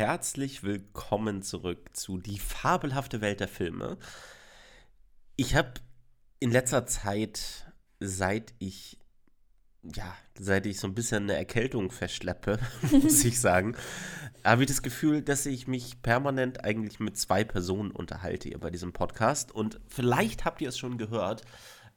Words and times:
herzlich 0.00 0.62
willkommen 0.62 1.42
zurück 1.42 1.90
zu 1.92 2.16
Die 2.16 2.38
fabelhafte 2.38 3.20
Welt 3.20 3.40
der 3.40 3.48
Filme. 3.48 3.98
Ich 5.36 5.54
habe 5.54 5.74
in 6.38 6.50
letzter 6.50 6.86
Zeit, 6.86 7.70
seit 7.98 8.54
ich 8.60 8.98
ja, 9.82 10.16
seit 10.38 10.64
ich 10.64 10.80
so 10.80 10.86
ein 10.86 10.94
bisschen 10.94 11.24
eine 11.24 11.34
Erkältung 11.34 11.90
verschleppe, 11.90 12.58
muss 12.90 13.22
ich 13.26 13.38
sagen, 13.38 13.76
habe 14.42 14.62
ich 14.62 14.68
das 14.68 14.80
Gefühl, 14.80 15.20
dass 15.20 15.44
ich 15.44 15.66
mich 15.68 16.00
permanent 16.00 16.64
eigentlich 16.64 16.98
mit 16.98 17.18
zwei 17.18 17.44
Personen 17.44 17.90
unterhalte 17.90 18.48
hier 18.48 18.58
bei 18.58 18.70
diesem 18.70 18.94
Podcast. 18.94 19.52
Und 19.52 19.80
vielleicht 19.86 20.46
habt 20.46 20.62
ihr 20.62 20.70
es 20.70 20.78
schon 20.78 20.96
gehört, 20.96 21.42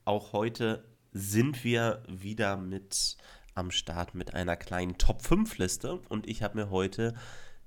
auch 0.04 0.34
heute 0.34 0.84
sind 1.14 1.64
wir 1.64 2.04
wieder 2.10 2.58
mit 2.58 3.16
am 3.56 3.72
Start 3.72 4.14
mit 4.14 4.34
einer 4.34 4.58
kleinen 4.58 4.98
Top 4.98 5.22
5 5.22 5.58
Liste. 5.58 6.02
Und 6.10 6.28
ich 6.28 6.44
habe 6.44 6.58
mir 6.58 6.70
heute 6.70 7.14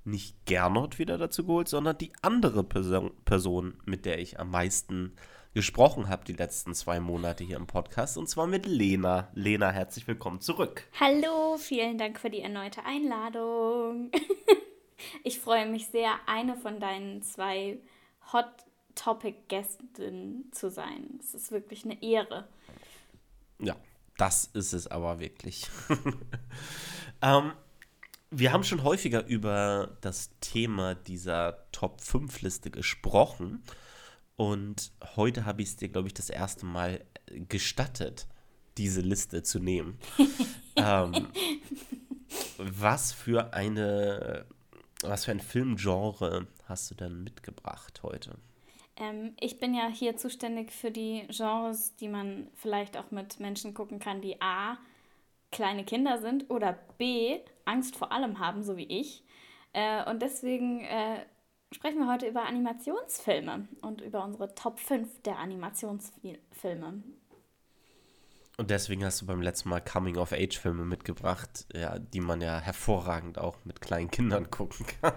nicht 0.07 0.45
Gernot 0.45 0.99
wieder 0.99 1.17
dazu 1.17 1.45
geholt, 1.45 1.67
sondern 1.67 1.97
die 1.97 2.13
andere 2.21 2.63
Person, 2.63 3.11
Person 3.25 3.77
mit 3.85 4.05
der 4.05 4.19
ich 4.19 4.39
am 4.39 4.49
meisten 4.49 5.13
gesprochen 5.53 6.07
habe 6.07 6.23
die 6.23 6.33
letzten 6.33 6.73
zwei 6.73 6.99
Monate 6.99 7.43
hier 7.43 7.57
im 7.57 7.67
Podcast 7.67 8.17
und 8.17 8.29
zwar 8.29 8.47
mit 8.47 8.65
Lena. 8.65 9.27
Lena, 9.33 9.71
herzlich 9.71 10.07
willkommen 10.07 10.39
zurück. 10.39 10.87
Hallo, 10.99 11.57
vielen 11.57 11.97
Dank 11.97 12.19
für 12.19 12.29
die 12.29 12.41
erneute 12.41 12.85
Einladung. 12.85 14.11
ich 15.23 15.39
freue 15.39 15.67
mich 15.67 15.87
sehr, 15.87 16.11
eine 16.25 16.55
von 16.55 16.79
deinen 16.79 17.21
zwei 17.21 17.79
Hot 18.31 18.47
Topic 18.95 19.37
Gästen 19.47 20.49
zu 20.51 20.69
sein. 20.69 21.19
Es 21.19 21.33
ist 21.33 21.51
wirklich 21.51 21.83
eine 21.83 22.01
Ehre. 22.01 22.47
Ja, 23.59 23.75
das 24.17 24.45
ist 24.53 24.73
es 24.73 24.87
aber 24.87 25.19
wirklich. 25.19 25.67
ähm, 27.21 27.51
wir 28.29 28.51
haben 28.51 28.63
schon 28.63 28.83
häufiger 28.83 29.25
über 29.25 29.97
das 30.01 30.31
Thema 30.41 30.95
dieser 30.95 31.65
Top 31.71 32.01
5 32.01 32.41
Liste 32.41 32.69
gesprochen. 32.69 33.63
Und 34.35 34.91
heute 35.15 35.45
habe 35.45 35.61
ich 35.61 35.69
es 35.69 35.77
dir, 35.77 35.89
glaube 35.89 36.07
ich, 36.07 36.13
das 36.13 36.29
erste 36.29 36.65
Mal 36.65 37.03
gestattet, 37.27 38.27
diese 38.77 39.01
Liste 39.01 39.43
zu 39.43 39.59
nehmen. 39.59 39.97
ähm, 40.75 41.27
was 42.57 43.13
für 43.13 43.53
eine, 43.53 44.45
was 45.01 45.25
für 45.25 45.31
ein 45.31 45.39
Filmgenre 45.39 46.47
hast 46.65 46.91
du 46.91 46.95
denn 46.95 47.23
mitgebracht 47.23 48.03
heute? 48.03 48.37
Ähm, 48.97 49.35
ich 49.39 49.59
bin 49.59 49.73
ja 49.73 49.87
hier 49.87 50.17
zuständig 50.17 50.71
für 50.71 50.91
die 50.91 51.25
Genres, 51.29 51.95
die 51.95 52.09
man 52.09 52.49
vielleicht 52.55 52.97
auch 52.97 53.11
mit 53.11 53.39
Menschen 53.39 53.73
gucken 53.73 53.99
kann, 53.99 54.21
die 54.21 54.41
A, 54.41 54.77
kleine 55.51 55.83
Kinder 55.83 56.19
sind 56.19 56.49
oder 56.49 56.77
B, 56.97 57.39
Angst 57.65 57.95
vor 57.95 58.11
allem 58.11 58.39
haben, 58.39 58.63
so 58.63 58.77
wie 58.77 58.87
ich. 58.87 59.23
Äh, 59.73 60.09
und 60.09 60.21
deswegen 60.21 60.81
äh, 60.81 61.25
sprechen 61.73 61.99
wir 61.99 62.11
heute 62.11 62.27
über 62.27 62.45
Animationsfilme 62.45 63.67
und 63.81 64.01
über 64.01 64.23
unsere 64.23 64.53
Top 64.55 64.79
5 64.79 65.21
der 65.23 65.37
Animationsfilme. 65.39 67.03
Und 68.59 68.71
deswegen 68.71 69.05
hast 69.05 69.21
du 69.21 69.27
beim 69.27 69.41
letzten 69.41 69.69
Mal 69.69 69.81
Coming-of-Age-Filme 69.81 70.83
mitgebracht, 70.83 71.67
ja, 71.75 71.99
die 71.99 72.21
man 72.21 72.41
ja 72.41 72.59
hervorragend 72.59 73.37
auch 73.37 73.57
mit 73.65 73.81
kleinen 73.81 74.09
Kindern 74.09 74.49
gucken 74.49 74.85
kann. 75.01 75.13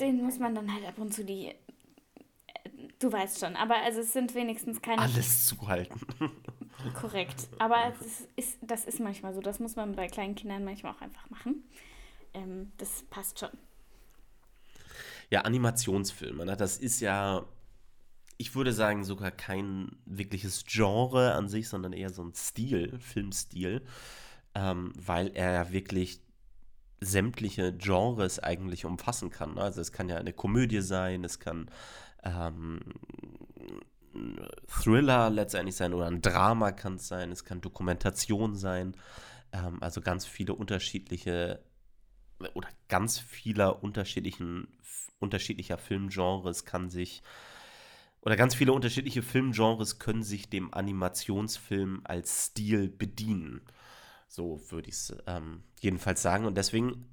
Den 0.00 0.24
muss 0.24 0.40
man 0.40 0.56
dann 0.56 0.74
halt 0.74 0.84
ab 0.86 0.98
und 0.98 1.14
zu 1.14 1.24
die. 1.24 1.54
Du 2.98 3.12
weißt 3.12 3.38
schon, 3.38 3.54
aber 3.54 3.76
also 3.76 4.00
es 4.00 4.12
sind 4.12 4.34
wenigstens 4.34 4.82
keine. 4.82 5.02
Alles 5.02 5.46
zuhalten. 5.46 6.00
Korrekt. 6.94 7.48
Aber 7.58 7.92
es 8.00 8.26
ist, 8.36 8.58
das 8.62 8.84
ist 8.84 9.00
manchmal 9.00 9.34
so. 9.34 9.40
Das 9.40 9.60
muss 9.60 9.76
man 9.76 9.94
bei 9.96 10.06
kleinen 10.08 10.34
Kindern 10.34 10.64
manchmal 10.64 10.92
auch 10.92 11.00
einfach 11.00 11.28
machen. 11.30 11.64
Ähm, 12.34 12.72
das 12.78 13.04
passt 13.10 13.40
schon. 13.40 13.50
Ja, 15.30 15.42
Animationsfilme, 15.42 16.44
ne? 16.44 16.56
das 16.56 16.76
ist 16.76 17.00
ja, 17.00 17.44
ich 18.36 18.54
würde 18.56 18.72
sagen, 18.72 19.04
sogar 19.04 19.30
kein 19.30 19.92
wirkliches 20.04 20.64
Genre 20.66 21.34
an 21.34 21.48
sich, 21.48 21.68
sondern 21.68 21.92
eher 21.92 22.10
so 22.10 22.22
ein 22.22 22.34
Stil, 22.34 22.98
Filmstil, 22.98 23.82
ähm, 24.56 24.92
weil 24.96 25.28
er 25.34 25.52
ja 25.52 25.72
wirklich 25.72 26.20
sämtliche 27.00 27.72
Genres 27.72 28.40
eigentlich 28.40 28.84
umfassen 28.84 29.30
kann. 29.30 29.54
Ne? 29.54 29.62
Also 29.62 29.80
es 29.80 29.92
kann 29.92 30.08
ja 30.08 30.16
eine 30.16 30.32
Komödie 30.32 30.80
sein, 30.80 31.22
es 31.22 31.38
kann 31.38 31.70
ähm, 32.24 32.80
Thriller 34.68 35.30
letztendlich 35.30 35.76
sein 35.76 35.94
oder 35.94 36.06
ein 36.06 36.22
Drama 36.22 36.72
kann 36.72 36.96
es 36.96 37.08
sein, 37.08 37.30
es 37.30 37.44
kann 37.44 37.60
Dokumentation 37.60 38.56
sein. 38.56 38.96
Ähm, 39.52 39.82
also 39.82 40.00
ganz 40.00 40.26
viele 40.26 40.54
unterschiedliche 40.54 41.62
oder 42.54 42.68
ganz 42.88 43.18
vieler 43.18 43.82
unterschiedlichen 43.82 44.68
unterschiedlicher 45.18 45.76
Filmgenres 45.76 46.64
kann 46.64 46.88
sich 46.88 47.22
oder 48.22 48.36
ganz 48.36 48.54
viele 48.54 48.72
unterschiedliche 48.72 49.22
Filmgenres 49.22 49.98
können 49.98 50.22
sich 50.22 50.50
dem 50.50 50.74
Animationsfilm 50.74 52.02
als 52.04 52.46
Stil 52.46 52.88
bedienen. 52.88 53.62
So 54.28 54.60
würde 54.70 54.88
ich 54.88 54.94
es 54.96 55.16
ähm, 55.26 55.62
jedenfalls 55.80 56.20
sagen. 56.20 56.44
Und 56.44 56.56
deswegen, 56.56 57.06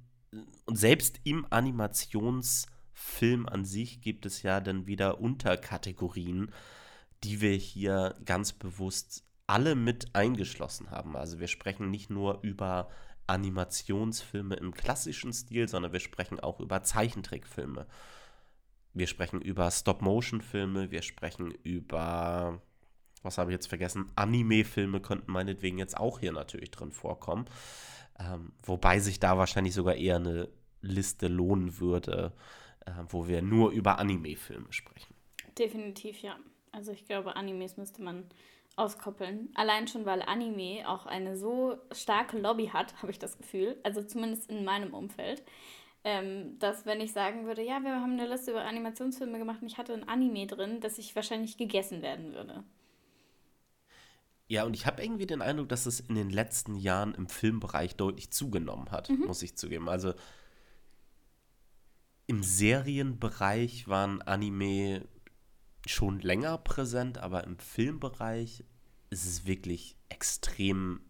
und 0.66 0.76
selbst 0.76 1.20
im 1.24 1.46
Animationsfilm 1.48 3.46
an 3.46 3.64
sich 3.64 4.02
gibt 4.02 4.26
es 4.26 4.42
ja 4.42 4.60
dann 4.60 4.86
wieder 4.86 5.20
Unterkategorien, 5.20 6.52
die 7.24 7.40
wir 7.40 7.52
hier 7.52 8.14
ganz 8.24 8.52
bewusst 8.52 9.24
alle 9.46 9.74
mit 9.74 10.14
eingeschlossen 10.14 10.90
haben. 10.90 11.16
Also 11.16 11.40
wir 11.40 11.48
sprechen 11.48 11.90
nicht 11.90 12.10
nur 12.10 12.40
über 12.42 12.88
Animationsfilme 13.26 14.56
im 14.56 14.72
klassischen 14.72 15.32
Stil, 15.32 15.68
sondern 15.68 15.92
wir 15.92 16.00
sprechen 16.00 16.40
auch 16.40 16.60
über 16.60 16.82
Zeichentrickfilme. 16.82 17.86
Wir 18.94 19.06
sprechen 19.06 19.40
über 19.40 19.70
Stop-Motion-Filme, 19.70 20.90
wir 20.90 21.02
sprechen 21.02 21.52
über, 21.62 22.60
was 23.22 23.38
habe 23.38 23.50
ich 23.50 23.54
jetzt 23.54 23.68
vergessen, 23.68 24.10
Anime-Filme 24.16 25.00
könnten 25.00 25.30
meinetwegen 25.30 25.78
jetzt 25.78 25.96
auch 25.96 26.20
hier 26.20 26.32
natürlich 26.32 26.70
drin 26.70 26.90
vorkommen. 26.90 27.46
Ähm, 28.18 28.52
wobei 28.62 28.98
sich 28.98 29.20
da 29.20 29.38
wahrscheinlich 29.38 29.74
sogar 29.74 29.94
eher 29.94 30.16
eine 30.16 30.48
Liste 30.80 31.28
lohnen 31.28 31.78
würde, 31.78 32.32
äh, 32.86 32.92
wo 33.08 33.28
wir 33.28 33.42
nur 33.42 33.70
über 33.70 33.98
Anime-Filme 33.98 34.72
sprechen. 34.72 35.14
Definitiv, 35.56 36.22
ja. 36.22 36.36
Also 36.78 36.92
ich 36.92 37.06
glaube, 37.06 37.34
Animes 37.34 37.76
müsste 37.76 38.02
man 38.02 38.24
auskoppeln. 38.76 39.50
Allein 39.54 39.88
schon, 39.88 40.06
weil 40.06 40.22
Anime 40.22 40.88
auch 40.88 41.06
eine 41.06 41.36
so 41.36 41.76
starke 41.90 42.38
Lobby 42.38 42.68
hat, 42.68 42.94
habe 43.02 43.10
ich 43.10 43.18
das 43.18 43.36
Gefühl. 43.36 43.76
Also 43.82 44.00
zumindest 44.00 44.48
in 44.48 44.64
meinem 44.64 44.94
Umfeld. 44.94 45.42
Ähm, 46.04 46.56
dass 46.60 46.86
wenn 46.86 47.00
ich 47.00 47.12
sagen 47.12 47.46
würde, 47.46 47.62
ja, 47.62 47.80
wir 47.80 48.00
haben 48.00 48.12
eine 48.12 48.28
Liste 48.28 48.52
über 48.52 48.62
Animationsfilme 48.62 49.40
gemacht 49.40 49.60
und 49.60 49.66
ich 49.66 49.76
hatte 49.76 49.92
ein 49.92 50.08
Anime 50.08 50.46
drin, 50.46 50.80
dass 50.80 50.98
ich 50.98 51.16
wahrscheinlich 51.16 51.56
gegessen 51.56 52.00
werden 52.00 52.32
würde. 52.32 52.62
Ja, 54.46 54.62
und 54.62 54.74
ich 54.74 54.86
habe 54.86 55.02
irgendwie 55.02 55.26
den 55.26 55.42
Eindruck, 55.42 55.68
dass 55.68 55.84
es 55.84 55.98
in 55.98 56.14
den 56.14 56.30
letzten 56.30 56.76
Jahren 56.76 57.12
im 57.16 57.26
Filmbereich 57.26 57.96
deutlich 57.96 58.30
zugenommen 58.30 58.92
hat, 58.92 59.10
mhm. 59.10 59.24
muss 59.26 59.42
ich 59.42 59.56
zugeben. 59.56 59.88
Also 59.88 60.14
im 62.28 62.44
Serienbereich 62.44 63.88
waren 63.88 64.22
Anime 64.22 65.02
schon 65.86 66.20
länger 66.20 66.58
präsent, 66.58 67.18
aber 67.18 67.44
im 67.44 67.58
Filmbereich 67.58 68.64
ist 69.10 69.26
es 69.26 69.46
wirklich 69.46 69.96
extrem 70.08 71.00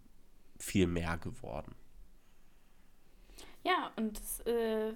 viel 0.59 0.87
mehr 0.87 1.19
geworden. 1.19 1.75
Ja, 3.65 3.93
und 3.97 4.19
es 4.19 4.41
äh, 4.41 4.93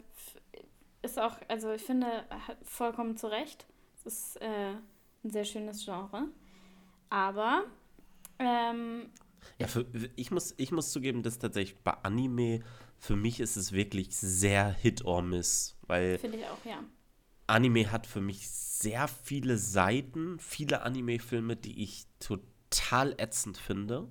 ist 1.03 1.19
auch, 1.19 1.37
also 1.49 1.73
ich 1.73 1.83
finde, 1.83 2.25
vollkommen 2.63 3.17
zu 3.17 3.27
Recht. 3.27 3.67
Es 3.97 4.07
ist 4.07 4.37
äh, 4.41 4.75
ein 5.25 5.31
sehr 5.31 5.45
schönes 5.45 5.85
Genre. 5.85 6.29
Aber 7.11 7.65
ähm, 8.39 9.11
ja, 9.59 9.67
für, 9.67 9.87
ich, 10.17 10.31
muss, 10.31 10.55
ich 10.57 10.73
muss 10.73 10.93
zugeben, 10.93 11.23
dass 11.23 11.39
tatsächlich 11.39 11.79
bei 11.81 11.93
Anime, 12.03 12.61
für 12.99 13.17
mich 13.17 13.41
ist 13.41 13.57
es 13.57 13.73
wirklich 13.73 14.17
sehr 14.17 14.71
Hit 14.71 15.05
or 15.05 15.23
Miss. 15.23 15.77
Finde 15.87 16.39
ich 16.39 16.47
auch, 16.47 16.65
ja. 16.65 16.83
Anime 17.53 17.93
hat 17.93 18.07
für 18.07 18.23
mich 18.23 18.49
sehr 18.49 19.07
viele 19.09 19.59
Seiten, 19.59 20.39
viele 20.39 20.83
Anime-Filme, 20.83 21.55
die 21.55 21.83
ich 21.83 22.07
total 22.19 23.15
ätzend 23.19 23.59
finde. 23.59 24.09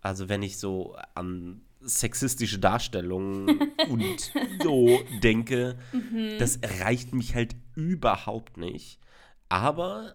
Also 0.00 0.28
wenn 0.28 0.42
ich 0.42 0.58
so 0.58 0.96
an 1.16 1.62
sexistische 1.80 2.60
Darstellungen 2.60 3.72
und 3.88 4.32
so 4.62 5.00
denke, 5.20 5.78
mhm. 5.92 6.38
das 6.38 6.58
erreicht 6.58 7.12
mich 7.12 7.34
halt 7.34 7.56
überhaupt 7.74 8.56
nicht. 8.56 9.00
Aber 9.48 10.14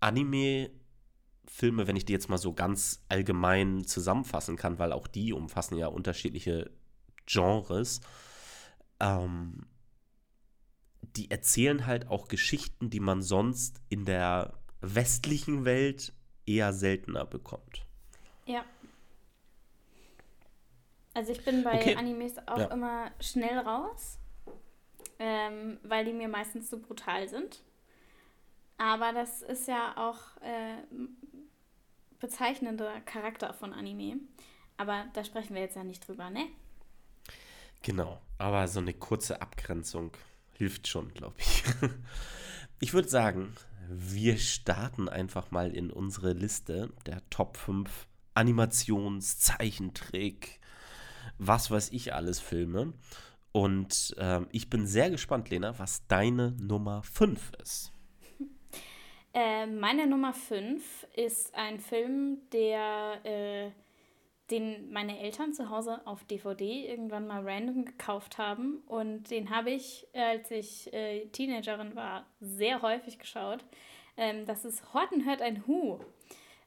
Anime-Filme, 0.00 1.86
wenn 1.86 1.96
ich 1.96 2.04
die 2.04 2.12
jetzt 2.12 2.28
mal 2.28 2.36
so 2.36 2.52
ganz 2.52 3.02
allgemein 3.08 3.86
zusammenfassen 3.86 4.56
kann, 4.56 4.78
weil 4.78 4.92
auch 4.92 5.06
die 5.06 5.32
umfassen 5.32 5.78
ja 5.78 5.86
unterschiedliche 5.86 6.70
Genres, 7.24 8.02
ähm, 9.00 9.66
die 11.02 11.30
erzählen 11.30 11.86
halt 11.86 12.08
auch 12.08 12.28
Geschichten, 12.28 12.90
die 12.90 13.00
man 13.00 13.22
sonst 13.22 13.80
in 13.88 14.04
der 14.04 14.54
westlichen 14.80 15.64
Welt 15.64 16.12
eher 16.46 16.72
seltener 16.72 17.24
bekommt. 17.24 17.86
Ja. 18.44 18.64
Also 21.14 21.32
ich 21.32 21.44
bin 21.44 21.64
bei 21.64 21.74
okay. 21.80 21.96
Animes 21.96 22.36
auch 22.46 22.58
ja. 22.58 22.66
immer 22.66 23.10
schnell 23.20 23.58
raus. 23.58 24.18
ähm, 25.18 25.78
weil 25.82 26.04
die 26.04 26.12
mir 26.12 26.28
meistens 26.28 26.68
zu 26.68 26.78
brutal 26.78 27.28
sind. 27.28 27.62
Aber 28.78 29.12
das 29.12 29.42
ist 29.42 29.68
ja 29.68 29.94
auch 29.96 30.18
äh, 30.42 30.76
bezeichnender 32.20 33.00
Charakter 33.02 33.54
von 33.54 33.72
Anime. 33.72 34.18
Aber 34.76 35.06
da 35.14 35.24
sprechen 35.24 35.54
wir 35.54 35.62
jetzt 35.62 35.76
ja 35.76 35.84
nicht 35.84 36.06
drüber, 36.06 36.28
ne? 36.28 36.46
Genau, 37.82 38.20
aber 38.38 38.68
so 38.68 38.80
eine 38.80 38.92
kurze 38.92 39.40
Abgrenzung 39.40 40.10
hilft 40.56 40.88
schon, 40.88 41.12
glaube 41.12 41.36
ich. 41.38 41.62
Ich 42.78 42.92
würde 42.92 43.08
sagen, 43.08 43.54
wir 43.88 44.36
starten 44.36 45.08
einfach 45.08 45.50
mal 45.50 45.74
in 45.74 45.90
unsere 45.90 46.34
Liste 46.34 46.92
der 47.06 47.22
Top 47.30 47.56
5 47.56 48.06
Animations-, 48.34 49.38
Zeichentrick, 49.38 50.60
was 51.38 51.70
weiß 51.70 51.90
ich 51.92 52.12
alles 52.12 52.38
Filme. 52.38 52.92
Und 53.52 54.14
ähm, 54.18 54.46
ich 54.52 54.68
bin 54.68 54.86
sehr 54.86 55.08
gespannt, 55.08 55.48
Lena, 55.48 55.78
was 55.78 56.06
deine 56.06 56.52
Nummer 56.60 57.02
5 57.02 57.52
ist. 57.62 57.92
Äh, 59.38 59.66
meine 59.66 60.06
Nummer 60.06 60.32
5 60.32 61.08
ist 61.14 61.54
ein 61.54 61.78
Film, 61.78 62.38
der, 62.54 63.20
äh, 63.22 63.70
den 64.50 64.92
meine 64.92 65.18
Eltern 65.18 65.52
zu 65.52 65.70
Hause 65.70 66.06
auf 66.06 66.24
DVD 66.24 66.88
irgendwann 66.88 67.26
mal 67.26 67.42
random 67.46 67.84
gekauft 67.84 68.38
haben. 68.38 68.82
Und 68.86 69.30
den 69.30 69.50
habe 69.50 69.70
ich, 69.70 70.06
als 70.14 70.50
ich 70.50 70.92
äh, 70.92 71.26
Teenagerin 71.26 71.96
war, 71.96 72.26
sehr 72.40 72.82
häufig 72.82 73.18
geschaut. 73.18 73.64
Ähm, 74.16 74.46
das 74.46 74.64
ist 74.64 74.94
Horten 74.94 75.24
hört 75.24 75.42
ein 75.42 75.66
Hu. 75.66 75.98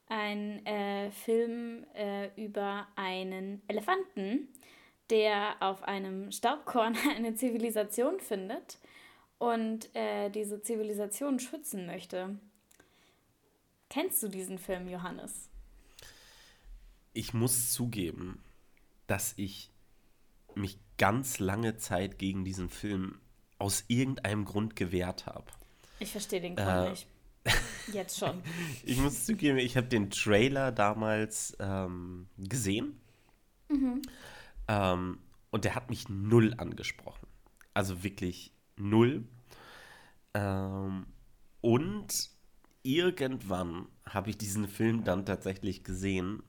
Ein 0.07 0.65
äh, 0.65 1.11
Film 1.11 1.85
äh, 1.93 2.29
über 2.35 2.87
einen 2.95 3.61
Elefanten, 3.67 4.49
der 5.09 5.55
auf 5.59 5.83
einem 5.83 6.31
Staubkorn 6.31 6.97
eine 7.15 7.35
Zivilisation 7.35 8.19
findet 8.19 8.77
und 9.37 9.95
äh, 9.95 10.29
diese 10.29 10.61
Zivilisation 10.61 11.39
schützen 11.39 11.85
möchte. 11.85 12.37
Kennst 13.89 14.21
du 14.21 14.27
diesen 14.27 14.59
Film, 14.59 14.87
Johannes? 14.87 15.48
Ich 17.19 17.33
muss 17.33 17.73
zugeben, 17.73 18.39
dass 19.05 19.33
ich 19.35 19.73
mich 20.55 20.79
ganz 20.97 21.39
lange 21.39 21.75
Zeit 21.75 22.17
gegen 22.17 22.45
diesen 22.45 22.69
Film 22.69 23.19
aus 23.57 23.83
irgendeinem 23.89 24.45
Grund 24.45 24.77
gewehrt 24.77 25.25
habe. 25.25 25.43
Ich 25.99 26.13
verstehe 26.13 26.39
den 26.39 26.55
Grund 26.55 26.69
äh, 26.69 26.89
nicht. 26.91 27.07
Jetzt 27.91 28.19
schon. 28.19 28.41
ich 28.85 28.99
muss 28.99 29.25
zugeben, 29.25 29.57
ich 29.57 29.75
habe 29.75 29.87
den 29.87 30.11
Trailer 30.11 30.71
damals 30.71 31.57
ähm, 31.59 32.29
gesehen. 32.37 32.97
Mhm. 33.67 34.01
Ähm, 34.69 35.19
und 35.49 35.65
der 35.65 35.75
hat 35.75 35.89
mich 35.89 36.07
null 36.07 36.53
angesprochen. 36.57 37.27
Also 37.73 38.01
wirklich 38.01 38.53
null. 38.77 39.25
Ähm, 40.33 41.05
und 41.59 42.29
irgendwann 42.81 43.89
habe 44.05 44.29
ich 44.29 44.37
diesen 44.37 44.69
Film 44.69 45.03
dann 45.03 45.25
tatsächlich 45.25 45.83
gesehen 45.83 46.43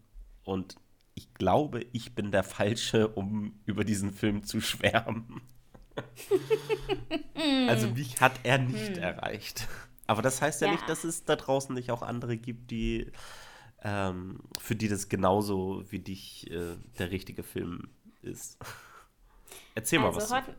und 0.50 0.75
ich 1.14 1.32
glaube, 1.35 1.87
ich 1.93 2.14
bin 2.14 2.32
der 2.32 2.43
Falsche, 2.43 3.08
um 3.08 3.61
über 3.67 3.85
diesen 3.85 4.12
Film 4.12 4.43
zu 4.43 4.61
schwärmen. 4.61 5.43
also 7.69 7.88
mich 7.91 8.20
hat 8.20 8.41
er 8.43 8.58
nicht 8.58 8.97
hm. 8.97 9.02
erreicht. 9.02 9.69
Aber 10.06 10.23
das 10.23 10.43
heißt 10.43 10.61
ja, 10.61 10.67
ja, 10.67 10.73
nicht, 10.73 10.88
dass 10.88 11.05
es 11.05 11.25
da 11.25 11.37
draußen 11.37 11.73
nicht 11.75 11.93
auch 11.93 12.02
andere 12.02 12.37
gibt, 12.37 12.73
die 12.73 13.12
ähm, 13.82 14.41
für 14.58 14.75
die 14.75 14.88
das 14.88 15.08
genauso 15.08 15.85
wie 15.91 16.00
dich 16.00 16.50
äh, 16.50 16.76
der 16.99 17.12
richtige 17.12 17.44
Film 17.44 17.88
ist. 18.23 18.58
Erzähl 19.76 20.00
mal 20.00 20.06
also, 20.06 20.20
was. 20.20 20.32
Horten, 20.32 20.55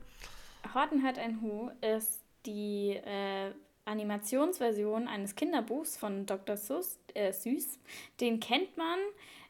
Horten 0.73 1.03
hat 1.03 1.19
ein 1.19 1.41
Hu 1.41 1.69
ist 1.81 2.23
die 2.45 2.91
äh, 2.91 3.51
Animationsversion 3.85 5.07
eines 5.07 5.35
Kinderbuchs 5.35 5.97
von 5.97 6.25
Dr. 6.25 6.55
Süß. 6.55 6.99
Äh, 7.13 7.33
Süß. 7.33 7.79
Den 8.19 8.39
kennt 8.39 8.77
man, 8.77 8.99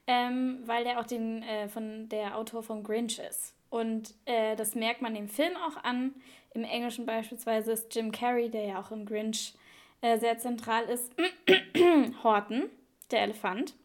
ähm, 0.07 0.59
weil 0.65 0.83
der 0.83 0.99
auch 0.99 1.05
den, 1.05 1.43
äh, 1.43 1.67
von 1.67 2.09
der 2.09 2.37
Autor 2.37 2.63
von 2.63 2.83
Grinch 2.83 3.19
ist. 3.19 3.53
Und 3.69 4.13
äh, 4.25 4.55
das 4.55 4.75
merkt 4.75 5.01
man 5.01 5.13
dem 5.13 5.29
Film 5.29 5.55
auch 5.55 5.83
an. 5.83 6.13
Im 6.53 6.63
Englischen 6.63 7.05
beispielsweise 7.05 7.71
ist 7.71 7.95
Jim 7.95 8.11
Carrey, 8.11 8.49
der 8.49 8.65
ja 8.65 8.81
auch 8.81 8.91
im 8.91 9.05
Grinch 9.05 9.53
äh, 10.01 10.17
sehr 10.17 10.37
zentral 10.37 10.83
ist, 10.85 11.13
Horton, 12.23 12.69
der 13.11 13.21
Elefant. 13.21 13.75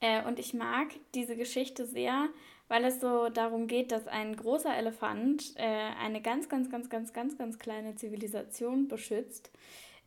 Äh, 0.00 0.24
und 0.24 0.38
ich 0.38 0.54
mag 0.54 0.88
diese 1.14 1.36
Geschichte 1.36 1.86
sehr, 1.86 2.28
weil 2.68 2.84
es 2.84 3.00
so 3.00 3.28
darum 3.28 3.66
geht, 3.66 3.92
dass 3.92 4.06
ein 4.06 4.36
großer 4.36 4.74
Elefant 4.76 5.54
äh, 5.56 5.62
eine 5.62 6.20
ganz, 6.20 6.48
ganz, 6.48 6.70
ganz, 6.70 6.90
ganz, 6.90 7.12
ganz, 7.12 7.38
ganz 7.38 7.58
kleine 7.58 7.94
Zivilisation 7.96 8.88
beschützt. 8.88 9.50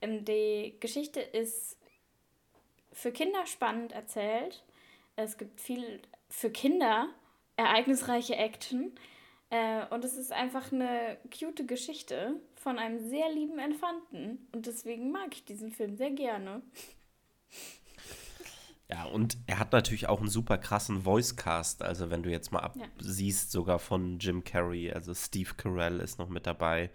Ähm, 0.01 0.25
die 0.25 0.75
Geschichte 0.80 1.19
ist 1.19 1.78
für 2.92 3.12
Kinder 3.12 3.45
spannend 3.45 3.94
erzählt. 3.94 4.63
Es 5.23 5.38
gibt 5.38 5.59
viel 5.59 6.01
für 6.29 6.50
Kinder 6.50 7.09
ereignisreiche 7.57 8.35
Action. 8.35 8.91
Äh, 9.50 9.85
und 9.89 10.06
es 10.06 10.18
ist 10.18 10.31
einfach 10.31 10.71
eine 10.71 11.18
cute 11.38 11.65
Geschichte 11.65 12.39
von 12.56 12.79
einem 12.79 13.00
sehr 13.09 13.31
lieben 13.31 13.59
Elefanten. 13.59 14.47
Und 14.53 14.65
deswegen 14.65 15.12
mag 15.12 15.33
ich 15.33 15.45
diesen 15.45 15.71
Film 15.71 15.95
sehr 15.95 16.12
gerne. 16.12 16.62
Ja, 18.89 19.06
und 19.06 19.38
er 19.47 19.59
hat 19.59 19.71
natürlich 19.71 20.07
auch 20.09 20.19
einen 20.19 20.29
super 20.29 20.57
krassen 20.57 21.06
Voicecast. 21.06 21.81
Also, 21.81 22.09
wenn 22.09 22.23
du 22.23 22.29
jetzt 22.29 22.51
mal 22.51 22.59
absiehst, 22.59 23.53
ja. 23.53 23.59
sogar 23.59 23.79
von 23.79 24.19
Jim 24.19 24.44
Carrey, 24.44 24.91
also 24.91 25.13
Steve 25.13 25.53
Carell 25.56 26.00
ist 26.00 26.19
noch 26.19 26.29
mit 26.29 26.45
dabei, 26.45 26.89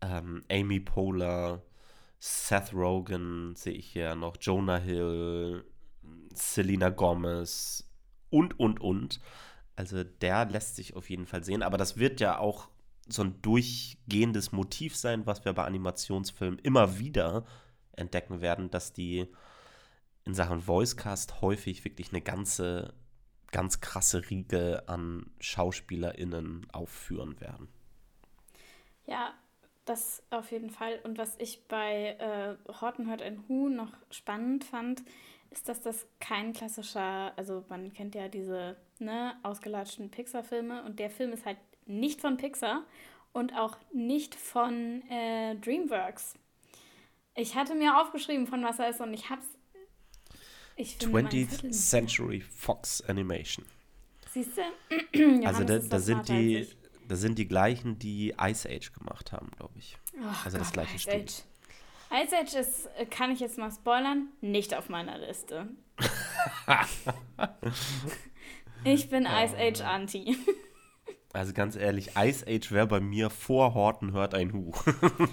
ähm, 0.00 0.44
Amy 0.50 0.80
Poehler, 0.80 1.62
Seth 2.18 2.72
Rogen 2.72 3.54
sehe 3.56 3.74
ich 3.74 3.86
hier 3.92 4.14
noch, 4.14 4.36
Jonah 4.40 4.78
Hill, 4.78 5.64
Selena 6.38 6.90
Gomez 6.90 7.88
und, 8.30 8.58
und, 8.58 8.80
und. 8.80 9.20
Also, 9.74 10.04
der 10.04 10.46
lässt 10.46 10.76
sich 10.76 10.96
auf 10.96 11.10
jeden 11.10 11.26
Fall 11.26 11.44
sehen. 11.44 11.62
Aber 11.62 11.76
das 11.76 11.98
wird 11.98 12.20
ja 12.20 12.38
auch 12.38 12.68
so 13.08 13.22
ein 13.22 13.40
durchgehendes 13.42 14.52
Motiv 14.52 14.96
sein, 14.96 15.26
was 15.26 15.44
wir 15.44 15.52
bei 15.52 15.64
Animationsfilmen 15.64 16.58
immer 16.60 16.98
wieder 16.98 17.44
entdecken 17.92 18.40
werden, 18.40 18.70
dass 18.70 18.92
die 18.92 19.28
in 20.24 20.34
Sachen 20.34 20.66
Voicecast 20.66 21.40
häufig 21.40 21.84
wirklich 21.84 22.10
eine 22.10 22.20
ganze, 22.20 22.94
ganz 23.52 23.80
krasse 23.80 24.28
Riege 24.28 24.88
an 24.88 25.30
SchauspielerInnen 25.38 26.66
aufführen 26.72 27.40
werden. 27.40 27.68
Ja, 29.06 29.34
das 29.84 30.22
auf 30.30 30.50
jeden 30.50 30.70
Fall. 30.70 30.98
Und 31.04 31.16
was 31.16 31.36
ich 31.38 31.68
bei 31.68 32.16
äh, 32.18 32.56
Horton 32.80 33.08
hört 33.08 33.22
ein 33.22 33.44
Hu 33.48 33.68
noch 33.68 33.92
spannend 34.10 34.64
fand, 34.64 35.04
ist, 35.50 35.68
dass 35.68 35.80
das 35.80 36.06
kein 36.20 36.52
klassischer, 36.52 37.32
also 37.36 37.64
man 37.68 37.92
kennt 37.92 38.14
ja 38.14 38.28
diese 38.28 38.76
ne, 38.98 39.36
ausgelatschten 39.42 40.10
Pixar-Filme 40.10 40.84
und 40.84 40.98
der 40.98 41.10
Film 41.10 41.32
ist 41.32 41.44
halt 41.44 41.58
nicht 41.86 42.20
von 42.20 42.36
Pixar 42.36 42.84
und 43.32 43.54
auch 43.54 43.76
nicht 43.92 44.34
von 44.34 45.02
äh, 45.10 45.56
DreamWorks. 45.56 46.34
Ich 47.34 47.54
hatte 47.54 47.74
mir 47.74 48.00
aufgeschrieben, 48.00 48.46
von 48.46 48.64
was 48.64 48.78
er 48.78 48.88
ist 48.88 49.00
und 49.00 49.12
ich 49.12 49.28
habe 49.30 49.42
es 50.78 50.98
20th 51.00 51.70
Century 51.70 52.40
Fox 52.40 53.02
Animation. 53.02 53.64
Siehst 54.32 54.52
du? 54.56 55.42
also 55.46 55.64
da, 55.64 55.78
da 55.78 55.98
sind 55.98 56.28
die, 56.28 56.68
da 57.08 57.16
sind 57.16 57.38
die 57.38 57.48
gleichen, 57.48 57.98
die 57.98 58.34
Ice 58.38 58.68
Age 58.68 58.92
gemacht 58.92 59.32
haben, 59.32 59.50
glaube 59.56 59.78
ich. 59.78 59.96
Oh 60.14 60.26
also 60.44 60.58
Gott, 60.58 60.60
das 60.60 60.72
gleiche 60.72 60.96
Ice 60.96 61.10
Age. 61.10 61.42
Ice 62.12 62.36
Age 62.36 62.54
ist, 62.54 62.88
äh, 62.98 63.06
kann 63.06 63.30
ich 63.30 63.40
jetzt 63.40 63.58
mal 63.58 63.70
spoilern, 63.70 64.28
nicht 64.40 64.74
auf 64.74 64.88
meiner 64.88 65.18
Liste. 65.18 65.68
ich 68.84 69.08
bin 69.08 69.24
Ice 69.26 69.56
Age 69.56 69.80
Anti. 69.82 70.36
Also 71.32 71.52
ganz 71.52 71.76
ehrlich, 71.76 72.12
Ice 72.16 72.46
Age 72.48 72.72
wäre 72.72 72.86
bei 72.86 72.98
mir 72.98 73.28
vor 73.28 73.74
Horten 73.74 74.12
hört 74.12 74.32
ein 74.34 74.54
Hu. 74.54 74.72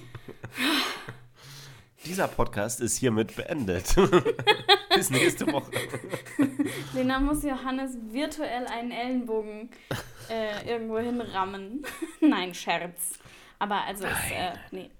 Dieser 2.06 2.27
Podcast 2.27 2.82
ist 2.82 2.98
hiermit 2.98 3.34
beendet. 3.38 3.96
Bis 4.94 5.10
nächste 5.10 5.50
Woche. 5.50 5.72
Lena 6.94 7.22
muss 7.22 7.42
Johannes 7.44 7.98
virtuell 8.12 8.68
einen 8.68 8.92
Ellenbogen 8.92 9.70
äh, 10.30 10.70
irgendwo 10.70 11.00
hinrammen. 11.00 11.86
Nein, 12.20 12.53
Scherz. 12.53 13.18
Aber 13.60 13.86
also 13.86 14.03
ist, 14.06 14.32
äh, 14.36 14.56
nee. 14.72 14.92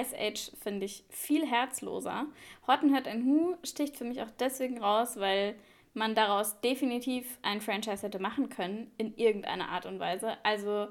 Ice 0.00 0.14
Age 0.18 0.50
finde 0.62 0.86
ich 0.86 1.04
viel 1.08 1.46
herzloser. 1.46 2.26
Horton 2.66 2.92
hört 2.92 3.08
ein 3.08 3.24
Hu 3.24 3.56
sticht 3.62 3.96
für 3.96 4.04
mich 4.04 4.22
auch 4.22 4.30
deswegen 4.38 4.82
raus, 4.82 5.16
weil 5.18 5.54
man 5.94 6.14
daraus 6.14 6.60
definitiv 6.60 7.38
ein 7.42 7.60
Franchise 7.60 8.02
hätte 8.02 8.18
machen 8.18 8.48
können, 8.48 8.90
in 8.98 9.16
irgendeiner 9.16 9.68
Art 9.68 9.86
und 9.86 10.00
Weise. 10.00 10.36
Also 10.42 10.88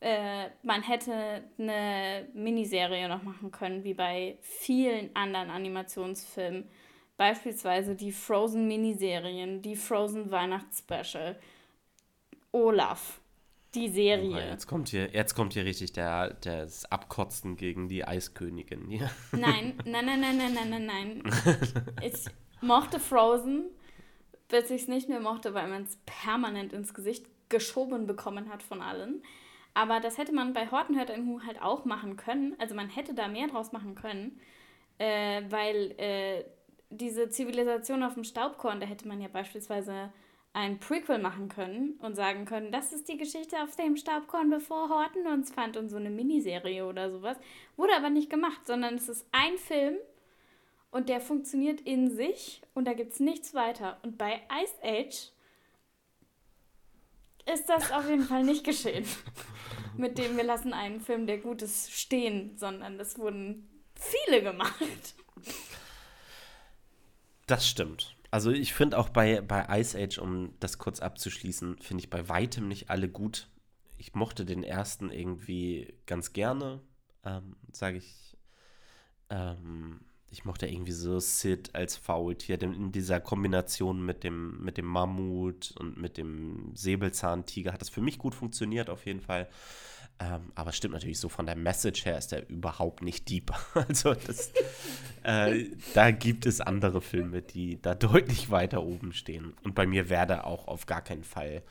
äh, 0.00 0.48
man 0.62 0.82
hätte 0.82 1.44
eine 1.58 2.28
Miniserie 2.32 3.08
noch 3.08 3.22
machen 3.22 3.50
können, 3.50 3.84
wie 3.84 3.94
bei 3.94 4.38
vielen 4.40 5.14
anderen 5.14 5.50
Animationsfilmen. 5.50 6.68
Beispielsweise 7.16 7.96
die 7.96 8.12
Frozen-Miniserien, 8.12 9.60
die 9.60 9.76
Frozen 9.76 10.30
Weihnachtsspecial, 10.30 11.38
Olaf. 12.52 13.20
Die 13.74 13.88
Serie. 13.88 14.34
Oh, 14.34 14.50
jetzt, 14.50 14.66
kommt 14.66 14.88
hier, 14.88 15.10
jetzt 15.12 15.34
kommt 15.34 15.52
hier 15.52 15.64
richtig 15.64 15.92
der, 15.92 16.34
das 16.40 16.90
Abkotzen 16.90 17.56
gegen 17.56 17.88
die 17.88 18.04
Eiskönigin. 18.04 18.88
Hier. 18.88 19.10
Nein, 19.32 19.74
nein, 19.84 20.06
nein, 20.06 20.20
nein, 20.20 20.36
nein, 20.38 20.54
nein, 20.54 20.70
nein, 20.70 20.86
nein. 20.86 21.22
ich 22.02 22.24
mochte 22.62 22.98
Frozen, 22.98 23.66
bis 24.48 24.70
ich 24.70 24.82
es 24.82 24.88
nicht 24.88 25.08
mehr 25.08 25.20
mochte, 25.20 25.52
weil 25.52 25.68
man 25.68 25.82
es 25.82 25.98
permanent 26.06 26.72
ins 26.72 26.94
Gesicht 26.94 27.26
geschoben 27.50 28.06
bekommen 28.06 28.48
hat 28.48 28.62
von 28.62 28.80
allen. 28.80 29.22
Aber 29.74 30.00
das 30.00 30.18
hätte 30.18 30.32
man 30.32 30.54
bei 30.54 30.70
Horten 30.70 30.96
hört 30.96 31.10
ein 31.10 31.26
Hu 31.26 31.40
halt 31.46 31.60
auch 31.62 31.84
machen 31.84 32.16
können. 32.16 32.56
Also 32.58 32.74
man 32.74 32.88
hätte 32.88 33.14
da 33.14 33.28
mehr 33.28 33.48
draus 33.48 33.72
machen 33.72 33.94
können, 33.94 34.40
äh, 34.98 35.42
weil 35.50 35.94
äh, 35.98 36.44
diese 36.90 37.28
Zivilisation 37.28 38.02
auf 38.02 38.14
dem 38.14 38.24
Staubkorn, 38.24 38.80
da 38.80 38.86
hätte 38.86 39.06
man 39.06 39.20
ja 39.20 39.28
beispielsweise 39.28 40.10
ein 40.58 40.80
Prequel 40.80 41.18
machen 41.18 41.48
können 41.48 41.92
und 42.00 42.16
sagen 42.16 42.44
können, 42.44 42.72
das 42.72 42.92
ist 42.92 43.08
die 43.08 43.16
Geschichte 43.16 43.62
auf 43.62 43.76
dem 43.76 43.96
Staubkorn, 43.96 44.50
bevor 44.50 44.88
Horten 44.88 45.24
uns 45.28 45.52
fand 45.52 45.76
und 45.76 45.88
so 45.88 45.96
eine 45.96 46.10
Miniserie 46.10 46.84
oder 46.84 47.12
sowas. 47.12 47.36
Wurde 47.76 47.94
aber 47.96 48.10
nicht 48.10 48.28
gemacht, 48.28 48.66
sondern 48.66 48.96
es 48.96 49.08
ist 49.08 49.24
ein 49.30 49.56
Film 49.56 49.96
und 50.90 51.08
der 51.08 51.20
funktioniert 51.20 51.80
in 51.82 52.10
sich 52.10 52.60
und 52.74 52.86
da 52.86 52.94
gibt 52.94 53.12
es 53.12 53.20
nichts 53.20 53.54
weiter. 53.54 53.98
Und 54.02 54.18
bei 54.18 54.42
Ice 54.60 54.74
Age 54.82 55.30
ist 57.54 57.68
das 57.68 57.92
auf 57.92 58.08
jeden 58.08 58.24
Fall 58.24 58.42
nicht 58.42 58.64
geschehen. 58.64 59.06
Mit 59.96 60.18
dem 60.18 60.36
wir 60.36 60.44
lassen 60.44 60.72
einen 60.72 61.00
Film, 61.00 61.28
der 61.28 61.38
gut 61.38 61.62
ist, 61.62 61.92
stehen, 61.92 62.56
sondern 62.56 62.98
es 62.98 63.16
wurden 63.16 63.68
viele 63.94 64.42
gemacht. 64.42 65.14
Das 67.46 67.66
stimmt. 67.66 68.17
Also 68.30 68.50
ich 68.50 68.74
finde 68.74 68.98
auch 68.98 69.08
bei, 69.08 69.40
bei 69.40 69.80
Ice 69.80 69.98
Age, 69.98 70.18
um 70.18 70.54
das 70.60 70.78
kurz 70.78 71.00
abzuschließen, 71.00 71.78
finde 71.78 72.02
ich 72.02 72.10
bei 72.10 72.28
weitem 72.28 72.68
nicht 72.68 72.90
alle 72.90 73.08
gut. 73.08 73.48
Ich 73.96 74.14
mochte 74.14 74.44
den 74.44 74.62
ersten 74.62 75.10
irgendwie 75.10 75.94
ganz 76.06 76.32
gerne, 76.32 76.80
ähm, 77.24 77.56
sage 77.72 77.98
ich. 77.98 78.36
Ähm, 79.30 80.00
ich 80.30 80.44
mochte 80.44 80.66
irgendwie 80.66 80.92
so 80.92 81.18
Sid 81.18 81.74
als 81.74 81.96
Faultier 81.96 82.60
in 82.60 82.92
dieser 82.92 83.18
Kombination 83.18 84.04
mit 84.04 84.24
dem, 84.24 84.62
mit 84.62 84.76
dem 84.76 84.84
Mammut 84.84 85.74
und 85.78 85.96
mit 85.96 86.18
dem 86.18 86.72
Säbelzahntiger 86.74 87.72
hat 87.72 87.80
das 87.80 87.88
für 87.88 88.02
mich 88.02 88.18
gut 88.18 88.34
funktioniert 88.34 88.90
auf 88.90 89.06
jeden 89.06 89.22
Fall. 89.22 89.48
Ähm, 90.20 90.52
aber 90.56 90.72
stimmt 90.72 90.94
natürlich 90.94 91.20
so 91.20 91.28
von 91.28 91.46
der 91.46 91.54
Message 91.54 92.04
her 92.04 92.18
ist 92.18 92.32
er 92.32 92.48
überhaupt 92.48 93.02
nicht 93.02 93.28
deep. 93.28 93.52
Also 93.74 94.14
das, 94.14 94.52
äh, 95.22 95.66
da 95.94 96.10
gibt 96.10 96.44
es 96.44 96.60
andere 96.60 97.00
Filme, 97.00 97.40
die 97.40 97.80
da 97.80 97.94
deutlich 97.94 98.50
weiter 98.50 98.82
oben 98.82 99.12
stehen. 99.12 99.54
Und 99.62 99.74
bei 99.74 99.86
mir 99.86 100.10
wäre 100.10 100.26
der 100.26 100.46
auch 100.46 100.66
auf 100.66 100.86
gar 100.86 101.02
keinen 101.02 101.22
Fall 101.22 101.62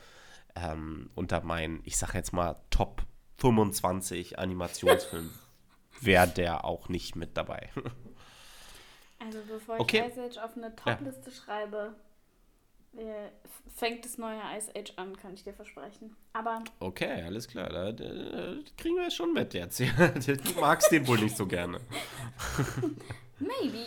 ähm, 0.56 1.10
unter 1.14 1.42
meinen, 1.42 1.82
ich 1.84 1.98
sag 1.98 2.14
jetzt 2.14 2.32
mal, 2.32 2.56
Top 2.70 3.04
25 3.38 4.40
Animationsfilmen 4.40 5.32
wäre 6.02 6.28
der 6.28 6.64
auch 6.64 6.88
nicht 6.90 7.16
mit 7.16 7.36
dabei. 7.36 7.70
Also 9.20 9.40
bevor 9.48 9.80
okay. 9.80 10.06
ich 10.08 10.14
Ice 10.14 10.22
Age 10.22 10.38
auf 10.38 10.56
eine 10.56 10.76
Top-Liste 10.76 11.30
ja. 11.30 11.36
schreibe, 11.36 11.96
fängt 13.76 14.06
das 14.06 14.18
neue 14.18 14.40
Ice 14.58 14.72
Age 14.76 14.94
an, 14.96 15.16
kann 15.16 15.34
ich 15.34 15.44
dir 15.44 15.54
versprechen. 15.54 16.16
Aber. 16.34 16.64
Okay, 16.80 17.22
alles 17.24 17.48
klar. 17.48 17.70
Da, 17.70 17.92
da, 17.92 18.06
da 18.06 18.56
kriegen 18.78 18.96
wir 18.96 19.08
es 19.08 19.16
schon 19.16 19.34
mit 19.34 19.54
jetzt. 19.54 19.80
du 20.28 20.60
magst 20.60 20.92
den 20.92 21.08
wohl 21.08 21.20
nicht 21.20 21.38
so 21.38 21.46
gerne. 21.46 21.80
Maybe. 23.40 23.86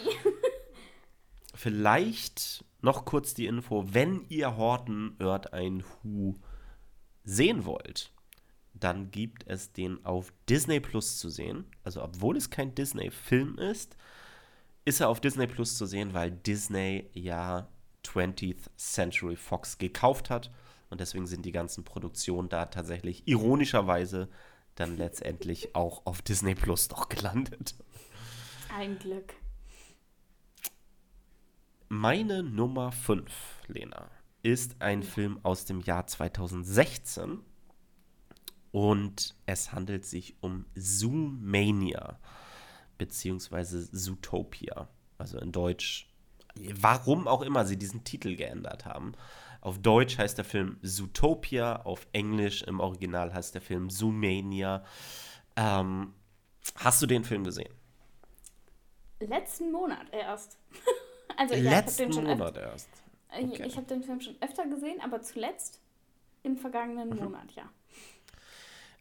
Vielleicht 1.55 2.65
noch 2.81 3.05
kurz 3.05 3.35
die 3.35 3.47
Info, 3.47 3.85
wenn 3.93 4.25
ihr 4.29 4.57
Horten 4.57 5.17
hört 5.19 5.53
ein 5.53 5.85
Hu 6.03 6.35
sehen 7.25 7.65
wollt, 7.65 8.13
dann 8.73 9.11
gibt 9.11 9.47
es 9.47 9.73
den 9.73 10.05
auf 10.05 10.33
Disney 10.49 10.81
Plus 10.81 11.19
zu 11.19 11.29
sehen. 11.29 11.67
Also 11.85 12.03
obwohl 12.03 12.37
es 12.37 12.49
kein 12.49 12.75
Disney-Film 12.75 13.59
ist, 13.59 13.97
ist 14.85 15.01
er 15.01 15.09
auf 15.09 15.21
Disney 15.21 15.47
Plus 15.47 15.77
zu 15.77 15.85
sehen, 15.85 16.15
weil 16.15 16.31
Disney 16.31 17.11
ja 17.13 17.69
20th 18.05 18.71
Century 18.77 19.37
Fox 19.37 19.79
gekauft 19.79 20.31
hat. 20.31 20.51
Und 20.89 21.01
deswegen 21.01 21.27
sind 21.27 21.45
die 21.45 21.53
ganzen 21.53 21.85
Produktionen 21.85 22.49
da 22.49 22.67
tatsächlich 22.67 23.27
ironischerweise 23.27 24.29
dann 24.75 24.97
letztendlich 24.97 25.75
auch 25.75 26.07
auf 26.07 26.23
Disney 26.23 26.55
Plus 26.55 26.89
doch 26.89 27.09
gelandet. 27.09 27.75
Ein 28.77 28.99
Glück. 28.99 29.35
Meine 31.89 32.43
Nummer 32.43 32.93
5, 32.93 33.33
Lena, 33.67 34.11
ist 34.43 34.81
ein 34.81 35.03
Film 35.03 35.41
aus 35.43 35.65
dem 35.65 35.81
Jahr 35.81 36.07
2016 36.07 37.41
und 38.71 39.35
es 39.47 39.73
handelt 39.73 40.07
sich 40.07 40.37
um 40.41 40.67
Zoomania 40.77 42.21
beziehungsweise 42.97 43.91
Zootopia. 43.91 44.89
Also 45.19 45.39
in 45.39 45.53
Deutsch 45.53 46.10
warum 46.55 47.29
auch 47.29 47.43
immer 47.43 47.65
sie 47.65 47.77
diesen 47.77 48.05
Titel 48.05 48.37
geändert 48.37 48.85
haben. 48.85 49.13
Auf 49.61 49.79
Deutsch 49.79 50.19
heißt 50.19 50.39
der 50.39 50.45
Film 50.45 50.79
Zootopia, 50.83 51.83
auf 51.83 52.07
Englisch 52.13 52.63
im 52.63 52.81
Original 52.81 53.33
heißt 53.35 53.55
der 53.55 53.61
Film 53.61 53.91
Zoomania. 53.91 54.85
Ähm, 55.57 56.15
hast 56.77 57.03
du 57.03 57.07
den 57.07 57.25
Film 57.25 57.45
gesehen? 57.45 57.73
Letzten 59.21 59.71
Monat 59.71 60.07
erst. 60.13 60.59
also 61.37 61.55
ja, 61.55 61.79
Letzten 61.79 62.11
Monat 62.11 62.57
erst. 62.57 62.89
Äh, 63.29 63.45
okay. 63.45 63.67
Ich 63.67 63.77
habe 63.77 63.87
den 63.87 64.03
Film 64.03 64.21
schon 64.21 64.37
öfter 64.41 64.67
gesehen, 64.67 65.01
aber 65.03 65.21
zuletzt 65.21 65.81
im 66.43 66.57
vergangenen 66.57 67.11
mhm. 67.11 67.25
Monat, 67.25 67.53
ja. 67.53 67.69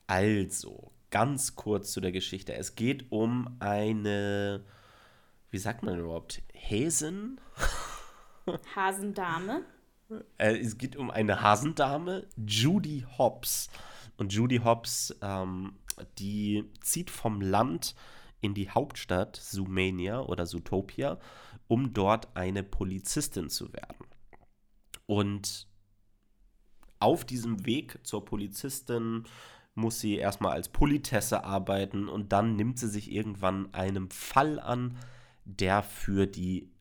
Also, 0.07 0.91
ganz 1.09 1.55
kurz 1.55 1.91
zu 1.91 2.01
der 2.01 2.11
Geschichte. 2.11 2.53
Es 2.53 2.75
geht 2.75 3.11
um 3.11 3.55
eine, 3.59 4.65
wie 5.51 5.57
sagt 5.57 5.83
man 5.83 5.99
überhaupt, 5.99 6.41
Häsen. 6.59 7.39
Hasendame. 8.75 9.63
Äh, 10.37 10.57
es 10.57 10.77
geht 10.77 10.95
um 10.95 11.11
eine 11.11 11.41
Hasendame, 11.41 12.27
Judy 12.37 13.05
Hobbs. 13.17 13.69
Und 14.17 14.33
Judy 14.33 14.57
Hobbs, 14.57 15.15
ähm, 15.21 15.73
die 16.17 16.65
zieht 16.81 17.09
vom 17.09 17.41
Land 17.41 17.95
in 18.41 18.53
die 18.53 18.69
Hauptstadt 18.69 19.35
Sumania 19.35 20.21
oder 20.21 20.45
Zootopia, 20.45 21.19
um 21.67 21.93
dort 21.93 22.35
eine 22.35 22.63
Polizistin 22.63 23.49
zu 23.49 23.71
werden. 23.73 24.05
Und 25.05 25.67
auf 26.99 27.25
diesem 27.25 27.65
Weg 27.65 27.99
zur 28.03 28.25
Polizistin 28.25 29.23
muss 29.73 29.99
sie 29.99 30.17
erstmal 30.17 30.53
als 30.53 30.69
Politesse 30.69 31.43
arbeiten 31.43 32.09
und 32.09 32.33
dann 32.33 32.55
nimmt 32.55 32.79
sie 32.79 32.89
sich 32.89 33.11
irgendwann 33.11 33.73
einem 33.73 34.09
Fall 34.09 34.59
an, 34.59 34.97
der 35.57 35.83
für 35.83 36.27
die 36.27 36.71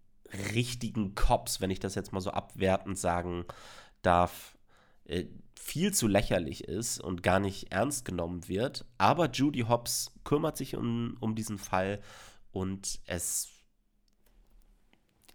richtigen 0.54 1.14
Cops, 1.14 1.60
wenn 1.60 1.70
ich 1.70 1.80
das 1.80 1.94
jetzt 1.94 2.12
mal 2.12 2.20
so 2.20 2.30
abwertend 2.30 2.98
sagen 2.98 3.44
darf, 4.02 4.56
äh, 5.04 5.26
viel 5.54 5.92
zu 5.92 6.06
lächerlich 6.06 6.64
ist 6.64 7.00
und 7.00 7.22
gar 7.22 7.40
nicht 7.40 7.72
ernst 7.72 8.04
genommen 8.04 8.48
wird. 8.48 8.84
Aber 8.96 9.30
Judy 9.30 9.60
Hobbs 9.60 10.12
kümmert 10.24 10.56
sich 10.56 10.76
um, 10.76 11.16
um 11.20 11.34
diesen 11.34 11.58
Fall 11.58 12.00
und 12.52 13.00
es, 13.06 13.48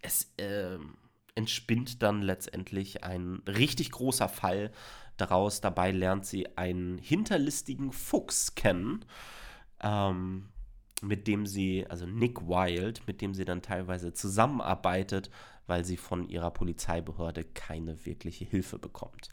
es 0.00 0.32
äh, 0.38 0.78
entspinnt 1.34 2.02
dann 2.02 2.22
letztendlich 2.22 3.04
ein 3.04 3.42
richtig 3.46 3.90
großer 3.90 4.28
Fall 4.28 4.70
daraus. 5.16 5.60
Dabei 5.60 5.90
lernt 5.90 6.26
sie 6.26 6.56
einen 6.56 6.98
hinterlistigen 6.98 7.92
Fuchs 7.92 8.54
kennen. 8.54 9.04
Ähm, 9.80 10.48
mit 11.02 11.26
dem 11.26 11.46
sie, 11.46 11.86
also 11.88 12.06
Nick 12.06 12.48
Wilde, 12.48 13.00
mit 13.06 13.20
dem 13.20 13.34
sie 13.34 13.44
dann 13.44 13.62
teilweise 13.62 14.12
zusammenarbeitet, 14.12 15.30
weil 15.66 15.84
sie 15.84 15.96
von 15.96 16.28
ihrer 16.28 16.50
Polizeibehörde 16.50 17.44
keine 17.44 18.04
wirkliche 18.06 18.44
Hilfe 18.44 18.78
bekommt. 18.78 19.30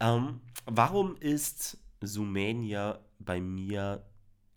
Ähm, 0.00 0.40
warum 0.66 1.16
ist 1.16 1.78
Sumania 2.00 3.00
bei 3.18 3.40
mir 3.40 4.04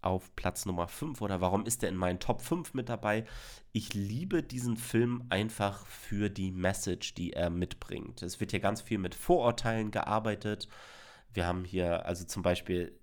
auf 0.02 0.36
Platz 0.36 0.66
Nummer 0.66 0.88
5 0.88 1.22
oder 1.22 1.42
warum 1.42 1.66
ist 1.66 1.82
er 1.84 1.90
in 1.90 1.96
meinen 1.96 2.20
Top 2.20 2.42
5 2.42 2.74
mit 2.74 2.90
dabei? 2.90 3.26
Ich 3.72 3.94
liebe 3.94 4.44
diesen 4.44 4.78
Film 4.78 5.24
einfach 5.30 5.86
für 5.88 6.30
die 6.30 6.52
Message, 6.52 7.14
die 7.14 7.34
er 7.34 7.50
mitbringt. 7.50 8.22
Es 8.22 8.40
wird 8.40 8.52
hier 8.52 8.60
ganz 8.60 8.82
viel 8.82 8.98
mit 8.98 9.16
Vorurteilen 9.16 9.92
gearbeitet. 9.92 10.68
Wir 11.34 11.48
haben 11.48 11.64
hier 11.64 12.06
also 12.06 12.26
zum 12.26 12.44
Beispiel 12.44 12.98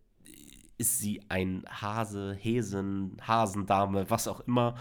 ist 0.81 0.99
sie 0.99 1.21
ein 1.29 1.63
Hase, 1.69 2.35
Häsen, 2.35 3.19
Hasendame, 3.21 4.09
was 4.09 4.27
auch 4.27 4.41
immer. 4.41 4.77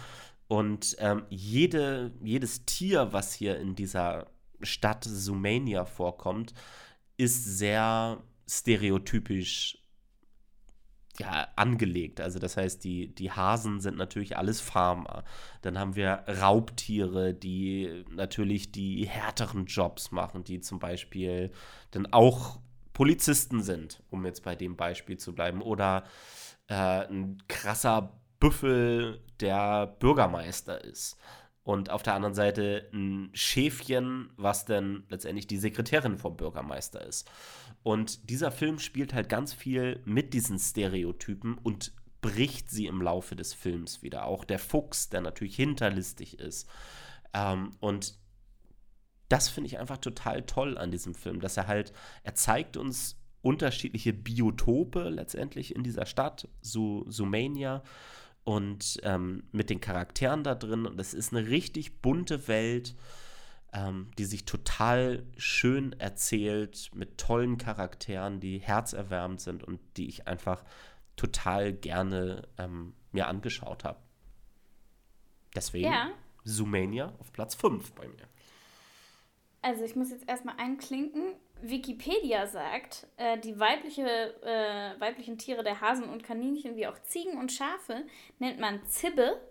Und 0.47 0.95
ähm, 0.99 1.25
jede, 1.29 2.13
jedes 2.23 2.65
Tier, 2.65 3.11
was 3.11 3.33
hier 3.33 3.59
in 3.59 3.75
dieser 3.75 4.27
Stadt 4.61 5.03
Sumania 5.03 5.83
vorkommt, 5.83 6.53
ist 7.17 7.43
sehr 7.43 8.23
stereotypisch 8.49 9.77
ja, 11.19 11.49
angelegt. 11.57 12.21
Also 12.21 12.39
das 12.39 12.55
heißt, 12.55 12.81
die, 12.83 13.13
die 13.13 13.31
Hasen 13.31 13.81
sind 13.81 13.97
natürlich 13.97 14.37
alles 14.37 14.61
Farmer. 14.61 15.25
Dann 15.61 15.77
haben 15.77 15.97
wir 15.97 16.23
Raubtiere, 16.27 17.33
die 17.33 18.05
natürlich 18.09 18.71
die 18.71 19.05
härteren 19.05 19.65
Jobs 19.65 20.11
machen, 20.11 20.45
die 20.45 20.61
zum 20.61 20.79
Beispiel 20.79 21.51
dann 21.91 22.05
auch 22.13 22.61
Polizisten 22.99 23.63
sind, 23.63 24.03
um 24.09 24.25
jetzt 24.25 24.43
bei 24.43 24.55
dem 24.57 24.75
Beispiel 24.75 25.17
zu 25.17 25.33
bleiben, 25.33 25.61
oder 25.61 26.03
äh, 26.67 27.07
ein 27.07 27.41
krasser 27.47 28.19
Büffel, 28.41 29.21
der 29.39 29.87
Bürgermeister 29.87 30.83
ist. 30.83 31.15
Und 31.63 31.91
auf 31.91 32.03
der 32.03 32.15
anderen 32.15 32.35
Seite 32.35 32.89
ein 32.91 33.29
Schäfchen, 33.31 34.31
was 34.35 34.65
dann 34.65 35.05
letztendlich 35.07 35.47
die 35.47 35.55
Sekretärin 35.55 36.17
vom 36.17 36.35
Bürgermeister 36.35 37.01
ist. 37.05 37.31
Und 37.83 38.29
dieser 38.29 38.51
Film 38.51 38.79
spielt 38.79 39.13
halt 39.13 39.29
ganz 39.29 39.53
viel 39.53 40.01
mit 40.03 40.33
diesen 40.33 40.59
Stereotypen 40.59 41.57
und 41.57 41.93
bricht 42.19 42.69
sie 42.69 42.87
im 42.87 43.01
Laufe 43.01 43.37
des 43.37 43.53
Films 43.53 44.03
wieder. 44.03 44.25
Auch 44.25 44.43
der 44.43 44.59
Fuchs, 44.59 45.07
der 45.07 45.21
natürlich 45.21 45.55
hinterlistig 45.55 46.37
ist. 46.37 46.67
Ähm, 47.33 47.71
und 47.79 48.18
das 49.29 49.49
finde 49.49 49.67
ich 49.67 49.79
einfach 49.79 49.97
total 49.97 50.43
toll 50.43 50.77
an 50.77 50.91
diesem 50.91 51.15
Film, 51.15 51.39
dass 51.39 51.57
er 51.57 51.67
halt, 51.67 51.93
er 52.23 52.35
zeigt 52.35 52.77
uns 52.77 53.17
unterschiedliche 53.41 54.11
Biotope 54.11 55.09
letztendlich 55.09 55.75
in 55.75 55.83
dieser 55.83 56.05
Stadt, 56.05 56.47
Su 56.61 57.05
Sumania, 57.07 57.83
und 58.43 58.99
ähm, 59.03 59.43
mit 59.51 59.69
den 59.69 59.79
Charakteren 59.79 60.43
da 60.43 60.55
drin. 60.55 60.87
Und 60.87 60.99
es 60.99 61.13
ist 61.13 61.33
eine 61.33 61.47
richtig 61.47 62.01
bunte 62.01 62.47
Welt, 62.47 62.95
ähm, 63.73 64.09
die 64.17 64.25
sich 64.25 64.45
total 64.45 65.23
schön 65.37 65.93
erzählt, 65.99 66.89
mit 66.95 67.19
tollen 67.19 67.57
Charakteren, 67.57 68.39
die 68.39 68.57
herzerwärmend 68.57 69.39
sind 69.41 69.63
und 69.63 69.79
die 69.97 70.07
ich 70.07 70.27
einfach 70.27 70.63
total 71.15 71.73
gerne 71.73 72.47
ähm, 72.57 72.93
mir 73.11 73.27
angeschaut 73.27 73.83
habe. 73.83 73.99
Deswegen 75.55 75.91
ja. 75.91 76.09
Zoomania 76.43 77.13
auf 77.19 77.31
Platz 77.31 77.55
5 77.55 77.91
bei 77.93 78.07
mir. 78.07 78.27
Also 79.61 79.83
ich 79.83 79.95
muss 79.95 80.11
jetzt 80.11 80.27
erstmal 80.27 80.55
einklinken. 80.57 81.33
Wikipedia 81.61 82.47
sagt, 82.47 83.07
äh, 83.17 83.37
die 83.37 83.59
weibliche, 83.59 84.05
äh, 84.43 84.99
weiblichen 84.99 85.37
Tiere 85.37 85.63
der 85.63 85.81
Hasen 85.81 86.05
und 86.05 86.23
Kaninchen 86.23 86.77
wie 86.77 86.87
auch 86.87 86.97
Ziegen 87.03 87.37
und 87.37 87.51
Schafe 87.51 88.03
nennt 88.39 88.59
man 88.59 88.85
Zibbe. 88.85 89.41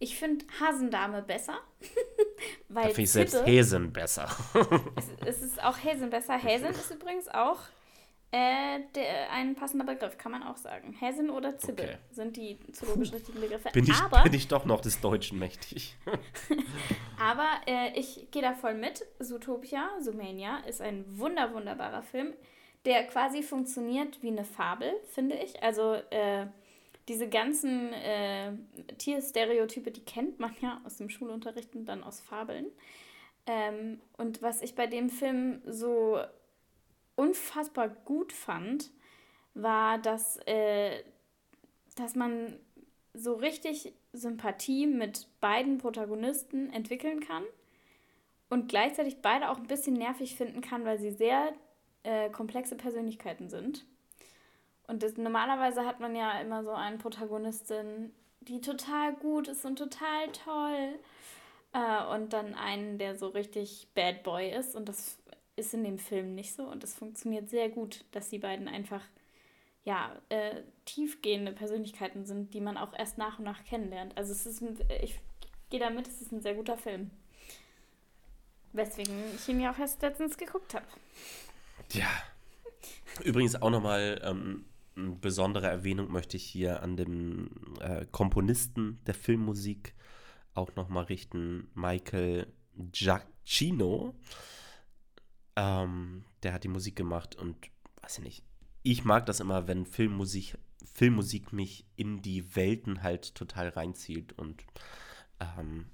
Ich 0.00 0.18
finde 0.18 0.44
Hasendame 0.60 1.22
besser. 1.22 1.60
weil 2.68 2.84
da 2.84 2.88
finde 2.88 3.02
ich 3.02 3.10
selbst 3.12 3.46
Häsen 3.46 3.92
besser. 3.92 4.28
es, 4.96 5.06
es, 5.24 5.42
ist 5.42 5.62
auch 5.62 5.76
Häsen 5.82 6.10
besser. 6.10 6.36
Häsen 6.36 6.70
ist 6.70 6.90
übrigens 6.90 7.28
auch 7.28 7.60
äh, 8.34 8.80
der, 8.96 9.30
ein 9.30 9.54
passender 9.54 9.84
Begriff, 9.84 10.18
kann 10.18 10.32
man 10.32 10.42
auch 10.42 10.56
sagen. 10.56 10.92
Häsin 10.92 11.30
oder 11.30 11.56
Zibbe 11.56 11.84
okay. 11.84 11.96
sind 12.10 12.36
die 12.36 12.58
zoologisch 12.72 13.12
richtigen 13.12 13.40
Begriffe. 13.40 13.70
Bin 13.70 13.84
ich, 13.84 13.94
aber, 13.94 14.24
bin 14.24 14.34
ich 14.34 14.48
doch 14.48 14.64
noch 14.64 14.80
des 14.80 15.00
Deutschen 15.00 15.38
mächtig. 15.38 15.96
aber 17.20 17.46
äh, 17.68 17.96
ich 17.96 18.26
gehe 18.32 18.42
da 18.42 18.54
voll 18.54 18.74
mit. 18.74 19.06
Zootopia, 19.20 19.88
Zoomania, 20.00 20.58
ist 20.66 20.80
ein 20.80 21.04
wunder, 21.16 21.54
wunderbarer 21.54 22.02
Film, 22.02 22.32
der 22.84 23.06
quasi 23.06 23.44
funktioniert 23.44 24.20
wie 24.20 24.32
eine 24.32 24.44
Fabel, 24.44 24.92
finde 25.12 25.36
ich. 25.36 25.62
Also 25.62 25.94
äh, 26.10 26.46
diese 27.06 27.28
ganzen 27.28 27.92
äh, 27.92 28.50
Tierstereotype, 28.98 29.92
die 29.92 30.04
kennt 30.04 30.40
man 30.40 30.52
ja 30.60 30.80
aus 30.84 30.96
dem 30.96 31.08
Schulunterricht 31.08 31.76
und 31.76 31.86
dann 31.86 32.02
aus 32.02 32.20
Fabeln. 32.20 32.66
Ähm, 33.46 34.00
und 34.16 34.42
was 34.42 34.60
ich 34.60 34.74
bei 34.74 34.88
dem 34.88 35.08
Film 35.08 35.62
so 35.66 36.18
unfassbar 37.16 37.88
gut 37.88 38.32
fand, 38.32 38.90
war, 39.54 39.98
dass, 39.98 40.38
äh, 40.46 41.02
dass 41.96 42.14
man 42.14 42.58
so 43.12 43.34
richtig 43.34 43.92
Sympathie 44.12 44.86
mit 44.86 45.28
beiden 45.40 45.78
Protagonisten 45.78 46.70
entwickeln 46.72 47.20
kann 47.20 47.44
und 48.50 48.68
gleichzeitig 48.68 49.22
beide 49.22 49.50
auch 49.50 49.58
ein 49.58 49.66
bisschen 49.66 49.94
nervig 49.94 50.36
finden 50.36 50.60
kann, 50.60 50.84
weil 50.84 50.98
sie 50.98 51.10
sehr 51.10 51.52
äh, 52.02 52.30
komplexe 52.30 52.76
Persönlichkeiten 52.76 53.48
sind. 53.48 53.84
Und 54.86 55.02
das, 55.02 55.16
normalerweise 55.16 55.86
hat 55.86 56.00
man 56.00 56.14
ja 56.14 56.40
immer 56.40 56.62
so 56.62 56.72
eine 56.72 56.98
Protagonistin, 56.98 58.12
die 58.40 58.60
total 58.60 59.14
gut 59.14 59.48
ist 59.48 59.64
und 59.64 59.78
total 59.78 60.30
toll. 60.32 60.98
Äh, 61.72 62.14
und 62.14 62.32
dann 62.32 62.54
einen, 62.54 62.98
der 62.98 63.16
so 63.16 63.28
richtig 63.28 63.88
Bad 63.94 64.22
Boy 64.22 64.50
ist. 64.50 64.76
Und 64.76 64.88
das 64.88 65.18
ist 65.56 65.74
in 65.74 65.84
dem 65.84 65.98
Film 65.98 66.34
nicht 66.34 66.54
so 66.54 66.64
und 66.64 66.82
es 66.82 66.94
funktioniert 66.94 67.48
sehr 67.48 67.68
gut, 67.68 68.04
dass 68.12 68.28
die 68.28 68.38
beiden 68.38 68.68
einfach 68.68 69.02
ja, 69.84 70.16
äh, 70.30 70.62
tiefgehende 70.86 71.52
Persönlichkeiten 71.52 72.24
sind, 72.24 72.54
die 72.54 72.60
man 72.60 72.76
auch 72.76 72.94
erst 72.98 73.18
nach 73.18 73.38
und 73.38 73.44
nach 73.44 73.64
kennenlernt. 73.64 74.16
Also 74.16 74.32
es 74.32 74.46
ist 74.46 74.62
ein, 74.62 74.78
ich 75.02 75.20
gehe 75.70 75.80
damit, 75.80 76.08
es 76.08 76.22
ist 76.22 76.32
ein 76.32 76.40
sehr 76.40 76.54
guter 76.54 76.78
Film. 76.78 77.10
Weswegen 78.72 79.14
ich 79.36 79.48
ihn 79.48 79.60
ja 79.60 79.72
auch 79.72 79.78
erst 79.78 80.02
letztens 80.02 80.36
geguckt 80.36 80.74
habe. 80.74 80.86
Ja. 81.92 82.08
Übrigens 83.22 83.60
auch 83.60 83.70
nochmal 83.70 84.20
ähm, 84.24 84.64
eine 84.96 85.10
besondere 85.10 85.66
Erwähnung 85.66 86.10
möchte 86.10 86.36
ich 86.36 86.44
hier 86.44 86.82
an 86.82 86.96
den 86.96 87.50
äh, 87.80 88.06
Komponisten 88.10 89.00
der 89.06 89.14
Filmmusik 89.14 89.94
auch 90.54 90.74
nochmal 90.76 91.04
richten, 91.04 91.68
Michael 91.74 92.46
Giacchino. 92.92 94.14
Ähm, 95.56 96.24
der 96.42 96.52
hat 96.52 96.64
die 96.64 96.68
Musik 96.68 96.96
gemacht 96.96 97.36
und 97.36 97.56
weiß 98.02 98.18
ich 98.18 98.24
nicht. 98.24 98.44
Ich 98.82 99.04
mag 99.04 99.26
das 99.26 99.40
immer, 99.40 99.66
wenn 99.66 99.86
Filmmusik, 99.86 100.58
Filmmusik 100.84 101.52
mich 101.52 101.86
in 101.96 102.22
die 102.22 102.54
Welten 102.56 103.02
halt 103.02 103.34
total 103.34 103.68
reinzieht 103.68 104.32
und 104.34 104.64
ähm, 105.40 105.86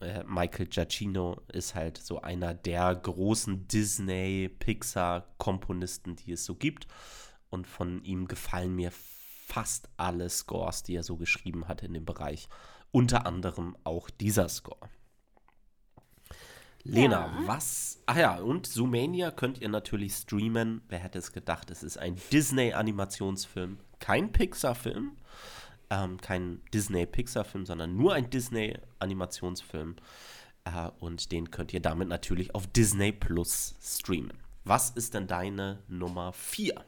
äh, 0.00 0.22
Michael 0.24 0.66
Giacchino 0.66 1.40
ist 1.52 1.74
halt 1.74 1.98
so 1.98 2.20
einer 2.20 2.54
der 2.54 2.94
großen 2.94 3.66
Disney, 3.68 4.48
Pixar-Komponisten, 4.58 6.16
die 6.16 6.32
es 6.32 6.44
so 6.44 6.54
gibt. 6.54 6.86
Und 7.48 7.66
von 7.66 8.02
ihm 8.04 8.26
gefallen 8.26 8.74
mir 8.74 8.90
fast 8.92 9.88
alle 9.96 10.28
Scores, 10.28 10.82
die 10.82 10.96
er 10.96 11.02
so 11.02 11.16
geschrieben 11.16 11.68
hat 11.68 11.82
in 11.82 11.94
dem 11.94 12.04
Bereich. 12.04 12.48
Unter 12.90 13.26
anderem 13.26 13.76
auch 13.84 14.10
dieser 14.10 14.48
Score. 14.48 14.88
Lena, 16.88 17.32
ja. 17.40 17.46
was? 17.46 18.00
Ach 18.06 18.16
ja, 18.16 18.36
und 18.38 18.66
Zoomania 18.66 19.32
könnt 19.32 19.60
ihr 19.60 19.68
natürlich 19.68 20.14
streamen. 20.14 20.82
Wer 20.88 21.00
hätte 21.00 21.18
es 21.18 21.32
gedacht? 21.32 21.70
Es 21.70 21.82
ist 21.82 21.98
ein 21.98 22.16
Disney-Animationsfilm, 22.32 23.78
kein 23.98 24.32
Pixar-Film, 24.32 25.16
ähm, 25.90 26.20
kein 26.20 26.62
Disney-Pixar-Film, 26.72 27.66
sondern 27.66 27.96
nur 27.96 28.14
ein 28.14 28.30
Disney-Animationsfilm. 28.30 29.96
Äh, 30.64 30.90
und 31.00 31.32
den 31.32 31.50
könnt 31.50 31.74
ihr 31.74 31.80
damit 31.80 32.08
natürlich 32.08 32.54
auf 32.54 32.68
Disney 32.68 33.10
Plus 33.10 33.74
streamen. 33.82 34.38
Was 34.64 34.90
ist 34.90 35.14
denn 35.14 35.26
deine 35.26 35.82
Nummer 35.88 36.32
4? 36.32 36.84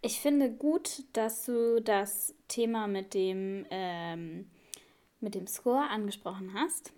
Ich 0.00 0.20
finde 0.20 0.50
gut, 0.50 1.04
dass 1.12 1.44
du 1.44 1.82
das 1.82 2.34
Thema 2.48 2.86
mit 2.86 3.12
dem, 3.12 3.66
ähm, 3.70 4.50
mit 5.20 5.34
dem 5.34 5.46
Score 5.46 5.88
angesprochen 5.90 6.54
hast 6.54 6.94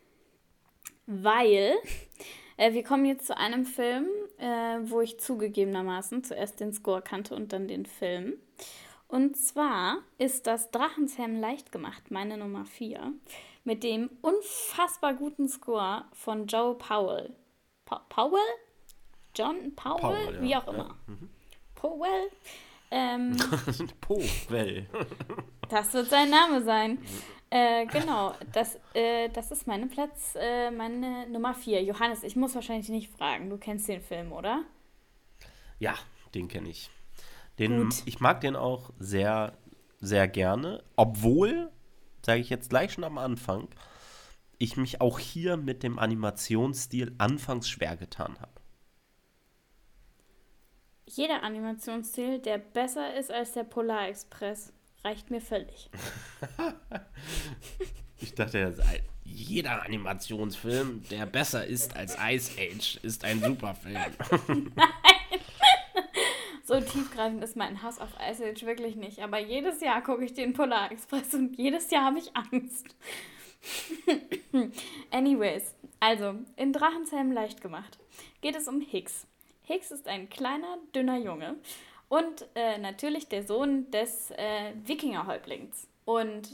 weil 1.07 1.75
äh, 2.57 2.73
wir 2.73 2.85
kommen 2.85 3.05
jetzt 3.05 3.27
zu 3.27 3.37
einem 3.37 3.65
Film, 3.65 4.07
äh, 4.39 4.79
wo 4.83 5.01
ich 5.01 5.19
zugegebenermaßen 5.19 6.25
zuerst 6.25 6.61
den 6.61 6.73
Score 6.73 7.03
kannte 7.03 7.35
und 7.35 7.53
dann 7.53 7.69
den 7.69 7.87
Film. 7.87 8.35
Und 9.09 9.37
zwar 9.37 9.99
ist 10.19 10.47
das 10.47 10.71
Drachenzähmen 10.71 11.39
leicht 11.41 11.71
gemacht, 11.71 12.11
meine 12.11 12.39
Nummer 12.39 12.65
4, 12.65 13.13
mit 13.65 13.83
dem 13.83 14.11
unfassbar 14.23 15.15
guten 15.15 15.49
Score 15.49 16.07
von 16.13 16.47
Joe 16.47 16.75
Powell. 16.75 17.35
Pa 17.85 17.99
Powell? 18.09 18.41
John 19.35 19.75
Powell? 19.75 20.27
Powell 20.27 20.43
Wie 20.43 20.57
auch 20.57 20.67
immer. 20.67 20.97
Ja. 21.07 21.15
Mhm. 21.15 21.31
Powell? 21.75 22.31
Ähm, 22.91 23.37
Powell. 24.01 24.87
das 25.69 25.93
wird 25.95 26.09
sein 26.09 26.31
Name 26.31 26.63
sein. 26.63 26.99
Äh, 27.55 27.85
genau, 27.85 28.35
das, 28.53 28.79
äh, 28.95 29.29
das 29.29 29.51
ist 29.51 29.67
meine 29.67 29.87
Platz, 29.87 30.35
äh, 30.41 30.71
meine 30.71 31.29
Nummer 31.29 31.53
4. 31.53 31.83
Johannes, 31.83 32.23
ich 32.23 32.35
muss 32.35 32.55
wahrscheinlich 32.55 32.89
nicht 32.89 33.13
fragen, 33.13 33.51
du 33.51 33.59
kennst 33.59 33.89
den 33.89 34.01
Film, 34.01 34.33
oder? 34.33 34.65
Ja, 35.79 35.95
den 36.35 36.49
kenne 36.49 36.71
ich. 36.71 36.89
Den, 37.59 37.93
ich 38.07 38.21
mag 38.21 38.41
den 38.41 38.57
auch 38.57 38.89
sehr, 38.99 39.53
sehr 40.01 40.29
gerne, 40.29 40.83
obwohl, 40.97 41.71
sage 42.25 42.41
ich 42.41 42.49
jetzt 42.49 42.71
gleich 42.71 42.95
schon 42.95 43.05
am 43.05 43.19
Anfang, 43.19 43.69
ich 44.57 44.79
mich 44.79 45.03
auch 45.03 45.19
hier 45.19 45.59
mit 45.59 45.83
dem 45.83 45.99
Animationsstil 45.99 47.15
anfangs 47.19 47.69
schwer 47.69 47.99
getan 47.99 48.41
habe. 48.41 48.63
Jeder 51.07 51.43
Animationsstil, 51.43 52.39
der 52.39 52.57
besser 52.57 53.15
ist 53.15 53.31
als 53.31 53.53
der 53.53 53.65
Polar 53.65 54.09
Express 54.09 54.73
reicht 55.05 55.31
mir 55.31 55.41
völlig. 55.41 55.91
ich 58.21 58.35
dachte, 58.35 58.75
jeder 59.25 59.83
Animationsfilm, 59.85 61.03
der 61.11 61.27
besser 61.27 61.67
ist 61.67 61.97
als 61.97 62.17
Ice 62.21 62.53
Age, 62.59 62.99
ist 63.03 63.25
ein 63.25 63.43
super 63.43 63.75
Film. 63.75 63.95
Nein. 63.95 64.73
So 66.65 66.81
tiefgreifend 66.81 67.43
ist 67.43 67.57
mein 67.57 67.83
Hass 67.83 67.99
auf 67.99 68.11
Ice 68.31 68.45
Age 68.45 68.63
wirklich 68.65 68.97
nicht. 68.97 69.21
Aber 69.21 69.39
jedes 69.39 69.81
Jahr 69.81 70.03
gucke 70.03 70.25
ich 70.25 70.35
den 70.35 70.53
Polar 70.53 70.93
Express 70.93 71.35
und 71.35 71.59
jedes 71.59 71.91
Jahr 71.91 72.05
habe 72.05 72.19
ich 72.19 72.35
Angst. 72.37 72.87
Anyways, 75.11 75.75
also 76.01 76.35
in 76.57 76.73
Drachenzähmen 76.73 77.33
leicht 77.33 77.61
gemacht 77.61 77.99
geht 78.41 78.57
es 78.57 78.69
um 78.69 78.81
Hicks. 78.81 79.27
Hicks 79.63 79.91
ist 79.91 80.09
ein 80.09 80.29
kleiner, 80.29 80.79
dünner 80.95 81.19
Junge 81.19 81.57
und 82.13 82.47
äh, 82.55 82.77
natürlich 82.77 83.29
der 83.29 83.43
Sohn 83.43 83.91
des 83.91 84.33
äh, 84.33 84.75
Wikingerhäuptlings. 84.85 85.89
Und 86.05 86.47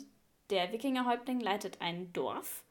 der 0.51 0.71
Wikingerhäuptling 0.71 1.41
leitet 1.41 1.81
ein 1.81 2.13
Dorf. 2.13 2.63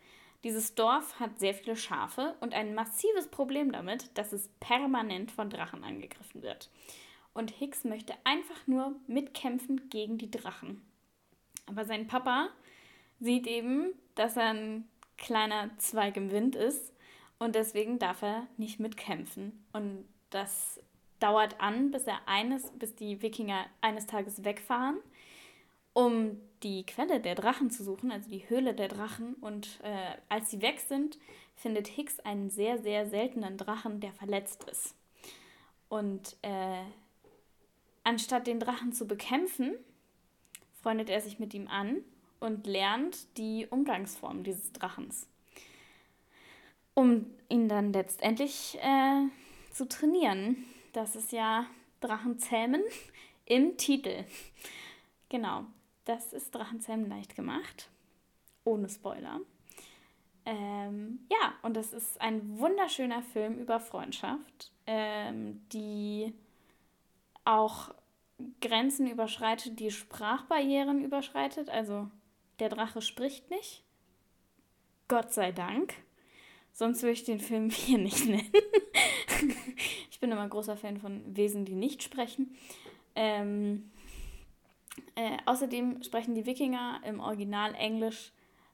Dieses 0.46 0.74
Dorf 0.74 1.20
hat 1.20 1.38
sehr 1.38 1.54
viele 1.54 1.76
Schafe 1.76 2.36
und 2.40 2.54
ein 2.54 2.74
massives 2.76 3.28
Problem 3.28 3.74
damit, 3.74 4.18
dass 4.18 4.32
es 4.32 4.48
permanent 4.62 5.32
von 5.32 5.50
Drachen 5.50 5.84
angegriffen 5.84 6.44
wird. 6.44 6.70
Und 7.34 7.52
Hicks 7.52 7.84
möchte 7.84 8.14
einfach 8.24 8.66
nur 8.68 8.96
mitkämpfen 9.06 9.90
gegen 9.90 10.18
die 10.18 10.32
Drachen. 10.32 10.82
Aber 11.66 11.84
sein 11.84 12.08
Papa 12.08 12.48
sieht 13.20 13.48
eben, 13.48 13.96
dass 14.16 14.38
er 14.38 14.54
ein 14.54 14.88
kleiner 15.18 15.78
Zweig 15.78 16.16
im 16.16 16.32
Wind 16.32 16.56
ist 16.56 16.94
und 17.38 17.56
deswegen 17.56 18.00
darf 18.00 18.22
er 18.22 18.48
nicht 18.56 18.80
mitkämpfen. 18.80 19.66
Und 19.74 20.08
das 20.30 20.80
dauert 21.20 21.60
an, 21.60 21.92
bis 21.92 22.04
er 22.04 22.28
eines, 22.28 22.72
bis 22.72 22.96
die 22.96 23.22
Wikinger 23.22 23.66
eines 23.82 24.06
Tages 24.08 24.44
wegfahren, 24.44 24.98
um 25.94 26.38
die 26.64 26.86
Quelle 26.86 27.20
der 27.20 27.36
Drachen 27.36 27.70
zu 27.70 27.84
suchen, 27.84 28.12
also 28.12 28.30
die 28.30 28.50
Höhle 28.50 28.74
der 28.74 28.88
Drachen. 28.88 29.36
Und 29.36 29.80
äh, 29.84 30.16
als 30.30 30.52
sie 30.52 30.62
weg 30.62 30.80
sind, 30.80 31.18
findet 31.56 31.88
Hicks 31.88 32.20
einen 32.20 32.50
sehr, 32.50 32.78
sehr 32.80 33.08
seltenen 33.08 33.58
Drachen, 33.58 34.00
der 34.00 34.14
verletzt 34.14 34.64
ist. 34.66 34.96
Und 35.90 36.36
äh, 36.42 36.84
anstatt 38.04 38.48
den 38.48 38.60
Drachen 38.60 38.94
zu 38.94 39.08
bekämpfen, 39.08 39.76
freundet 40.82 41.10
er 41.10 41.22
sich 41.22 41.40
mit 41.40 41.54
ihm 41.54 41.68
an 41.68 41.98
und 42.40 42.68
lernt 42.68 43.38
die 43.38 43.68
Umgangsform 43.70 44.44
dieses 44.44 44.72
Drachens 44.74 45.28
um 46.98 47.28
ihn 47.48 47.70
dann 47.70 47.94
letztendlich 47.94 48.76
äh, 48.82 49.28
zu 49.72 49.88
trainieren. 49.88 50.66
Das 50.94 51.16
ist 51.16 51.32
ja 51.32 51.66
Drachenzähmen 52.00 52.82
im 53.46 53.78
Titel. 53.78 54.24
Genau, 55.30 55.66
das 56.06 56.34
ist 56.34 56.54
Drachenzähmen 56.54 57.10
leicht 57.10 57.36
gemacht, 57.36 57.90
ohne 58.64 58.90
Spoiler. 58.90 59.42
Ähm, 60.46 61.20
ja, 61.30 61.54
und 61.62 61.76
das 61.76 61.92
ist 61.92 62.22
ein 62.22 62.58
wunderschöner 62.58 63.22
Film 63.22 63.60
über 63.60 63.82
Freundschaft, 63.82 64.72
ähm, 64.86 65.62
die 65.74 66.34
auch 67.44 67.94
Grenzen 68.62 69.08
überschreitet, 69.08 69.80
die 69.80 69.92
Sprachbarrieren 69.92 71.04
überschreitet. 71.04 71.70
Also 71.70 72.10
der 72.60 72.70
Drache 72.70 73.02
spricht 73.02 73.50
nicht. 73.50 73.84
Gott 75.08 75.34
sei 75.34 75.52
Dank. 75.52 75.96
Sonst 76.72 77.02
würde 77.02 77.14
ich 77.14 77.24
den 77.24 77.40
Film 77.40 77.70
hier 77.72 77.98
nicht 77.98 78.26
nennen. 78.26 78.52
Ich 80.18 80.20
bin 80.20 80.32
immer 80.32 80.50
großer 80.50 80.76
Fan 80.76 80.98
von 80.98 81.22
Wesen, 81.38 81.64
die 81.64 81.76
nicht 81.76 82.02
sprechen. 82.02 82.58
Ähm, 83.14 83.92
äh, 85.14 85.38
außerdem 85.46 86.02
sprechen 86.02 86.34
die 86.34 86.48
Wikinger 86.48 87.02
im 87.06 87.20
Original 87.20 87.76
Englisch 87.76 88.32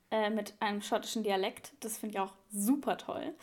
äh, 0.10 0.30
mit 0.30 0.54
einem 0.62 0.82
schottischen 0.82 1.22
Dialekt. 1.22 1.74
Das 1.82 1.98
finde 1.98 2.16
ich 2.16 2.22
auch 2.22 2.32
super 2.50 2.98
toll. 2.98 3.34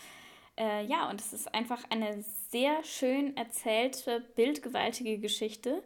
Äh, 0.57 0.87
ja, 0.87 1.11
und 1.11 1.21
es 1.21 1.35
ist 1.35 1.55
einfach 1.55 1.85
eine 1.91 2.25
sehr 2.49 2.83
schön 2.85 3.37
erzählte, 3.37 4.21
bildgewaltige 4.35 5.19
Geschichte 5.19 5.83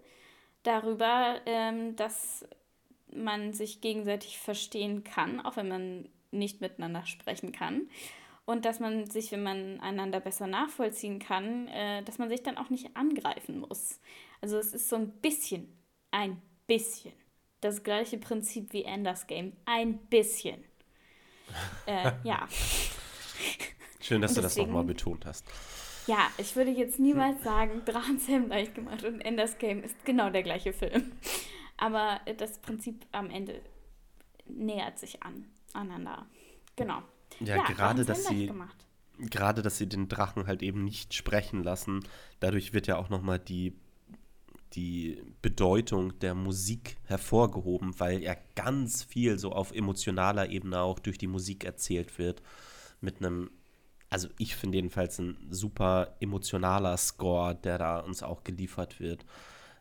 darüber, 0.63 1.41
ähm, 1.47 1.97
dass 1.97 2.47
man 3.13 3.53
sich 3.55 3.81
gegenseitig 3.81 4.39
verstehen 4.39 5.03
kann, 5.03 5.41
auch 5.41 5.57
wenn 5.57 5.67
man 5.67 6.09
nicht 6.31 6.61
miteinander 6.61 7.07
sprechen 7.07 7.51
kann 7.51 7.89
und 8.47 8.65
dass 8.65 8.81
man 8.81 9.07
sich, 9.07 9.33
wenn 9.33 9.43
man 9.43 9.81
einander 9.81 10.21
besser 10.21 10.47
nachvollziehen 10.47 11.19
kann, 11.19 11.69
äh, 11.69 12.03
dass 12.03 12.19
man 12.19 12.29
sich 12.29 12.43
dann 12.43 12.59
auch 12.59 12.71
nicht 12.71 12.97
angreifen 12.97 13.61
muss. 13.61 14.01
Also 14.41 14.59
es 14.59 14.75
ist 14.75 14.89
so 14.89 14.97
ein 14.97 15.11
bisschen, 15.21 15.77
ein 16.11 16.41
bisschen 16.67 17.13
das 17.61 17.83
gleiche 17.83 18.19
Prinzip 18.19 18.73
wie 18.73 18.85
Enders 18.85 19.27
Game. 19.27 19.55
Ein 19.65 19.99
bisschen. 20.09 20.63
äh, 21.87 22.13
ja. 22.23 22.47
Schön, 24.01 24.21
dass 24.21 24.35
deswegen, 24.35 24.35
du 24.35 24.41
das 24.43 24.57
nochmal 24.57 24.85
betont 24.85 25.25
hast. 25.25 25.47
Ja, 26.07 26.31
ich 26.37 26.55
würde 26.55 26.71
jetzt 26.71 27.01
niemals 27.01 27.43
sagen, 27.43 27.83
Drachenzähmen 27.87 28.51
leicht 28.51 28.75
gemacht 28.75 29.05
und 29.05 29.23
Enders 29.23 29.57
Game 29.57 29.83
ist 29.83 30.05
genau 30.05 30.29
der 30.29 30.43
gleiche 30.43 30.75
Film. 30.75 31.13
Aber 31.79 32.21
das 32.37 32.59
Prinzip 32.59 33.07
am 33.13 33.31
Ende 33.31 33.63
nähert 34.47 34.99
sich 34.99 35.23
an, 35.23 35.47
aneinander. 35.73 36.27
Genau. 36.77 37.03
Ja, 37.41 37.57
ja 37.57 37.63
gerade, 37.65 38.05
dass 38.05 38.27
sie, 38.27 38.53
gerade, 39.19 39.63
dass 39.63 39.79
sie 39.79 39.89
den 39.89 40.09
Drachen 40.09 40.47
halt 40.47 40.63
eben 40.63 40.85
nicht 40.85 41.15
sprechen 41.15 41.63
lassen, 41.63 42.01
dadurch 42.41 42.73
wird 42.73 42.87
ja 42.87 42.97
auch 42.97 43.09
nochmal 43.09 43.39
die, 43.39 43.75
die 44.75 45.23
Bedeutung 45.43 46.19
der 46.21 46.35
Musik 46.35 46.97
hervorgehoben, 47.05 47.99
weil 48.01 48.23
ja 48.23 48.35
ganz 48.55 49.03
viel 49.03 49.39
so 49.39 49.53
auf 49.53 49.73
emotionaler 49.73 50.51
Ebene 50.51 50.81
auch 50.81 50.99
durch 50.99 51.19
die 51.19 51.29
Musik 51.29 51.65
erzählt 51.65 52.19
wird. 52.19 52.43
Mit 53.01 53.19
einem, 53.19 53.51
also 54.11 54.29
ich 54.39 54.57
finde 54.57 54.79
jedenfalls 54.79 55.19
ein 55.19 55.37
super 55.51 56.17
emotionaler 56.21 56.97
Score, 56.97 57.55
der 57.55 57.79
da 57.79 57.99
uns 58.01 58.23
auch 58.23 58.45
geliefert 58.45 59.01
wird. 59.01 59.25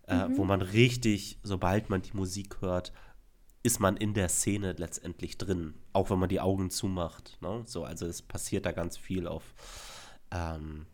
Äh, 0.05 0.27
mhm. 0.27 0.37
wo 0.37 0.43
man 0.43 0.61
richtig, 0.61 1.39
sobald 1.43 1.89
man 1.89 2.01
die 2.01 2.11
Musik 2.13 2.57
hört, 2.59 2.91
ist 3.63 3.79
man 3.79 3.95
in 3.95 4.13
der 4.13 4.27
Szene 4.27 4.75
letztendlich 4.77 5.37
drin, 5.37 5.75
auch 5.93 6.09
wenn 6.09 6.19
man 6.19 6.29
die 6.29 6.41
Augen 6.41 6.69
zumacht. 6.69 7.37
Ne? 7.41 7.63
So, 7.65 7.83
also 7.83 8.05
es 8.05 8.21
passiert 8.21 8.65
da 8.65 8.71
ganz 8.71 8.97
viel 8.97 9.27
auf, 9.27 9.43
ähm, 10.31 10.87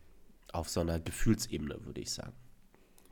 auf 0.52 0.68
so 0.68 0.80
einer 0.80 1.00
Gefühlsebene, 1.00 1.84
würde 1.84 2.00
ich 2.00 2.12
sagen. 2.12 2.34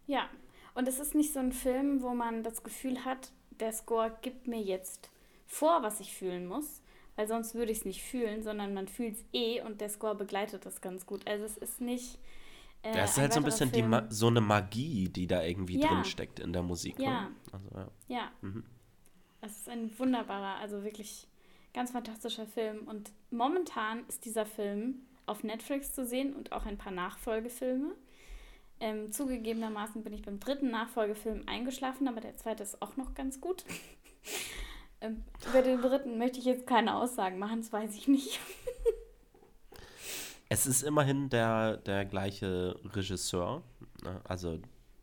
Ja, 0.06 0.28
und 0.74 0.86
es 0.86 1.00
ist 1.00 1.14
nicht 1.14 1.32
so 1.32 1.40
ein 1.40 1.52
Film, 1.52 2.02
wo 2.02 2.14
man 2.14 2.42
das 2.42 2.62
Gefühl 2.62 3.04
hat, 3.04 3.32
der 3.58 3.72
Score 3.72 4.16
gibt 4.22 4.46
mir 4.46 4.60
jetzt 4.60 5.10
vor, 5.46 5.82
was 5.82 6.00
ich 6.00 6.14
fühlen 6.14 6.46
muss, 6.46 6.82
weil 7.16 7.26
sonst 7.26 7.54
würde 7.54 7.72
ich 7.72 7.78
es 7.78 7.84
nicht 7.84 8.02
fühlen, 8.02 8.42
sondern 8.42 8.74
man 8.74 8.86
fühlt 8.86 9.16
es 9.16 9.24
eh 9.32 9.60
und 9.62 9.80
der 9.80 9.88
Score 9.88 10.14
begleitet 10.14 10.66
das 10.66 10.80
ganz 10.80 11.06
gut. 11.06 11.26
Also 11.26 11.44
es 11.44 11.56
ist 11.56 11.80
nicht. 11.80 12.18
Äh, 12.82 12.92
das 12.92 13.12
ist 13.12 13.18
halt 13.18 13.32
so 13.32 13.40
ein 13.40 13.44
bisschen 13.44 13.72
die 13.72 13.84
so 14.10 14.28
eine 14.28 14.40
Magie, 14.40 15.08
die 15.08 15.26
da 15.26 15.42
irgendwie 15.42 15.80
ja. 15.80 15.88
drin 15.88 16.04
steckt 16.04 16.38
in 16.38 16.52
der 16.52 16.62
Musik. 16.62 16.98
Ja. 16.98 17.22
Ne? 17.22 17.30
Also, 17.50 17.68
ja. 17.74 17.88
ja. 18.16 18.30
Mhm. 18.42 18.64
Es 19.40 19.56
ist 19.56 19.68
ein 19.68 19.96
wunderbarer, 19.98 20.60
also 20.60 20.84
wirklich 20.84 21.26
ganz 21.74 21.92
fantastischer 21.92 22.46
Film. 22.46 22.86
Und 22.86 23.10
momentan 23.30 24.04
ist 24.08 24.24
dieser 24.24 24.46
Film 24.46 25.06
auf 25.26 25.44
Netflix 25.44 25.92
zu 25.92 26.06
sehen 26.06 26.34
und 26.34 26.52
auch 26.52 26.66
ein 26.66 26.78
paar 26.78 26.92
Nachfolgefilme. 26.92 27.94
Ähm, 28.80 29.10
zugegebenermaßen 29.10 30.04
bin 30.04 30.12
ich 30.12 30.22
beim 30.22 30.38
dritten 30.38 30.70
Nachfolgefilm 30.70 31.42
eingeschlafen, 31.46 32.06
aber 32.06 32.20
der 32.20 32.36
zweite 32.36 32.62
ist 32.62 32.80
auch 32.80 32.96
noch 32.96 33.14
ganz 33.14 33.40
gut. 33.40 33.64
ähm, 35.00 35.24
über 35.48 35.62
den 35.62 35.82
dritten 35.82 36.18
möchte 36.18 36.38
ich 36.38 36.44
jetzt 36.44 36.66
keine 36.66 36.96
Aussagen 36.96 37.38
machen, 37.38 37.60
das 37.60 37.72
weiß 37.72 37.94
ich 37.96 38.06
nicht. 38.06 38.38
es 40.48 40.66
ist 40.66 40.82
immerhin 40.82 41.28
der, 41.28 41.78
der 41.78 42.04
gleiche 42.04 42.78
Regisseur. 42.94 43.62
Ne? 44.04 44.20
Also 44.24 44.60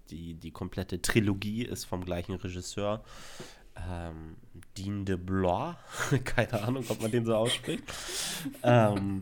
die, 0.09 0.35
die 0.35 0.51
komplette 0.51 1.01
Trilogie 1.01 1.63
ist 1.63 1.85
vom 1.85 2.05
gleichen 2.05 2.35
Regisseur 2.35 3.03
ähm, 3.75 4.37
Dean 4.77 5.05
de 5.05 5.17
Blois, 5.17 5.75
keine 6.23 6.63
Ahnung, 6.63 6.85
ob 6.89 7.01
man 7.01 7.11
den 7.11 7.25
so 7.25 7.35
ausspricht. 7.35 7.83
ähm, 8.63 9.21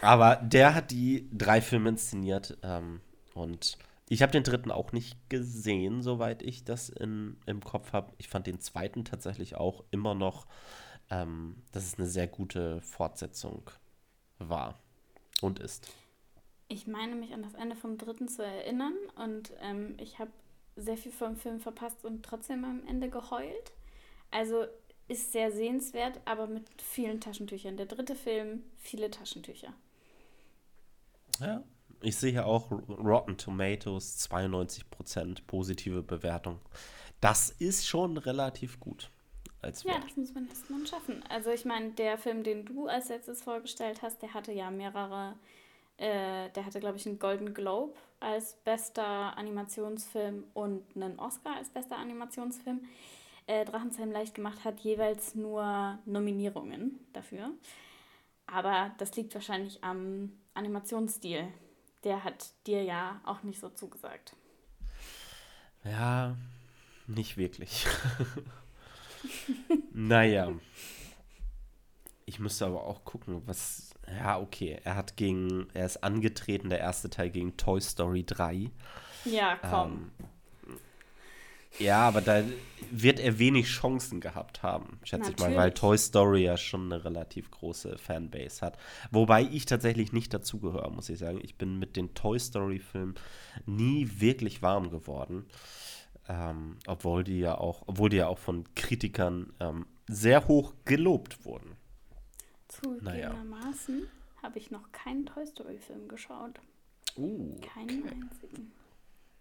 aber 0.00 0.36
der 0.36 0.74
hat 0.74 0.90
die 0.90 1.28
drei 1.32 1.60
Filme 1.60 1.90
inszeniert 1.90 2.56
ähm, 2.62 3.00
und 3.34 3.78
ich 4.08 4.22
habe 4.22 4.32
den 4.32 4.44
dritten 4.44 4.70
auch 4.70 4.92
nicht 4.92 5.16
gesehen, 5.28 6.02
soweit 6.02 6.42
ich 6.42 6.64
das 6.64 6.88
in, 6.88 7.36
im 7.46 7.62
Kopf 7.62 7.92
habe. 7.92 8.12
Ich 8.18 8.28
fand 8.28 8.46
den 8.46 8.60
zweiten 8.60 9.04
tatsächlich 9.04 9.56
auch 9.56 9.82
immer 9.90 10.14
noch, 10.14 10.46
ähm, 11.10 11.56
dass 11.72 11.84
es 11.84 11.98
eine 11.98 12.06
sehr 12.06 12.28
gute 12.28 12.80
Fortsetzung 12.82 13.68
war 14.38 14.78
und 15.42 15.58
ist. 15.58 15.88
Ich 16.68 16.86
meine 16.86 17.14
mich 17.16 17.32
an 17.32 17.42
das 17.42 17.54
Ende 17.54 17.76
vom 17.76 17.98
dritten 17.98 18.28
zu 18.28 18.44
erinnern 18.44 18.94
und 19.16 19.52
ähm, 19.60 19.96
ich 19.98 20.18
habe 20.18 20.30
sehr 20.76 20.96
viel 20.96 21.12
vom 21.12 21.36
Film 21.36 21.60
verpasst 21.60 22.04
und 22.04 22.24
trotzdem 22.24 22.64
am 22.64 22.86
Ende 22.86 23.08
geheult. 23.08 23.72
Also 24.30 24.66
ist 25.08 25.32
sehr 25.32 25.52
sehenswert, 25.52 26.20
aber 26.24 26.46
mit 26.46 26.64
vielen 26.82 27.20
Taschentüchern. 27.20 27.76
Der 27.76 27.86
dritte 27.86 28.16
Film, 28.16 28.64
viele 28.78 29.10
Taschentücher. 29.10 29.72
Ja, 31.40 31.62
ich 32.00 32.16
sehe 32.16 32.32
hier 32.32 32.46
auch 32.46 32.70
Rotten 32.70 33.36
Tomatoes 33.36 34.28
92% 34.30 35.46
positive 35.46 36.02
Bewertung. 36.02 36.60
Das 37.20 37.50
ist 37.50 37.86
schon 37.86 38.16
relativ 38.18 38.80
gut. 38.80 39.10
Als 39.62 39.82
ja, 39.84 39.98
das 39.98 40.16
muss 40.16 40.34
man 40.34 40.48
erstmal 40.48 40.86
schaffen. 40.86 41.22
Also 41.28 41.50
ich 41.50 41.64
meine, 41.64 41.90
der 41.90 42.18
Film, 42.18 42.42
den 42.42 42.64
du 42.64 42.86
als 42.86 43.08
letztes 43.08 43.42
vorgestellt 43.42 44.02
hast, 44.02 44.22
der 44.22 44.34
hatte 44.34 44.52
ja 44.52 44.70
mehrere, 44.70 45.34
äh, 45.96 46.50
der 46.50 46.66
hatte, 46.66 46.78
glaube 46.78 46.98
ich, 46.98 47.06
einen 47.06 47.18
Golden 47.18 47.54
Globe 47.54 47.94
als 48.20 48.54
bester 48.64 49.36
Animationsfilm 49.36 50.44
und 50.54 50.84
einen 50.94 51.18
Oscar 51.18 51.56
als 51.56 51.70
bester 51.70 51.96
Animationsfilm 51.96 52.80
äh, 53.46 53.64
Drachenzähmen 53.64 54.12
leicht 54.12 54.34
gemacht 54.34 54.64
hat, 54.64 54.80
jeweils 54.80 55.34
nur 55.34 55.98
Nominierungen 56.04 57.00
dafür. 57.12 57.50
Aber 58.46 58.92
das 58.98 59.14
liegt 59.16 59.34
wahrscheinlich 59.34 59.82
am 59.82 60.32
Animationsstil, 60.54 61.48
der 62.04 62.24
hat 62.24 62.50
dir 62.66 62.82
ja 62.82 63.20
auch 63.24 63.42
nicht 63.42 63.60
so 63.60 63.68
zugesagt. 63.68 64.36
Ja, 65.84 66.36
nicht 67.06 67.36
wirklich. 67.36 67.86
naja. 69.92 70.52
Ich 72.24 72.40
müsste 72.40 72.66
aber 72.66 72.84
auch 72.84 73.04
gucken, 73.04 73.42
was. 73.46 73.90
Ja, 74.08 74.40
okay. 74.40 74.80
Er 74.84 74.96
hat 74.96 75.16
gegen. 75.16 75.68
Er 75.74 75.86
ist 75.86 76.02
angetreten, 76.02 76.70
der 76.70 76.80
erste 76.80 77.08
Teil 77.08 77.30
gegen 77.30 77.56
Toy 77.56 77.80
Story 77.80 78.24
3. 78.24 78.70
Ja, 79.24 79.56
komm. 79.56 80.10
Ähm, 80.18 80.28
ja, 81.78 82.06
aber 82.06 82.20
da 82.20 82.42
wird 82.90 83.20
er 83.20 83.38
wenig 83.38 83.66
Chancen 83.66 84.20
gehabt 84.20 84.62
haben, 84.62 84.98
schätze 85.02 85.30
Natürlich. 85.30 85.50
ich 85.50 85.56
mal, 85.56 85.62
weil 85.62 85.72
Toy 85.72 85.98
Story 85.98 86.44
ja 86.44 86.56
schon 86.56 86.92
eine 86.92 87.04
relativ 87.04 87.50
große 87.50 87.98
Fanbase 87.98 88.64
hat. 88.64 88.78
Wobei 89.10 89.42
ich 89.42 89.66
tatsächlich 89.66 90.12
nicht 90.12 90.32
dazugehöre, 90.32 90.90
muss 90.90 91.08
ich 91.08 91.18
sagen. 91.18 91.40
Ich 91.42 91.56
bin 91.56 91.78
mit 91.78 91.96
den 91.96 92.14
Toy 92.14 92.38
Story-Filmen 92.38 93.14
nie 93.66 94.08
wirklich 94.18 94.62
warm 94.62 94.90
geworden. 94.90 95.46
Ähm, 96.28 96.76
obwohl 96.86 97.22
die 97.22 97.38
ja 97.38 97.56
auch, 97.56 97.84
obwohl 97.86 98.10
die 98.10 98.16
ja 98.16 98.26
auch 98.26 98.38
von 98.38 98.64
Kritikern 98.74 99.52
ähm, 99.60 99.86
sehr 100.08 100.48
hoch 100.48 100.74
gelobt 100.84 101.44
wurden. 101.44 101.76
Zugegebenermaßen 102.68 103.96
naja. 103.96 104.08
habe 104.42 104.58
ich 104.58 104.70
noch 104.70 104.90
keinen 104.92 105.26
Toy 105.26 105.46
Story-Film 105.46 106.08
geschaut. 106.08 106.58
Uh, 107.16 107.56
Keinen 107.60 108.02
okay. 108.02 108.14
einzigen. 108.14 108.72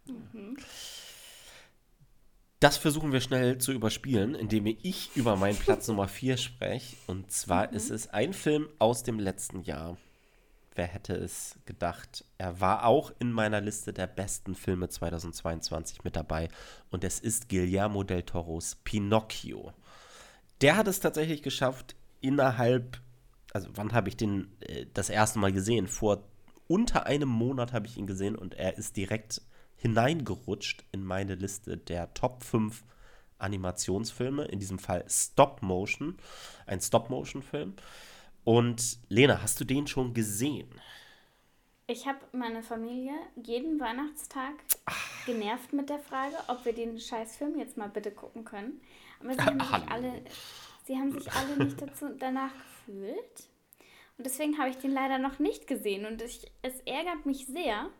Mhm. 0.08 0.58
Das 2.65 2.78
versuchen 2.78 3.12
wir 3.12 3.21
schnell 3.21 3.60
zu 3.60 3.71
überspielen, 3.73 4.34
indem 4.34 4.65
ich 4.65 5.15
über 5.15 5.36
meinen 5.36 5.56
Platz 5.56 5.88
Nummer 5.88 6.08
4 6.08 6.36
spreche. 6.36 6.95
Und 7.06 7.32
zwar 7.32 7.67
mhm. 7.67 7.75
ist 7.75 7.91
es 7.91 8.08
ein 8.08 8.34
Film 8.34 8.69
aus 8.80 9.04
dem 9.04 9.19
letzten 9.19 9.62
Jahr. 9.62 9.97
Wer 10.73 10.88
hätte 10.88 11.13
es 11.13 11.60
gedacht? 11.67 12.25
Er 12.39 12.60
war 12.62 12.86
auch 12.86 13.13
in 13.19 13.32
meiner 13.32 13.62
Liste 13.62 13.93
der 13.93 14.08
besten 14.08 14.56
Filme 14.56 14.89
2022 14.89 16.04
mit 16.04 16.15
dabei. 16.15 16.49
Und 16.89 17.04
es 17.04 17.19
ist 17.19 17.49
Guillermo 17.49 18.01
del 18.01 18.23
Toros 18.23 18.78
Pinocchio. 18.84 19.71
Der 20.62 20.75
hat 20.75 20.88
es 20.88 20.99
tatsächlich 20.99 21.43
geschafft, 21.43 21.95
innerhalb, 22.19 22.99
also 23.54 23.69
wann 23.75 23.93
habe 23.93 24.10
ich 24.10 24.17
den 24.17 24.47
äh, 24.62 24.88
das 24.91 25.12
erste 25.12 25.38
Mal 25.38 25.54
gesehen? 25.54 25.86
Vor 25.86 26.23
unter 26.67 27.06
einem 27.06 27.30
Monat 27.30 27.73
habe 27.73 27.86
ich 27.86 27.95
ihn 27.95 28.08
gesehen 28.08 28.36
und 28.36 28.56
er 28.56 28.75
ist 28.75 28.97
direkt 28.97 29.43
hineingerutscht 29.86 30.84
in 30.91 31.06
meine 31.06 31.36
Liste 31.36 31.78
der 31.78 32.12
Top 32.15 32.43
5 32.43 32.84
Animationsfilme, 33.38 34.45
in 34.45 34.60
diesem 34.60 34.80
Fall 34.80 35.06
Stop 35.08 35.62
Motion, 35.62 36.17
ein 36.65 36.82
Stop 36.82 37.12
Motion 37.12 37.43
Film. 37.43 37.76
Und 38.43 38.98
Lena, 39.10 39.43
hast 39.43 39.60
du 39.60 39.63
den 39.63 39.86
schon 39.86 40.15
gesehen? 40.15 40.69
Ich 41.86 42.08
habe 42.08 42.17
meine 42.32 42.63
Familie 42.63 43.13
jeden 43.36 43.80
Weihnachtstag 43.80 44.56
Ach. 44.86 45.26
genervt 45.28 45.71
mit 45.71 45.91
der 45.91 46.00
Frage, 46.00 46.36
ob 46.48 46.65
wir 46.65 46.74
den 46.74 47.00
Scheißfilm 47.00 47.60
jetzt 47.60 47.78
mal 47.78 47.89
bitte 47.89 48.10
gucken 48.10 48.43
können. 48.43 48.82
Aber 49.19 49.36
sie 49.36 49.41
haben, 49.41 49.60
sich 49.60 49.91
alle, 49.91 50.13
sie 50.86 50.95
haben 50.95 51.12
sich 51.12 51.32
alle 51.32 51.63
nicht 51.63 51.80
dazu, 51.80 52.10
danach 52.19 52.54
gefühlt. 52.88 53.50
Und 54.17 54.26
deswegen 54.26 54.58
habe 54.58 54.71
ich 54.71 54.78
den 54.78 54.93
leider 54.93 55.19
noch 55.19 55.38
nicht 55.38 55.67
gesehen. 55.67 56.08
Und 56.08 56.24
ich, 56.24 56.52
es 56.63 56.74
ärgert 56.88 57.28
mich 57.28 57.45
sehr, 57.45 57.91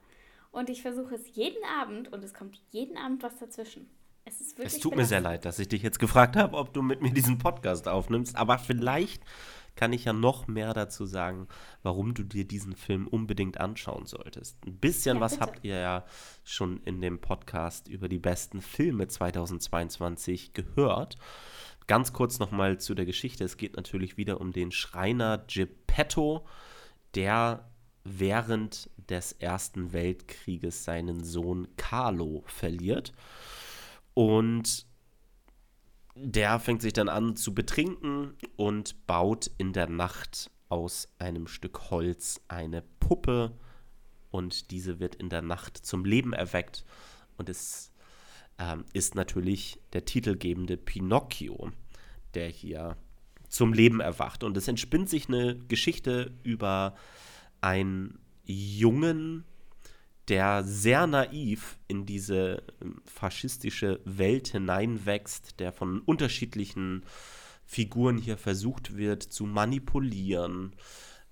und 0.56 0.70
ich 0.70 0.82
versuche 0.82 1.16
es 1.16 1.36
jeden 1.36 1.64
Abend 1.80 2.12
und 2.14 2.24
es 2.24 2.34
kommt 2.34 2.60
jeden 2.72 2.98
Abend 2.98 3.22
was 3.24 3.38
dazwischen. 3.38 3.90
Es 4.24 4.40
ist 4.40 4.58
wirklich. 4.58 4.74
Es 4.74 4.80
tut 4.80 4.96
mir 4.96 5.06
sehr 5.06 5.20
leid, 5.20 5.46
dass 5.46 5.60
ich 5.60 5.68
dich 5.68 5.84
jetzt 5.84 6.00
gefragt 6.00 6.36
habe, 6.36 6.58
ob 6.58 6.74
du 6.74 6.82
mit 6.82 7.02
mir 7.02 7.12
diesen 7.12 7.38
Podcast 7.38 7.88
aufnimmst. 7.88 8.38
Aber 8.38 8.58
vielleicht 8.58 9.22
kann 9.76 9.92
ich 9.92 10.06
ja 10.06 10.14
noch 10.14 10.48
mehr 10.48 10.74
dazu 10.74 11.06
sagen, 11.06 11.50
warum 11.84 12.14
du 12.14 12.24
dir 12.24 12.46
diesen 12.46 12.74
Film 12.74 13.06
unbedingt 13.08 13.60
anschauen 13.60 14.06
solltest. 14.06 14.58
Ein 14.66 14.78
bisschen 14.78 15.18
ja, 15.18 15.22
was 15.22 15.42
habt 15.42 15.66
ihr 15.66 15.78
ja 15.78 16.06
schon 16.46 16.82
in 16.84 17.02
dem 17.02 17.20
Podcast 17.20 17.90
über 17.90 18.08
die 18.08 18.18
besten 18.18 18.62
Filme 18.62 19.10
2022 19.10 20.54
gehört. 20.54 21.18
Ganz 21.88 22.14
kurz 22.14 22.40
nochmal 22.40 22.80
zu 22.80 22.96
der 22.96 23.06
Geschichte. 23.06 23.44
Es 23.44 23.58
geht 23.58 23.76
natürlich 23.76 24.16
wieder 24.16 24.40
um 24.40 24.54
den 24.54 24.72
Schreiner 24.72 25.44
Geppetto, 25.48 26.48
der 27.14 27.70
während 28.06 28.90
des 29.10 29.34
Ersten 29.34 29.92
Weltkrieges 29.92 30.86
seinen 30.86 31.24
Sohn 31.24 31.68
Carlo 31.76 32.44
verliert. 32.46 33.12
Und 34.14 34.86
der 36.16 36.60
fängt 36.60 36.82
sich 36.82 36.94
dann 36.94 37.10
an 37.10 37.36
zu 37.36 37.54
betrinken 37.54 38.36
und 38.56 39.06
baut 39.06 39.52
in 39.58 39.74
der 39.74 39.90
Nacht 39.90 40.50
aus 40.70 41.10
einem 41.20 41.48
Stück 41.48 41.90
Holz 41.92 42.40
eine 42.48 42.82
Puppe 43.00 43.52
und 44.32 44.72
diese 44.72 45.00
wird 45.00 45.16
in 45.16 45.30
der 45.30 45.42
Nacht 45.42 45.78
zum 45.78 46.06
Leben 46.06 46.32
erweckt 46.32 46.86
und 47.38 47.50
es 47.50 47.92
ähm, 48.58 48.86
ist 48.94 49.16
natürlich 49.16 49.80
der 49.94 50.06
titelgebende 50.06 50.78
Pinocchio, 50.78 51.72
der 52.34 52.48
hier 52.48 52.98
zum 53.50 53.74
Leben 53.74 54.00
erwacht. 54.00 54.44
Und 54.44 54.58
es 54.58 54.68
entspinnt 54.68 55.10
sich 55.10 55.28
eine 55.28 55.58
Geschichte 55.68 56.34
über 56.44 56.96
einen 57.66 58.20
Jungen, 58.44 59.44
der 60.28 60.64
sehr 60.64 61.08
naiv 61.08 61.80
in 61.88 62.06
diese 62.06 62.64
ähm, 62.82 63.02
faschistische 63.06 64.00
Welt 64.06 64.50
hineinwächst, 64.50 65.60
der 65.60 65.72
von 65.72 66.02
unterschiedlichen 66.02 67.04
Figuren 67.66 68.18
hier 68.20 68.38
versucht 68.38 68.96
wird 68.96 69.24
zu 69.24 69.46
manipulieren, 69.46 70.76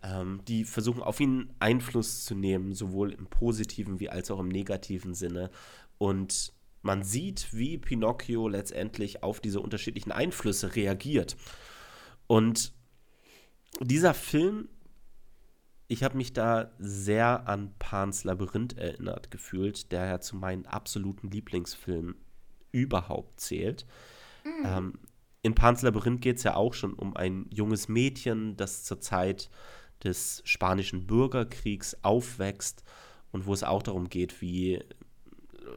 ähm, 0.01 0.41
die 0.47 0.65
versuchen 0.65 1.03
auf 1.03 1.19
ihn 1.19 1.53
Einfluss 1.59 2.25
zu 2.25 2.33
nehmen, 2.33 2.73
sowohl 2.73 3.11
im 3.11 3.27
positiven 3.27 3.99
wie 3.99 4.09
als 4.09 4.31
auch 4.31 4.39
im 4.39 4.49
negativen 4.49 5.13
Sinne. 5.13 5.51
Und 5.99 6.51
man 6.81 7.03
sieht, 7.03 7.53
wie 7.53 7.77
Pinocchio 7.77 8.47
letztendlich 8.47 9.21
auf 9.21 9.39
diese 9.39 9.61
unterschiedlichen 9.61 10.11
Einflüsse 10.11 10.75
reagiert. 10.75 11.37
Und 12.25 12.73
dieser 13.79 14.15
Film 14.15 14.67
ich 15.87 16.03
habe 16.03 16.17
mich 16.17 16.33
da 16.33 16.71
sehr 16.79 17.47
an 17.47 17.73
Pans 17.77 18.23
Labyrinth 18.23 18.77
erinnert 18.77 19.31
gefühlt, 19.31 19.91
der 19.91 20.05
ja 20.05 20.19
zu 20.19 20.35
meinen 20.35 20.65
absoluten 20.65 21.29
Lieblingsfilmen 21.29 22.15
überhaupt 22.71 23.39
zählt. 23.39 23.85
Mhm. 24.43 24.65
Ähm, 24.65 24.99
in 25.41 25.55
Pans 25.55 25.81
Labyrinth 25.81 26.21
geht 26.21 26.37
es 26.37 26.43
ja 26.43 26.55
auch 26.55 26.73
schon 26.73 26.93
um 26.93 27.15
ein 27.15 27.47
junges 27.49 27.89
Mädchen, 27.89 28.55
das 28.55 28.83
zur 28.83 29.01
Zeit 29.01 29.49
des 30.03 30.41
spanischen 30.45 31.05
Bürgerkriegs 31.05 31.97
aufwächst 32.01 32.83
und 33.31 33.45
wo 33.45 33.53
es 33.53 33.63
auch 33.63 33.83
darum 33.83 34.09
geht, 34.09 34.41
wie 34.41 34.83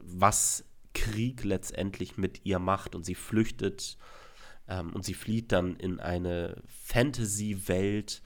was 0.01 0.65
Krieg 0.93 1.43
letztendlich 1.43 2.17
mit 2.17 2.45
ihr 2.45 2.59
macht 2.59 2.95
und 2.95 3.05
sie 3.05 3.15
flüchtet 3.15 3.97
ähm, 4.67 4.93
und 4.93 5.05
sie 5.05 5.13
flieht 5.13 5.51
dann 5.51 5.75
in 5.75 5.99
eine 5.99 6.61
Fantasy-Welt 6.65 8.21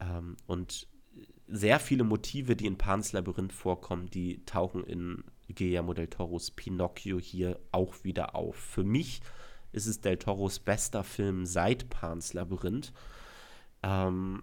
ähm, 0.00 0.36
und 0.46 0.88
sehr 1.48 1.78
viele 1.78 2.04
Motive, 2.04 2.56
die 2.56 2.66
in 2.66 2.78
Pans 2.78 3.12
Labyrinth 3.12 3.52
vorkommen, 3.52 4.10
die 4.10 4.44
tauchen 4.44 4.84
in 4.84 5.24
Guillermo 5.48 5.94
del 5.94 6.08
Toros 6.08 6.50
Pinocchio 6.50 7.18
hier 7.18 7.60
auch 7.72 8.02
wieder 8.02 8.34
auf. 8.34 8.56
Für 8.56 8.84
mich 8.84 9.20
ist 9.72 9.86
es 9.86 10.00
del 10.00 10.16
Toros 10.16 10.58
bester 10.58 11.04
Film 11.04 11.46
seit 11.46 11.88
Pans 11.88 12.32
Labyrinth. 12.32 12.92
Ähm, 13.82 14.42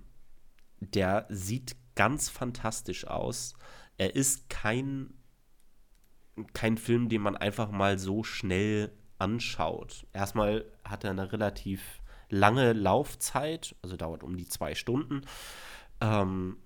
der 0.79 1.25
sieht 1.29 1.75
ganz 1.95 2.29
fantastisch 2.29 3.05
aus. 3.07 3.53
Er 3.97 4.15
ist 4.15 4.49
kein, 4.49 5.13
kein 6.53 6.77
Film, 6.77 7.09
den 7.09 7.21
man 7.21 7.35
einfach 7.35 7.71
mal 7.71 7.99
so 7.99 8.23
schnell 8.23 8.91
anschaut. 9.19 10.05
Erstmal 10.13 10.65
hat 10.83 11.03
er 11.03 11.11
eine 11.11 11.31
relativ 11.31 12.01
lange 12.29 12.73
Laufzeit, 12.73 13.75
also 13.81 13.95
dauert 13.95 14.23
um 14.23 14.37
die 14.37 14.47
zwei 14.47 14.75
Stunden. 14.75 15.21
Ähm, 16.01 16.57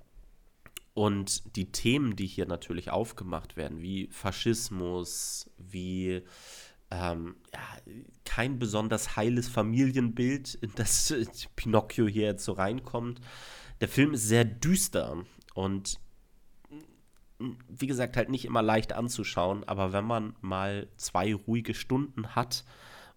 und 0.98 1.56
die 1.56 1.72
Themen, 1.72 2.16
die 2.16 2.26
hier 2.26 2.48
natürlich 2.48 2.90
aufgemacht 2.90 3.56
werden, 3.56 3.84
wie 3.84 4.08
Faschismus, 4.08 5.48
wie 5.60 6.24
ähm, 6.90 7.36
ja, 7.54 7.94
kein 8.26 8.58
besonders 8.58 9.16
heiles 9.16 9.48
Familienbild, 9.48 10.56
in 10.56 10.72
das 10.74 11.14
Pinocchio 11.56 12.08
hier 12.08 12.26
jetzt 12.26 12.46
so 12.46 12.54
reinkommt. 12.54 13.22
Der 13.80 13.90
Film 13.90 14.16
ist 14.16 14.28
sehr 14.28 14.44
düster 14.44 15.24
und 15.54 16.00
wie 17.70 17.86
gesagt, 17.86 18.18
halt 18.18 18.30
nicht 18.30 18.46
immer 18.46 18.64
leicht 18.64 18.92
anzuschauen, 18.92 19.66
aber 19.66 19.94
wenn 19.94 20.06
man 20.06 20.36
mal 20.42 20.88
zwei 20.98 21.36
ruhige 21.36 21.76
Stunden 21.76 22.34
hat 22.34 22.66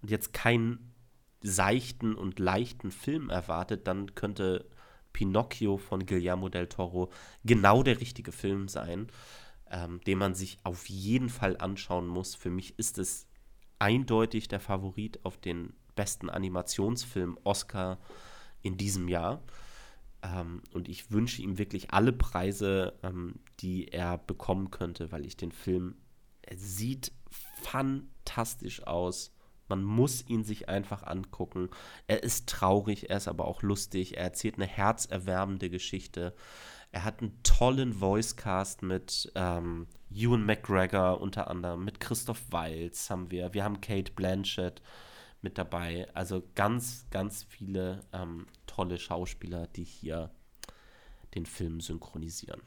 und 0.02 0.10
jetzt 0.10 0.34
keinen 0.34 0.92
seichten 1.40 2.14
und 2.14 2.38
leichten 2.38 2.90
Film 2.90 3.30
erwartet, 3.30 3.86
dann 3.86 4.14
könnte 4.14 4.68
Pinocchio 5.12 5.76
von 5.76 6.06
Guillermo 6.06 6.48
del 6.48 6.68
Toro 6.68 7.10
genau 7.44 7.82
der 7.82 8.00
richtige 8.00 8.32
Film 8.32 8.68
sein, 8.68 9.08
ähm, 9.70 10.00
den 10.06 10.18
man 10.18 10.34
sich 10.34 10.58
auf 10.64 10.88
jeden 10.88 11.28
Fall 11.28 11.56
anschauen 11.56 12.06
muss. 12.06 12.34
Für 12.34 12.50
mich 12.50 12.78
ist 12.78 12.98
es 12.98 13.26
eindeutig 13.78 14.48
der 14.48 14.60
Favorit 14.60 15.24
auf 15.24 15.38
den 15.38 15.72
besten 15.94 16.30
Animationsfilm 16.30 17.38
Oscar 17.44 17.98
in 18.62 18.76
diesem 18.76 19.08
Jahr. 19.08 19.42
Ähm, 20.22 20.62
und 20.72 20.88
ich 20.88 21.10
wünsche 21.10 21.42
ihm 21.42 21.58
wirklich 21.58 21.92
alle 21.92 22.12
Preise, 22.12 22.94
ähm, 23.02 23.36
die 23.60 23.88
er 23.88 24.18
bekommen 24.18 24.70
könnte, 24.70 25.12
weil 25.12 25.26
ich 25.26 25.36
den 25.36 25.52
Film, 25.52 25.96
er 26.42 26.56
sieht 26.56 27.12
fantastisch 27.62 28.86
aus. 28.86 29.32
Man 29.70 29.82
muss 29.82 30.28
ihn 30.28 30.44
sich 30.44 30.68
einfach 30.68 31.04
angucken. 31.04 31.70
Er 32.06 32.22
ist 32.22 32.48
traurig, 32.48 33.08
er 33.08 33.16
ist 33.16 33.28
aber 33.28 33.46
auch 33.46 33.62
lustig. 33.62 34.18
Er 34.18 34.24
erzählt 34.24 34.56
eine 34.56 34.66
herzerwärmende 34.66 35.70
Geschichte. 35.70 36.34
Er 36.92 37.04
hat 37.04 37.20
einen 37.20 37.40
tollen 37.42 38.00
Voicecast 38.00 38.82
mit 38.82 39.32
ähm, 39.36 39.86
Ewan 40.12 40.44
McGregor 40.44 41.20
unter 41.20 41.48
anderem, 41.48 41.84
mit 41.84 42.00
Christoph 42.00 42.42
Waltz 42.50 43.10
haben 43.10 43.30
wir. 43.30 43.54
Wir 43.54 43.62
haben 43.64 43.80
Kate 43.80 44.12
Blanchett 44.12 44.82
mit 45.40 45.56
dabei. 45.56 46.08
Also 46.14 46.42
ganz, 46.54 47.06
ganz 47.10 47.44
viele 47.44 48.00
ähm, 48.12 48.46
tolle 48.66 48.98
Schauspieler, 48.98 49.68
die 49.68 49.84
hier 49.84 50.30
den 51.34 51.46
Film 51.46 51.80
synchronisieren. 51.80 52.60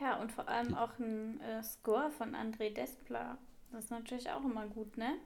Ja, 0.00 0.20
und 0.20 0.32
vor 0.32 0.48
allem 0.48 0.74
auch 0.74 0.98
ein 0.98 1.40
äh, 1.40 1.62
Score 1.62 2.10
von 2.10 2.34
André 2.34 2.72
Desplat. 2.72 3.38
Das 3.72 3.84
ist 3.84 3.90
natürlich 3.90 4.30
auch 4.30 4.44
immer 4.44 4.66
gut, 4.66 4.96
ne? 4.96 5.18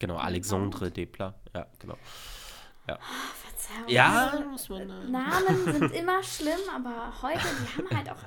Genau, 0.00 0.16
Alexandre 0.16 0.90
Desplat. 0.90 1.34
Ja, 1.54 1.66
genau. 1.78 1.96
Ja. 2.88 2.98
Oh, 2.98 3.34
Verzeihung. 3.46 3.88
Ja, 3.88 4.28
also, 4.28 4.48
muss 4.48 4.68
man, 4.68 4.90
äh, 4.90 5.08
Namen 5.08 5.64
sind 5.72 5.92
immer 5.92 6.22
schlimm, 6.22 6.60
aber 6.74 7.22
heute, 7.22 7.40
die 7.40 7.82
haben 7.82 7.96
halt 7.96 8.10
auch. 8.10 8.22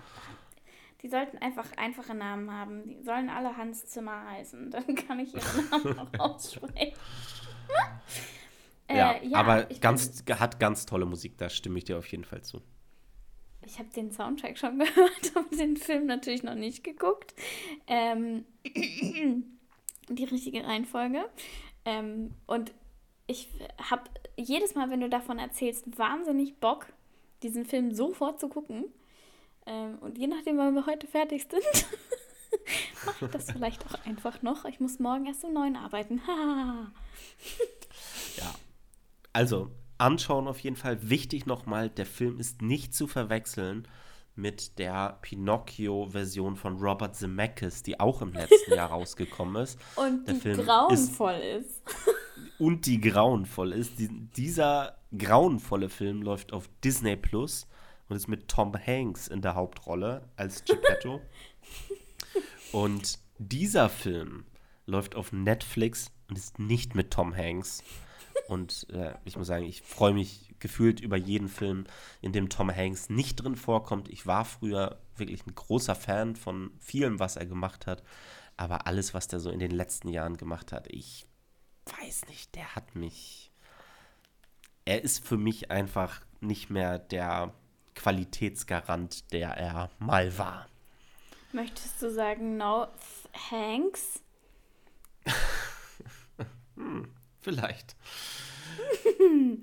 Die 1.03 1.09
sollten 1.09 1.37
einfach 1.37 1.65
einfache 1.77 2.15
Namen 2.15 2.51
haben. 2.51 2.87
Die 2.87 3.03
sollen 3.03 3.29
alle 3.29 3.55
Hans 3.55 3.85
Zimmer 3.85 4.25
heißen. 4.31 4.71
Dann 4.71 4.95
kann 4.95 5.19
ich 5.19 5.33
ihren 5.33 5.69
Namen 5.69 5.99
auch 5.99 6.19
aussprechen. 6.19 6.97
ja, 8.89 9.11
äh, 9.11 9.27
ja, 9.27 9.37
aber 9.37 9.63
ganz, 9.79 10.23
hat 10.27 10.59
ganz 10.59 10.85
tolle 10.85 11.05
Musik, 11.05 11.37
da 11.37 11.49
stimme 11.49 11.77
ich 11.77 11.83
dir 11.83 11.97
auf 11.97 12.07
jeden 12.07 12.23
Fall 12.23 12.41
zu. 12.41 12.61
Ich 13.61 13.79
habe 13.79 13.89
den 13.89 14.11
Soundtrack 14.11 14.57
schon 14.57 14.79
gehört, 14.79 15.31
aber 15.35 15.55
den 15.55 15.75
Film 15.77 16.05
natürlich 16.05 16.41
noch 16.41 16.55
nicht 16.55 16.83
geguckt. 16.83 17.35
Ähm, 17.85 18.45
die 20.09 20.23
richtige 20.25 20.63
Reihenfolge. 20.63 21.25
Ähm, 21.85 22.31
und 22.45 22.73
ich 23.27 23.49
habe 23.89 24.03
jedes 24.37 24.75
Mal, 24.75 24.89
wenn 24.89 25.01
du 25.01 25.09
davon 25.09 25.39
erzählst, 25.39 25.97
wahnsinnig 25.97 26.59
Bock, 26.59 26.87
diesen 27.43 27.65
Film 27.65 27.93
sofort 27.93 28.39
zu 28.39 28.47
gucken. 28.47 28.85
Ähm, 29.65 29.97
und 29.99 30.17
je 30.17 30.27
nachdem, 30.27 30.57
wann 30.57 30.73
wir 30.73 30.85
heute 30.85 31.07
fertig 31.07 31.47
sind, 31.49 31.63
mache 33.05 33.25
ich 33.25 33.31
das 33.31 33.51
vielleicht 33.51 33.85
auch 33.85 34.05
einfach 34.05 34.41
noch. 34.41 34.65
Ich 34.65 34.79
muss 34.79 34.99
morgen 34.99 35.25
erst 35.25 35.43
um 35.43 35.53
neun 35.53 35.75
arbeiten. 35.75 36.21
ja. 38.37 38.55
Also, 39.33 39.69
anschauen 39.97 40.47
auf 40.47 40.59
jeden 40.59 40.77
Fall. 40.77 41.09
Wichtig 41.09 41.45
nochmal, 41.45 41.89
der 41.89 42.05
Film 42.05 42.39
ist 42.39 42.61
nicht 42.61 42.93
zu 42.93 43.07
verwechseln 43.07 43.87
mit 44.37 44.77
der 44.77 45.17
Pinocchio-Version 45.21 46.55
von 46.55 46.77
Robert 46.77 47.15
Zemeckis, 47.15 47.83
die 47.83 47.99
auch 47.99 48.21
im 48.21 48.33
letzten 48.33 48.73
Jahr 48.73 48.89
rausgekommen 48.91 49.63
ist. 49.63 49.79
Und 49.95 50.27
der 50.27 50.35
die 50.35 50.39
Film 50.39 50.63
grauenvoll 50.63 51.33
ist. 51.33 51.81
ist. 51.87 52.59
Und 52.59 52.85
die 52.85 53.01
grauenvoll 53.01 53.73
ist. 53.73 53.97
Die, 53.99 54.09
dieser 54.09 54.97
grauenvolle 55.17 55.89
Film 55.89 56.21
läuft 56.21 56.53
auf 56.53 56.69
Disney 56.83 57.15
Plus 57.15 57.67
und 58.09 58.15
ist 58.15 58.27
mit 58.27 58.47
Tom 58.47 58.73
Hanks 58.73 59.27
in 59.27 59.41
der 59.41 59.55
Hauptrolle 59.55 60.29
als 60.35 60.63
Geppetto. 60.65 61.19
und 62.71 63.19
dieser 63.39 63.89
Film 63.89 64.45
läuft 64.85 65.15
auf 65.15 65.31
Netflix 65.31 66.11
und 66.29 66.37
ist 66.37 66.59
nicht 66.59 66.95
mit 66.95 67.11
Tom 67.11 67.35
Hanks. 67.35 67.83
Und 68.47 68.87
äh, 68.91 69.15
ich 69.25 69.35
muss 69.35 69.47
sagen, 69.47 69.65
ich 69.65 69.81
freue 69.81 70.13
mich 70.13 70.46
gefühlt 70.59 70.99
über 70.99 71.17
jeden 71.17 71.49
Film, 71.49 71.85
in 72.21 72.31
dem 72.31 72.49
Tom 72.49 72.73
Hanks 72.73 73.09
nicht 73.09 73.35
drin 73.35 73.55
vorkommt. 73.55 74.09
Ich 74.09 74.25
war 74.25 74.45
früher 74.45 74.99
wirklich 75.15 75.45
ein 75.45 75.55
großer 75.55 75.95
Fan 75.95 76.35
von 76.35 76.71
vielem, 76.79 77.19
was 77.19 77.35
er 77.35 77.45
gemacht 77.45 77.87
hat. 77.87 78.03
Aber 78.55 78.87
alles, 78.87 79.13
was 79.13 79.27
der 79.27 79.39
so 79.39 79.49
in 79.49 79.59
den 79.59 79.71
letzten 79.71 80.09
Jahren 80.09 80.37
gemacht 80.37 80.71
hat, 80.71 80.87
ich 80.91 81.27
weiß 81.85 82.27
nicht, 82.27 82.55
der 82.55 82.75
hat 82.75 82.95
mich. 82.95 83.51
Er 84.85 85.03
ist 85.03 85.25
für 85.25 85.37
mich 85.37 85.69
einfach 85.69 86.21
nicht 86.39 86.69
mehr 86.69 86.97
der 86.97 87.53
Qualitätsgarant, 87.95 89.31
der 89.33 89.49
er 89.51 89.91
mal 89.99 90.37
war. 90.37 90.67
Möchtest 91.51 92.01
du 92.01 92.11
sagen, 92.11 92.57
no 92.57 92.87
Hanks? 93.51 94.21
hm, 96.75 97.11
vielleicht. 97.41 97.95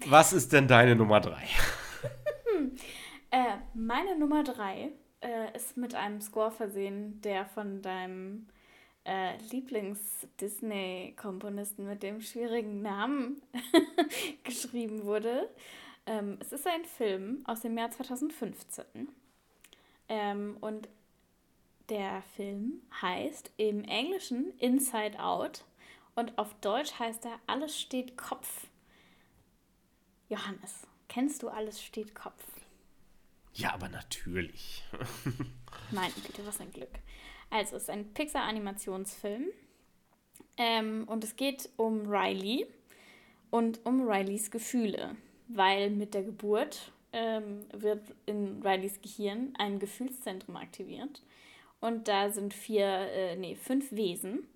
Was 0.07 0.33
ist 0.33 0.53
denn 0.53 0.68
deine 0.68 0.94
Nummer 0.96 1.20
drei? 1.20 1.42
äh, 3.31 3.57
meine 3.74 4.18
Nummer 4.18 4.42
drei 4.44 4.92
äh, 5.20 5.57
ist 5.57 5.77
mit 5.77 5.94
einem 5.94 6.20
Score 6.20 6.50
versehen, 6.50 7.20
der 7.22 7.46
von 7.46 7.81
deinem 7.83 8.48
äh, 9.05 9.37
Lieblings-Disney-Komponisten 9.50 11.87
mit 11.87 12.03
dem 12.03 12.20
schwierigen 12.20 12.83
Namen 12.83 13.40
geschrieben 14.44 15.05
wurde. 15.05 15.48
Ähm, 16.07 16.38
es 16.40 16.53
ist 16.53 16.66
ein 16.66 16.85
Film 16.85 17.44
aus 17.44 17.61
dem 17.61 17.79
Jahr 17.79 17.90
2015. 17.90 19.09
Ähm, 20.09 20.57
und 20.61 20.88
der 21.88 22.22
Film 22.37 22.83
heißt 23.03 23.53
im 23.57 23.85
Englischen 23.85 24.53
Inside 24.59 25.18
Out 25.18 25.64
und 26.14 26.38
auf 26.38 26.55
Deutsch 26.61 26.98
heißt 26.98 27.24
er 27.27 27.38
Alles 27.46 27.79
steht 27.79 28.16
Kopf. 28.16 28.66
Johannes, 30.28 30.87
kennst 31.08 31.42
du 31.42 31.48
Alles 31.48 31.82
steht 31.82 32.14
Kopf? 32.14 32.42
Ja, 33.54 33.72
aber 33.74 33.88
natürlich. 33.88 34.82
Meine 35.90 36.12
Güte, 36.14 36.44
was 36.44 36.60
ein 36.60 36.72
Glück. 36.72 36.90
Also, 37.50 37.76
es 37.76 37.84
ist 37.84 37.90
ein 37.90 38.12
Pixar-Animationsfilm. 38.14 39.46
Ähm, 40.56 41.04
und 41.06 41.24
es 41.24 41.37
geht 41.37 41.68
um 41.76 42.06
Riley 42.06 42.66
und 43.50 43.84
um 43.84 44.08
Rileys 44.08 44.50
Gefühle, 44.50 45.16
weil 45.48 45.90
mit 45.90 46.14
der 46.14 46.22
Geburt 46.22 46.92
ähm, 47.12 47.66
wird 47.72 48.02
in 48.26 48.62
Rileys 48.62 49.00
Gehirn 49.00 49.54
ein 49.58 49.78
Gefühlszentrum 49.78 50.56
aktiviert. 50.56 51.22
Und 51.80 52.08
da 52.08 52.30
sind 52.30 52.54
vier, 52.54 52.87
äh, 52.87 53.37
nee, 53.37 53.54
fünf 53.54 53.92
Wesen, 53.92 54.48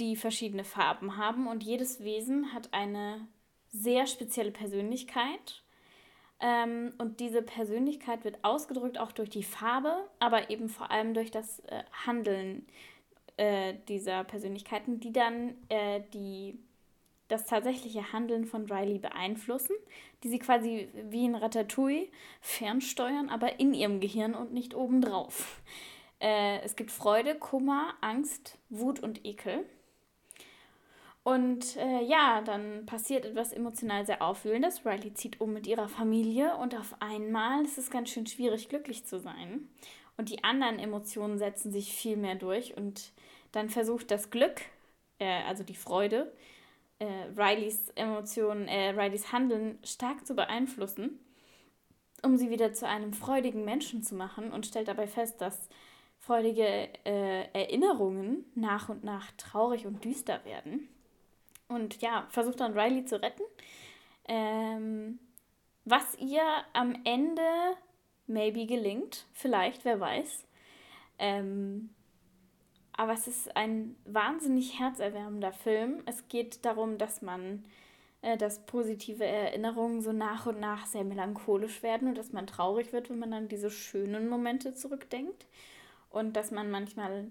die 0.00 0.16
verschiedene 0.16 0.64
Farben 0.64 1.16
haben. 1.16 1.46
Und 1.46 1.62
jedes 1.62 2.02
Wesen 2.02 2.52
hat 2.52 2.72
eine 2.72 3.26
sehr 3.72 4.06
spezielle 4.06 4.52
Persönlichkeit. 4.52 5.62
Ähm, 6.40 6.92
und 6.98 7.20
diese 7.20 7.42
Persönlichkeit 7.42 8.24
wird 8.24 8.42
ausgedrückt 8.42 8.98
auch 8.98 9.12
durch 9.12 9.30
die 9.30 9.42
Farbe, 9.42 10.08
aber 10.18 10.50
eben 10.50 10.68
vor 10.68 10.90
allem 10.90 11.14
durch 11.14 11.30
das 11.30 11.60
äh, 11.60 11.82
Handeln 12.06 12.66
äh, 13.36 13.74
dieser 13.88 14.24
Persönlichkeiten, 14.24 15.00
die 15.00 15.12
dann 15.12 15.54
äh, 15.68 16.02
die, 16.12 16.58
das 17.28 17.46
tatsächliche 17.46 18.12
Handeln 18.12 18.44
von 18.44 18.70
Riley 18.70 18.98
beeinflussen, 18.98 19.74
die 20.22 20.28
sie 20.28 20.38
quasi 20.38 20.88
wie 21.10 21.24
in 21.24 21.34
Ratatouille 21.34 22.08
fernsteuern, 22.40 23.30
aber 23.30 23.58
in 23.58 23.72
ihrem 23.72 24.00
Gehirn 24.00 24.34
und 24.34 24.52
nicht 24.52 24.74
obendrauf. 24.74 25.62
Äh, 26.20 26.60
es 26.60 26.76
gibt 26.76 26.90
Freude, 26.90 27.34
Kummer, 27.36 27.94
Angst, 28.00 28.58
Wut 28.68 29.00
und 29.00 29.24
Ekel. 29.24 29.64
Und 31.24 31.76
äh, 31.76 32.02
ja, 32.02 32.42
dann 32.42 32.84
passiert 32.84 33.24
etwas 33.24 33.52
emotional 33.52 34.04
sehr 34.04 34.22
Aufwühlendes. 34.22 34.84
Riley 34.84 35.14
zieht 35.14 35.40
um 35.40 35.52
mit 35.52 35.68
ihrer 35.68 35.88
Familie 35.88 36.56
und 36.56 36.74
auf 36.74 36.96
einmal 37.00 37.64
ist 37.64 37.78
es 37.78 37.90
ganz 37.90 38.10
schön 38.10 38.26
schwierig, 38.26 38.68
glücklich 38.68 39.04
zu 39.06 39.20
sein. 39.20 39.68
Und 40.16 40.30
die 40.30 40.42
anderen 40.42 40.78
Emotionen 40.80 41.38
setzen 41.38 41.70
sich 41.70 41.92
viel 41.94 42.16
mehr 42.16 42.34
durch 42.34 42.76
und 42.76 43.12
dann 43.52 43.70
versucht 43.70 44.10
das 44.10 44.30
Glück, 44.30 44.62
äh, 45.18 45.42
also 45.44 45.62
die 45.62 45.76
Freude, 45.76 46.32
äh, 46.98 47.06
Rileys 47.36 47.90
Emotionen, 47.94 48.66
äh, 48.66 48.90
Rileys 48.90 49.32
Handeln 49.32 49.78
stark 49.84 50.26
zu 50.26 50.34
beeinflussen, 50.34 51.20
um 52.24 52.36
sie 52.36 52.50
wieder 52.50 52.72
zu 52.72 52.86
einem 52.88 53.12
freudigen 53.12 53.64
Menschen 53.64 54.02
zu 54.02 54.16
machen 54.16 54.52
und 54.52 54.66
stellt 54.66 54.88
dabei 54.88 55.06
fest, 55.06 55.40
dass 55.40 55.68
freudige 56.18 56.88
äh, 57.04 57.48
Erinnerungen 57.52 58.44
nach 58.54 58.88
und 58.88 59.04
nach 59.04 59.30
traurig 59.32 59.86
und 59.86 60.04
düster 60.04 60.44
werden. 60.44 60.88
Und 61.72 62.00
ja, 62.02 62.26
versucht 62.30 62.60
dann 62.60 62.78
Riley 62.78 63.04
zu 63.04 63.20
retten. 63.20 63.42
Ähm, 64.28 65.18
was 65.84 66.16
ihr 66.18 66.42
am 66.72 66.94
Ende 67.04 67.42
maybe 68.26 68.66
gelingt, 68.66 69.26
vielleicht, 69.32 69.84
wer 69.84 70.00
weiß. 70.00 70.44
Ähm, 71.18 71.90
aber 72.92 73.14
es 73.14 73.26
ist 73.26 73.56
ein 73.56 73.96
wahnsinnig 74.04 74.78
herzerwärmender 74.78 75.52
Film. 75.52 76.02
Es 76.06 76.28
geht 76.28 76.64
darum, 76.64 76.98
dass 76.98 77.22
man, 77.22 77.64
äh, 78.20 78.36
dass 78.36 78.64
positive 78.66 79.24
Erinnerungen 79.24 80.02
so 80.02 80.12
nach 80.12 80.46
und 80.46 80.60
nach 80.60 80.86
sehr 80.86 81.04
melancholisch 81.04 81.82
werden 81.82 82.08
und 82.08 82.18
dass 82.18 82.32
man 82.32 82.46
traurig 82.46 82.92
wird, 82.92 83.10
wenn 83.10 83.18
man 83.18 83.32
an 83.32 83.48
diese 83.48 83.70
schönen 83.70 84.28
Momente 84.28 84.74
zurückdenkt. 84.74 85.46
Und 86.10 86.36
dass 86.36 86.50
man 86.50 86.70
manchmal 86.70 87.28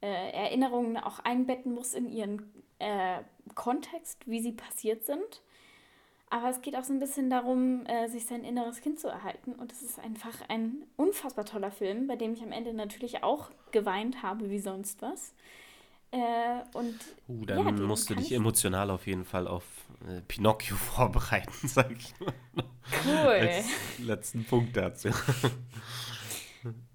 äh, 0.00 0.30
Erinnerungen 0.32 0.96
auch 0.96 1.18
einbetten 1.18 1.74
muss 1.74 1.94
in 1.94 2.08
ihren 2.08 2.52
äh, 2.78 3.18
Kontext, 3.54 4.26
wie 4.26 4.40
sie 4.40 4.52
passiert 4.52 5.04
sind. 5.04 5.42
Aber 6.32 6.48
es 6.48 6.62
geht 6.62 6.76
auch 6.76 6.84
so 6.84 6.92
ein 6.92 7.00
bisschen 7.00 7.28
darum, 7.28 7.84
äh, 7.86 8.08
sich 8.08 8.24
sein 8.24 8.44
inneres 8.44 8.80
Kind 8.80 9.00
zu 9.00 9.08
erhalten. 9.08 9.52
Und 9.52 9.72
es 9.72 9.82
ist 9.82 9.98
einfach 9.98 10.48
ein 10.48 10.84
unfassbar 10.96 11.44
toller 11.44 11.72
Film, 11.72 12.06
bei 12.06 12.14
dem 12.14 12.34
ich 12.34 12.42
am 12.42 12.52
Ende 12.52 12.72
natürlich 12.72 13.24
auch 13.24 13.50
geweint 13.72 14.22
habe, 14.22 14.48
wie 14.48 14.60
sonst 14.60 15.02
was. 15.02 15.34
Äh, 16.12 16.62
und 16.72 16.96
uh, 17.28 17.44
dann 17.44 17.78
ja, 17.78 17.84
musst 17.84 18.10
du 18.10 18.14
dich 18.14 18.32
emotional 18.32 18.90
auf 18.90 19.06
jeden 19.06 19.24
Fall 19.24 19.46
auf 19.46 19.64
äh, 20.08 20.20
Pinocchio 20.22 20.76
vorbereiten, 20.94 21.68
sag 21.68 21.90
ich 21.92 22.14
mal. 22.20 22.34
Cool. 23.04 23.48
Als 23.48 23.66
letzten 23.98 24.44
Punkt 24.44 24.76
dazu. 24.76 25.10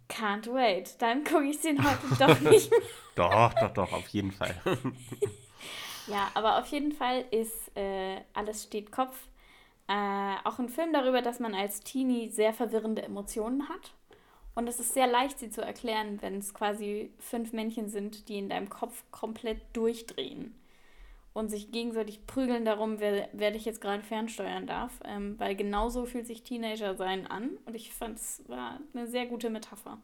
Can't 0.10 0.48
wait. 0.54 1.02
Dann 1.02 1.24
gucke 1.24 1.46
ich 1.46 1.60
den 1.62 1.84
heute 1.84 2.16
doch 2.20 2.40
nicht 2.52 2.72
mehr. 2.72 2.80
doch, 3.16 3.54
doch, 3.54 3.74
doch, 3.74 3.94
auf 3.94 4.08
jeden 4.10 4.32
Fall. 4.32 4.56
ja, 6.08 6.30
aber 6.34 6.60
auf 6.60 6.68
jeden 6.68 6.92
Fall 6.92 7.26
ist 7.32 7.76
äh, 7.76 8.22
Alles 8.34 8.64
steht 8.64 8.92
Kopf 8.92 9.16
äh, 9.88 10.36
auch 10.44 10.58
ein 10.58 10.70
Film 10.70 10.94
darüber, 10.94 11.22
dass 11.22 11.40
man 11.40 11.54
als 11.54 11.82
Teenie 11.82 12.30
sehr 12.30 12.54
verwirrende 12.54 13.04
Emotionen 13.04 13.70
hat. 13.70 13.94
Und 14.56 14.68
es 14.68 14.80
ist 14.80 14.94
sehr 14.94 15.06
leicht, 15.06 15.38
sie 15.38 15.50
zu 15.50 15.62
erklären, 15.62 16.22
wenn 16.22 16.38
es 16.38 16.54
quasi 16.54 17.12
fünf 17.20 17.52
Männchen 17.54 17.90
sind, 17.90 18.30
die 18.30 18.38
in 18.38 18.50
deinem 18.50 18.70
Kopf 18.70 19.04
komplett 19.12 19.62
durchdrehen 19.74 20.56
und 21.34 21.50
sich 21.50 21.72
gegenseitig 21.72 22.26
prügeln 22.26 22.64
darum, 22.64 23.00
wer, 23.00 23.28
wer 23.34 23.52
dich 23.52 23.66
jetzt 23.66 23.82
gerade 23.82 24.02
fernsteuern 24.02 24.66
darf. 24.66 24.94
Ähm, 25.04 25.38
weil 25.38 25.56
genauso 25.56 26.06
fühlt 26.06 26.26
sich 26.26 26.44
Teenager 26.44 26.96
sein 26.96 27.28
an. 27.28 27.58
Und 27.66 27.76
ich 27.76 27.94
fand 27.94 28.18
es 28.18 28.42
war 28.48 28.80
eine 28.94 29.06
sehr 29.08 29.26
gute 29.26 29.50
Metapher. 29.50 30.00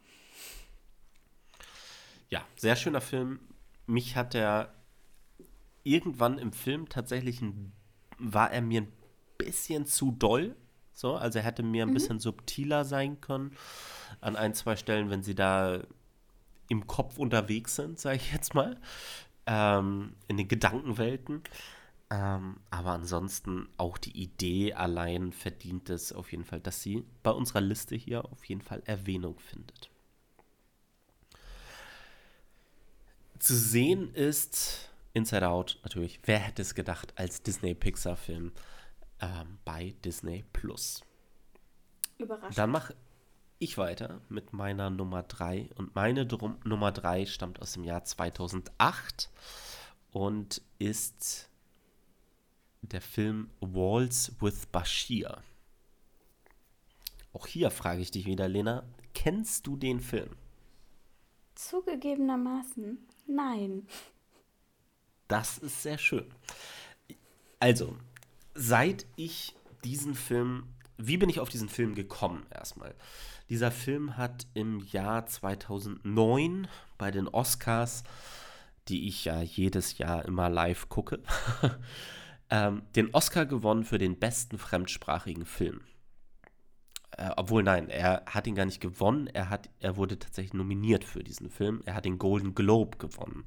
Ja, 2.29 2.45
sehr 2.57 2.75
schöner 2.75 3.01
Film. 3.01 3.39
Mich 3.87 4.17
hat 4.17 4.35
er 4.35 4.73
irgendwann 5.83 6.37
im 6.37 6.53
Film 6.53 6.89
tatsächlich 6.89 7.41
ein, 7.41 7.71
war 8.17 8.51
er 8.51 8.61
mir 8.61 8.81
ein 8.81 8.93
bisschen 9.37 9.85
zu 9.85 10.11
doll. 10.11 10.55
So, 10.93 11.15
also 11.15 11.39
er 11.39 11.45
hätte 11.45 11.63
mir 11.63 11.83
ein 11.83 11.89
mhm. 11.89 11.93
bisschen 11.93 12.19
subtiler 12.19 12.85
sein 12.85 13.21
können 13.21 13.55
an 14.19 14.35
ein, 14.35 14.53
zwei 14.53 14.75
Stellen, 14.75 15.09
wenn 15.09 15.23
sie 15.23 15.35
da 15.35 15.81
im 16.67 16.87
Kopf 16.87 17.17
unterwegs 17.17 17.75
sind, 17.75 17.99
sage 17.99 18.17
ich 18.17 18.31
jetzt 18.31 18.53
mal, 18.53 18.79
ähm, 19.45 20.13
in 20.27 20.37
den 20.37 20.47
Gedankenwelten. 20.47 21.43
Ähm, 22.09 22.57
aber 22.69 22.91
ansonsten 22.91 23.69
auch 23.77 23.97
die 23.97 24.21
Idee 24.21 24.73
allein 24.73 25.31
verdient 25.31 25.89
es 25.89 26.11
auf 26.11 26.31
jeden 26.31 26.43
Fall, 26.43 26.59
dass 26.59 26.81
sie 26.81 27.05
bei 27.23 27.31
unserer 27.31 27.61
Liste 27.61 27.95
hier 27.95 28.25
auf 28.25 28.43
jeden 28.45 28.61
Fall 28.61 28.83
Erwähnung 28.85 29.39
findet. 29.39 29.89
Zu 33.39 33.55
sehen 33.55 34.13
ist 34.13 34.90
Inside 35.13 35.47
Out 35.47 35.79
natürlich, 35.83 36.19
wer 36.23 36.39
hätte 36.39 36.61
es 36.61 36.75
gedacht, 36.75 37.13
als 37.17 37.43
Disney-Pixar-Film 37.43 38.51
ähm, 39.19 39.57
bei 39.65 39.93
Disney 40.03 40.43
Plus. 40.53 41.01
Überraschend. 42.17 42.57
Dann 42.57 42.71
mache 42.71 42.95
ich 43.59 43.77
weiter 43.77 44.21
mit 44.29 44.53
meiner 44.53 44.89
Nummer 44.89 45.23
3. 45.23 45.69
Und 45.75 45.95
meine 45.95 46.25
Drum 46.25 46.57
Nummer 46.63 46.91
3 46.91 47.25
stammt 47.25 47.61
aus 47.61 47.73
dem 47.73 47.83
Jahr 47.83 48.03
2008 48.03 49.29
und 50.11 50.61
ist 50.79 51.49
der 52.81 53.01
Film 53.01 53.49
Walls 53.59 54.33
with 54.39 54.65
Bashir. 54.65 55.43
Auch 57.33 57.47
hier 57.47 57.71
frage 57.71 58.01
ich 58.01 58.11
dich 58.11 58.25
wieder, 58.25 58.49
Lena, 58.49 58.83
kennst 59.13 59.67
du 59.67 59.77
den 59.77 59.99
Film? 59.99 60.35
Zugegebenermaßen, 61.55 62.97
nein. 63.27 63.87
Das 65.31 65.57
ist 65.59 65.81
sehr 65.81 65.97
schön. 65.97 66.25
Also, 67.57 67.95
seit 68.53 69.05
ich 69.15 69.55
diesen 69.85 70.13
Film, 70.13 70.65
wie 70.97 71.15
bin 71.15 71.29
ich 71.29 71.39
auf 71.39 71.47
diesen 71.47 71.69
Film 71.69 71.95
gekommen 71.95 72.45
erstmal? 72.53 72.93
Dieser 73.47 73.71
Film 73.71 74.17
hat 74.17 74.45
im 74.55 74.81
Jahr 74.91 75.25
2009 75.25 76.67
bei 76.97 77.11
den 77.11 77.29
Oscars, 77.29 78.03
die 78.89 79.07
ich 79.07 79.23
ja 79.23 79.41
jedes 79.41 79.97
Jahr 79.97 80.25
immer 80.25 80.49
live 80.49 80.89
gucke, 80.89 81.23
ähm, 82.49 82.81
den 82.97 83.13
Oscar 83.13 83.45
gewonnen 83.45 83.85
für 83.85 83.99
den 83.99 84.19
besten 84.19 84.57
fremdsprachigen 84.57 85.45
Film. 85.45 85.79
Äh, 87.11 87.29
obwohl, 87.37 87.63
nein, 87.63 87.87
er 87.87 88.25
hat 88.25 88.47
ihn 88.47 88.55
gar 88.55 88.65
nicht 88.65 88.81
gewonnen, 88.81 89.27
er, 89.27 89.49
hat, 89.49 89.69
er 89.79 89.95
wurde 89.95 90.19
tatsächlich 90.19 90.53
nominiert 90.53 91.05
für 91.05 91.23
diesen 91.23 91.49
Film. 91.49 91.83
Er 91.85 91.95
hat 91.95 92.03
den 92.03 92.17
Golden 92.17 92.53
Globe 92.53 92.97
gewonnen 92.97 93.45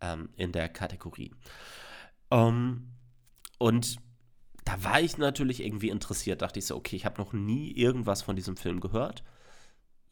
ähm, 0.00 0.30
in 0.36 0.52
der 0.52 0.68
Kategorie. 0.68 1.32
Um, 2.30 2.38
ähm, 2.38 2.92
und 3.58 3.96
da 4.64 4.82
war 4.84 5.00
ich 5.00 5.18
natürlich 5.18 5.64
irgendwie 5.64 5.90
interessiert. 5.90 6.42
Dachte 6.42 6.58
ich 6.58 6.66
so, 6.66 6.76
okay, 6.76 6.96
ich 6.96 7.04
habe 7.04 7.20
noch 7.20 7.32
nie 7.32 7.72
irgendwas 7.72 8.22
von 8.22 8.36
diesem 8.36 8.56
Film 8.56 8.80
gehört. 8.80 9.24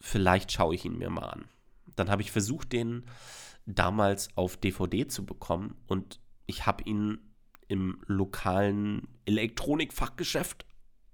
Vielleicht 0.00 0.52
schaue 0.52 0.74
ich 0.74 0.84
ihn 0.84 0.98
mir 0.98 1.10
mal 1.10 1.28
an. 1.28 1.48
Dann 1.96 2.10
habe 2.10 2.22
ich 2.22 2.30
versucht, 2.30 2.72
den 2.72 3.04
damals 3.66 4.36
auf 4.36 4.56
DVD 4.56 5.06
zu 5.06 5.24
bekommen 5.26 5.76
und 5.86 6.20
ich 6.46 6.66
habe 6.66 6.82
ihn 6.84 7.18
im 7.68 8.00
lokalen 8.06 9.06
Elektronikfachgeschäft 9.26 10.64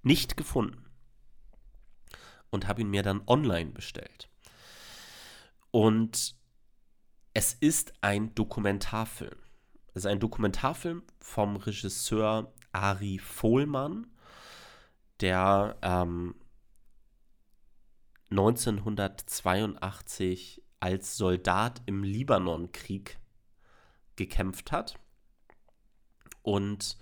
nicht 0.02 0.36
gefunden 0.36 0.84
und 2.50 2.68
habe 2.68 2.82
ihn 2.82 2.90
mir 2.90 3.02
dann 3.02 3.22
online 3.26 3.72
bestellt. 3.72 4.28
Und 5.72 6.36
es 7.34 7.52
ist 7.52 7.92
ein 8.00 8.34
Dokumentarfilm. 8.34 9.36
Es 9.88 10.04
ist 10.04 10.06
ein 10.06 10.20
Dokumentarfilm 10.20 11.02
vom 11.20 11.56
Regisseur 11.56 12.54
Ari 12.72 13.18
Vohlmann, 13.18 14.06
der 15.20 15.76
ähm, 15.82 16.36
1982 18.30 20.62
als 20.80 21.16
Soldat 21.16 21.82
im 21.86 22.04
Libanonkrieg 22.04 23.18
gekämpft 24.16 24.72
hat. 24.72 24.98
Und 26.42 26.98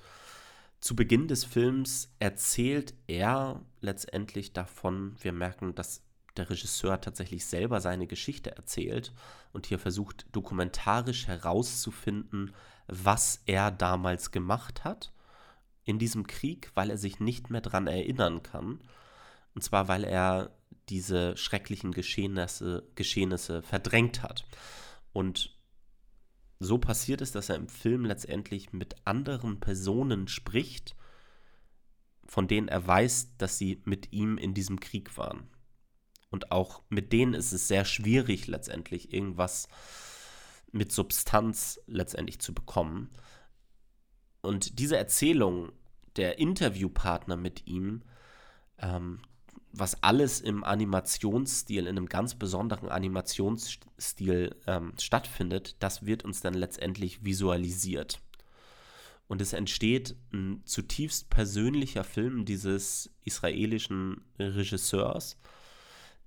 zu 0.80 0.95
Beginn 0.97 1.28
des 1.28 1.45
Films 1.45 2.12
erzählt 2.18 2.95
er 3.07 3.64
letztendlich 3.80 4.53
davon, 4.53 5.14
wir 5.20 5.33
merken, 5.33 5.74
dass 5.74 6.03
der 6.37 6.49
Regisseur 6.49 7.01
tatsächlich 7.01 7.45
selber 7.47 7.80
seine 7.80 8.07
Geschichte 8.07 8.57
erzählt 8.57 9.12
und 9.53 9.66
hier 9.66 9.78
versucht 9.78 10.26
dokumentarisch 10.33 11.26
herauszufinden, 11.26 12.55
was 12.87 13.43
er 13.47 13.70
damals 13.70 14.30
gemacht 14.30 14.85
hat 14.85 15.12
in 15.85 15.99
diesem 15.99 16.26
Krieg, 16.26 16.70
weil 16.74 16.91
er 16.91 16.99
sich 16.99 17.20
nicht 17.20 17.51
mehr 17.51 17.61
daran 17.61 17.87
erinnern 17.87 18.43
kann. 18.43 18.80
Und 19.55 19.62
zwar, 19.62 19.89
weil 19.89 20.05
er 20.05 20.51
diese 20.89 21.37
schrecklichen 21.37 21.93
Geschehnisse, 21.93 22.89
Geschehnisse 22.95 23.62
verdrängt 23.62 24.22
hat. 24.22 24.47
Und 25.12 25.57
so 26.61 26.78
passiert 26.78 27.20
es, 27.20 27.33
dass 27.33 27.49
er 27.49 27.57
im 27.57 27.68
Film 27.68 28.05
letztendlich 28.05 28.72
mit 28.72 28.97
anderen 29.05 29.61
Personen 29.61 30.28
spricht, 30.28 30.97
von 32.24 32.49
denen 32.49 32.68
er 32.68 32.87
weiß, 32.87 33.37
dass 33.37 33.59
sie 33.59 33.83
mit 33.85 34.12
ihm 34.12 34.39
in 34.39 34.55
diesem 34.55 34.80
Krieg 34.80 35.16
waren. 35.16 35.49
Und 36.33 36.51
auch 36.51 36.83
mit 36.89 37.12
denen 37.12 37.35
ist 37.35 37.53
es 37.53 37.68
sehr 37.68 37.85
schwierig, 37.85 38.49
letztendlich 38.49 39.12
irgendwas 39.12 39.68
mit 40.72 40.91
Substanz 40.91 41.78
letztendlich 41.87 42.41
zu 42.41 42.55
bekommen. 42.55 43.11
Und 44.41 44.80
diese 44.80 44.97
Erzählung 44.97 45.70
der 46.16 46.39
Interviewpartner 46.39 47.37
mit 47.37 47.66
ihm, 47.66 48.03
ähm, 48.78 49.20
was 49.72 50.03
alles 50.03 50.41
im 50.41 50.64
Animationsstil, 50.64 51.87
in 51.87 51.97
einem 51.97 52.09
ganz 52.09 52.35
besonderen 52.35 52.89
Animationsstil 52.89 54.57
ähm, 54.66 54.95
stattfindet, 54.99 55.76
das 55.80 56.05
wird 56.05 56.24
uns 56.24 56.41
dann 56.41 56.55
letztendlich 56.55 57.24
visualisiert. 57.24 58.20
Und 59.28 59.41
es 59.41 59.53
entsteht 59.53 60.16
ein 60.33 60.62
zutiefst 60.64 61.30
persönlicher 61.30 62.05
Film 62.05 62.45
dieses 62.45 63.11
israelischen 63.24 64.22
Regisseurs, 64.39 65.39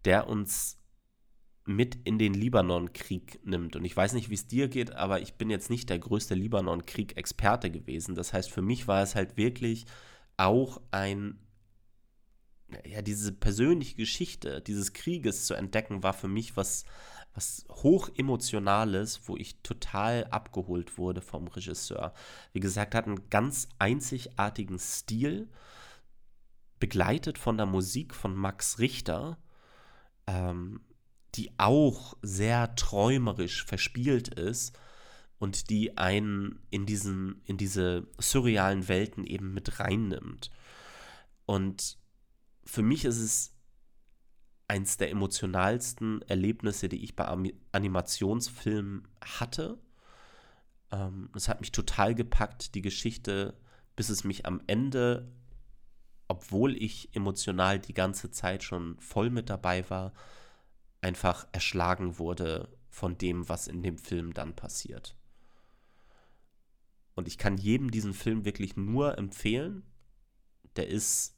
der 0.06 0.28
uns 0.28 0.78
mit 1.66 1.96
in 2.04 2.20
den 2.20 2.34
Libanonkrieg 2.34 3.40
nimmt. 3.44 3.76
Und 3.76 3.86
ich 3.86 3.98
weiß 3.98 4.14
nicht, 4.14 4.30
wie 4.30 4.36
es 4.36 4.48
dir 4.48 4.68
geht, 4.68 4.92
aber 4.92 5.22
ich 5.22 5.34
bin 5.34 5.50
jetzt 5.50 5.70
nicht 5.70 5.90
der 5.90 5.98
größte 5.98 6.36
Libanonkrieg-Experte 6.36 7.72
gewesen. 7.72 8.14
Das 8.14 8.34
heißt, 8.34 8.52
für 8.52 8.62
mich 8.62 8.88
war 8.88 9.02
es 9.02 9.16
halt 9.16 9.36
wirklich 9.36 9.86
auch 10.38 10.80
ein, 10.92 11.40
ja, 12.86 13.02
diese 13.02 13.32
persönliche 13.32 13.96
Geschichte 13.96 14.62
dieses 14.62 14.94
Krieges 14.94 15.46
zu 15.46 15.56
entdecken, 15.56 16.04
war 16.04 16.14
für 16.14 16.28
mich 16.28 16.56
was, 16.56 16.86
was 17.34 17.66
hoch 17.70 18.10
wo 18.10 19.38
ich 19.38 19.62
total 19.64 20.26
abgeholt 20.26 21.00
wurde 21.00 21.22
vom 21.22 21.48
Regisseur. 21.48 22.14
Wie 22.54 22.60
gesagt, 22.60 22.94
hat 22.94 23.08
einen 23.08 23.30
ganz 23.32 23.70
einzigartigen 23.80 24.78
Stil, 24.78 25.50
begleitet 26.80 27.40
von 27.40 27.58
der 27.58 27.66
Musik 27.66 28.14
von 28.14 28.36
Max 28.36 28.78
Richter. 28.78 29.40
Ähm, 30.28 30.82
die 31.36 31.52
auch 31.58 32.16
sehr 32.22 32.76
träumerisch 32.76 33.66
verspielt 33.66 34.30
ist, 34.30 34.78
und 35.38 35.70
die 35.70 35.98
einen 35.98 36.60
in, 36.70 36.86
diesen, 36.86 37.42
in 37.46 37.58
diese 37.58 38.08
surrealen 38.18 38.88
Welten 38.88 39.26
eben 39.26 39.54
mit 39.54 39.80
reinnimmt. 39.80 40.50
Und 41.46 41.98
für 42.64 42.82
mich 42.82 43.06
ist 43.06 43.20
es 43.20 43.54
eins 44.68 44.98
der 44.98 45.12
emotionalsten 45.12 46.22
Erlebnisse, 46.24 46.90
die 46.90 47.04
ich 47.04 47.16
bei 47.16 47.28
Animationsfilmen 47.72 49.08
hatte. 49.22 49.78
Ähm, 50.92 51.30
es 51.36 51.48
hat 51.48 51.62
mich 51.62 51.72
total 51.72 52.16
gepackt, 52.16 52.74
die 52.74 52.82
Geschichte, 52.82 53.56
bis 53.96 54.10
es 54.10 54.24
mich 54.24 54.46
am 54.46 54.62
Ende, 54.66 55.32
obwohl 56.28 56.76
ich 56.82 57.16
emotional 57.16 57.80
die 57.80 57.94
ganze 57.94 58.32
Zeit 58.32 58.64
schon 58.64 58.98
voll 59.00 59.30
mit 59.30 59.50
dabei 59.50 59.90
war, 59.90 60.14
einfach 61.02 61.48
erschlagen 61.52 62.18
wurde 62.18 62.70
von 62.90 63.18
dem, 63.18 63.48
was 63.48 63.68
in 63.68 63.84
dem 63.84 63.98
Film 63.98 64.34
dann 64.34 64.56
passiert. 64.56 65.16
Und 67.14 67.28
ich 67.28 67.38
kann 67.38 67.58
jedem 67.58 67.92
diesen 67.92 68.14
Film 68.14 68.46
wirklich 68.46 68.76
nur 68.76 69.18
empfehlen. 69.18 69.84
Der 70.76 70.88
ist 70.88 71.38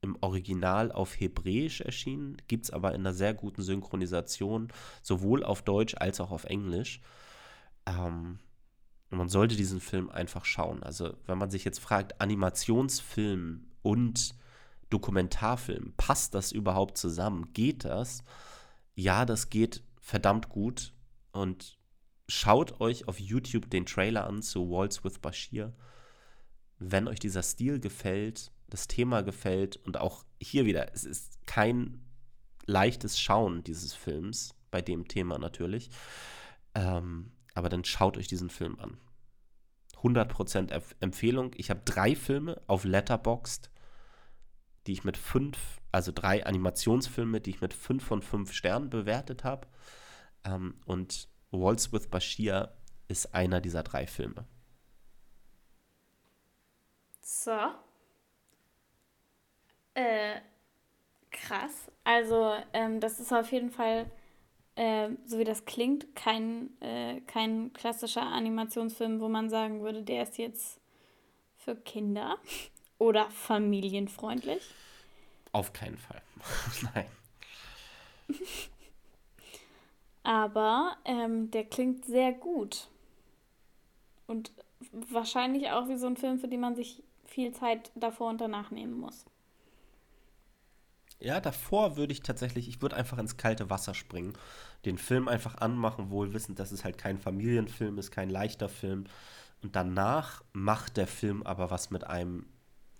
im 0.00 0.16
Original 0.20 0.90
auf 0.90 1.18
Hebräisch 1.20 1.80
erschienen, 1.80 2.36
gibt 2.48 2.64
es 2.64 2.70
aber 2.70 2.92
in 2.94 3.02
einer 3.02 3.12
sehr 3.12 3.34
guten 3.34 3.62
Synchronisation, 3.62 4.72
sowohl 5.00 5.44
auf 5.44 5.62
Deutsch 5.62 5.94
als 5.96 6.20
auch 6.20 6.32
auf 6.32 6.44
Englisch. 6.44 7.00
Ähm, 7.86 8.40
man 9.10 9.28
sollte 9.28 9.54
diesen 9.54 9.80
Film 9.80 10.10
einfach 10.10 10.44
schauen. 10.44 10.82
Also, 10.82 11.14
wenn 11.26 11.38
man 11.38 11.50
sich 11.50 11.64
jetzt 11.64 11.78
fragt, 11.78 12.20
Animationsfilm 12.20 13.66
und 13.82 14.34
Dokumentarfilm, 14.90 15.94
passt 15.96 16.34
das 16.34 16.52
überhaupt 16.52 16.98
zusammen? 16.98 17.52
Geht 17.52 17.84
das? 17.84 18.24
Ja, 18.94 19.24
das 19.24 19.48
geht 19.50 19.82
verdammt 20.00 20.48
gut. 20.48 20.92
Und 21.32 21.78
schaut 22.28 22.80
euch 22.80 23.08
auf 23.08 23.18
YouTube 23.18 23.70
den 23.70 23.86
Trailer 23.86 24.26
an 24.26 24.42
zu 24.42 24.70
Waltz 24.70 25.02
with 25.02 25.18
Bashir. 25.18 25.72
Wenn 26.78 27.08
euch 27.08 27.18
dieser 27.18 27.42
Stil 27.42 27.80
gefällt, 27.80 28.52
das 28.68 28.88
Thema 28.88 29.22
gefällt 29.22 29.76
und 29.76 29.98
auch 29.98 30.24
hier 30.40 30.66
wieder, 30.66 30.92
es 30.94 31.04
ist 31.04 31.46
kein 31.46 32.00
leichtes 32.66 33.18
Schauen 33.18 33.62
dieses 33.64 33.94
Films, 33.94 34.54
bei 34.70 34.82
dem 34.82 35.08
Thema 35.08 35.38
natürlich. 35.38 35.90
Ähm, 36.74 37.32
aber 37.54 37.68
dann 37.68 37.84
schaut 37.84 38.16
euch 38.16 38.26
diesen 38.26 38.50
Film 38.50 38.78
an. 38.80 38.96
100% 40.02 40.72
Empfehlung. 41.00 41.52
Ich 41.56 41.70
habe 41.70 41.80
drei 41.84 42.14
Filme 42.14 42.60
auf 42.66 42.84
Letterboxd, 42.84 43.70
die 44.86 44.92
ich 44.92 45.04
mit 45.04 45.16
fünf, 45.16 45.80
also 45.92 46.12
drei 46.12 46.44
Animationsfilme, 46.44 47.40
die 47.40 47.50
ich 47.50 47.60
mit 47.60 47.74
fünf 47.74 48.04
von 48.04 48.22
fünf 48.22 48.52
Sternen 48.52 48.90
bewertet 48.90 49.44
habe. 49.44 49.68
Ähm, 50.44 50.80
und 50.86 51.28
Waltz 51.50 51.92
with 51.92 52.08
Bashir 52.08 52.72
ist 53.08 53.34
einer 53.34 53.60
dieser 53.60 53.82
drei 53.82 54.06
Filme. 54.06 54.46
So. 57.20 57.56
Äh, 59.94 60.40
krass. 61.30 61.90
Also, 62.04 62.56
ähm, 62.72 63.00
das 63.00 63.20
ist 63.20 63.32
auf 63.32 63.52
jeden 63.52 63.70
Fall, 63.70 64.10
äh, 64.76 65.10
so 65.24 65.38
wie 65.38 65.44
das 65.44 65.64
klingt, 65.64 66.14
kein, 66.16 66.70
äh, 66.80 67.20
kein 67.22 67.72
klassischer 67.72 68.22
Animationsfilm, 68.22 69.20
wo 69.20 69.28
man 69.28 69.50
sagen 69.50 69.82
würde, 69.82 70.02
der 70.02 70.22
ist 70.22 70.38
jetzt 70.38 70.80
für 71.56 71.76
Kinder 71.76 72.38
oder 72.98 73.30
familienfreundlich. 73.30 74.62
Auf 75.52 75.72
keinen 75.72 75.98
Fall. 75.98 76.22
Nein. 76.94 77.06
Aber 80.22 80.96
ähm, 81.04 81.50
der 81.50 81.64
klingt 81.64 82.04
sehr 82.04 82.32
gut. 82.32 82.88
Und 84.26 84.52
wahrscheinlich 84.92 85.70
auch 85.70 85.88
wie 85.88 85.96
so 85.96 86.06
ein 86.06 86.16
Film, 86.16 86.38
für 86.38 86.48
den 86.48 86.60
man 86.60 86.76
sich 86.76 87.02
viel 87.26 87.52
Zeit 87.52 87.90
davor 87.94 88.30
und 88.30 88.40
danach 88.40 88.70
nehmen 88.70 88.98
muss. 88.98 89.24
Ja, 91.22 91.40
davor 91.40 91.96
würde 91.96 92.12
ich 92.12 92.22
tatsächlich, 92.22 92.68
ich 92.68 92.82
würde 92.82 92.96
einfach 92.96 93.16
ins 93.18 93.36
kalte 93.36 93.70
Wasser 93.70 93.94
springen, 93.94 94.32
den 94.84 94.98
Film 94.98 95.28
einfach 95.28 95.54
anmachen, 95.58 96.10
wohl 96.10 96.34
wissend, 96.34 96.58
dass 96.58 96.72
es 96.72 96.82
halt 96.82 96.98
kein 96.98 97.16
Familienfilm 97.16 97.96
ist, 97.98 98.10
kein 98.10 98.28
leichter 98.28 98.68
Film. 98.68 99.04
Und 99.62 99.76
danach 99.76 100.42
macht 100.52 100.96
der 100.96 101.06
Film 101.06 101.44
aber 101.44 101.70
was 101.70 101.90
mit 101.90 102.04
einem, 102.04 102.46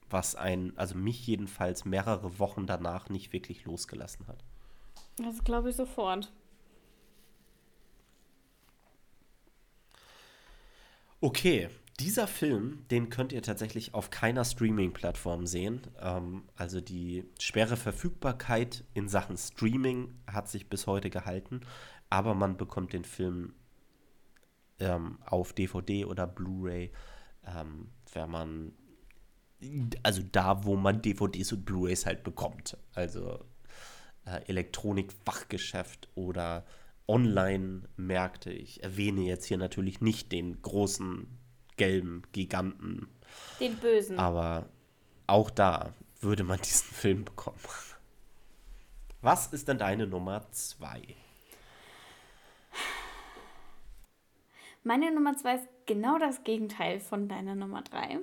was 0.09 0.37
einen, 0.37 0.79
also 0.79 0.95
mich 0.95 1.27
jedenfalls 1.27 1.85
mehrere 1.85 2.39
Wochen 2.39 2.65
danach 2.67 3.09
nicht 3.09 3.33
wirklich 3.33 3.65
losgelassen 3.65 4.29
hat. 4.29 4.45
Das 5.17 5.43
glaube 5.43 5.71
ich 5.71 5.77
sofort. 5.77 6.31
Okay, 11.21 11.69
dieser 12.01 12.27
Film, 12.27 12.85
den 12.91 13.11
könnt 13.11 13.33
ihr 13.33 13.43
tatsächlich 13.43 13.95
auf 13.95 14.11
keiner 14.11 14.45
Streaming-Plattform 14.45 15.47
sehen. 15.47 15.83
Ähm, 16.01 16.45
also 16.57 16.81
die 16.81 17.25
schwere 17.39 17.77
Verfügbarkeit 17.77 18.85
in 18.95 19.09
Sachen 19.09 19.37
Streaming 19.37 20.15
hat 20.27 20.49
sich 20.49 20.69
bis 20.69 20.87
heute 20.87 21.11
gehalten, 21.11 21.61
aber 22.11 22.35
man 22.35 22.57
bekommt 22.57 22.93
den 22.93 23.05
Film 23.05 23.55
ähm, 24.79 25.19
auf 25.25 25.53
DVD 25.53 26.05
oder 26.05 26.27
Blu-ray, 26.27 26.93
ähm, 27.47 27.91
wenn 28.13 28.31
man 28.31 28.73
also 30.03 30.23
da, 30.33 30.65
wo 30.65 30.77
man 30.77 31.03
DVDs 31.03 31.53
und 31.53 31.65
Blu-rays 31.65 32.07
halt 32.07 32.25
bekommt. 32.25 32.77
Also 32.95 33.45
äh, 34.25 34.41
Elektronik-Fachgeschäft 34.47 36.09
oder 36.15 36.65
Online-Märkte. 37.07 38.51
Ich 38.53 38.83
erwähne 38.83 39.23
jetzt 39.23 39.45
hier 39.45 39.59
natürlich 39.59 40.01
nicht 40.01 40.33
den 40.33 40.61
großen 40.63 41.27
gelben 41.83 42.23
Giganten. 42.31 43.09
Den 43.59 43.77
bösen. 43.77 44.17
Aber 44.17 44.69
auch 45.27 45.51
da 45.51 45.93
würde 46.21 46.45
man 46.45 46.59
diesen 46.65 46.95
Film 46.95 47.25
bekommen. 47.25 47.59
Was 49.21 49.53
ist 49.53 49.67
denn 49.67 49.79
deine 49.79 50.07
Nummer 50.07 50.49
zwei? 50.53 51.03
Meine 54.85 55.13
Nummer 55.13 55.37
zwei 55.37 55.57
ist 55.57 55.69
genau 55.87 56.19
das 56.21 56.45
Gegenteil 56.45 57.01
von 57.01 57.29
deiner 57.29 57.57
Nummer 57.57 57.83
drei. 57.83 58.21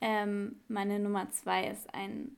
Ähm, 0.00 0.60
meine 0.68 0.98
Nummer 0.98 1.30
zwei 1.32 1.66
ist 1.66 1.92
ein 1.92 2.34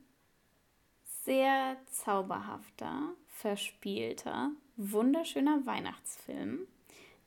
sehr 1.25 1.77
zauberhafter, 1.87 3.15
verspielter, 3.29 4.51
wunderschöner 4.77 5.65
Weihnachtsfilm 5.67 6.67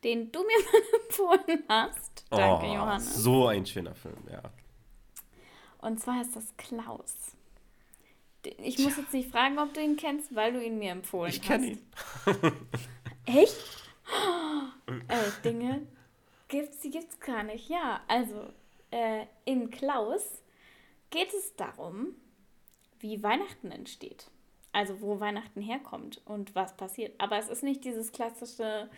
den 0.06 0.32
du 0.32 0.40
mir 0.40 0.48
mal 0.48 1.02
empfohlen 1.04 1.64
hast. 1.68 2.26
Danke, 2.30 2.68
oh, 2.68 2.74
Johannes. 2.74 3.16
So 3.16 3.48
ein 3.48 3.66
schöner 3.66 3.96
Film, 3.96 4.24
ja. 4.32 4.44
Und 5.80 6.00
zwar 6.00 6.22
ist 6.22 6.36
das 6.36 6.56
Klaus. 6.58 7.32
Ich 8.60 8.78
muss 8.78 8.98
jetzt 8.98 9.12
nicht 9.14 9.32
fragen, 9.32 9.58
ob 9.58 9.74
du 9.74 9.82
ihn 9.82 9.98
kennst, 9.98 10.36
weil 10.36 10.54
du 10.54 10.64
ihn 10.64 10.78
mir 10.78 10.92
empfohlen 10.92 11.32
ich 11.32 11.50
hast. 11.50 11.64
Ich 11.64 11.76
kenne 12.28 12.46
ihn. 12.46 12.54
Echt? 13.26 13.58
äh, 15.08 15.42
Dinge 15.44 15.88
gibt's, 16.48 16.80
die 16.82 16.92
gibt's 16.92 17.20
gar 17.20 17.42
nicht. 17.42 17.68
Ja, 17.68 18.02
also 18.08 18.54
äh, 18.92 19.26
in 19.46 19.72
Klaus 19.72 20.44
geht 21.10 21.34
es 21.34 21.56
darum, 21.56 22.16
wie 23.00 23.24
Weihnachten 23.24 23.72
entsteht. 23.72 24.30
Also 24.72 25.02
wo 25.02 25.20
Weihnachten 25.20 25.62
herkommt 25.62 26.22
und 26.26 26.54
was 26.54 26.78
passiert. 26.78 27.20
Aber 27.20 27.40
es 27.40 27.50
ist 27.50 27.64
nicht 27.64 27.84
dieses 27.84 28.12
klassische 28.12 28.90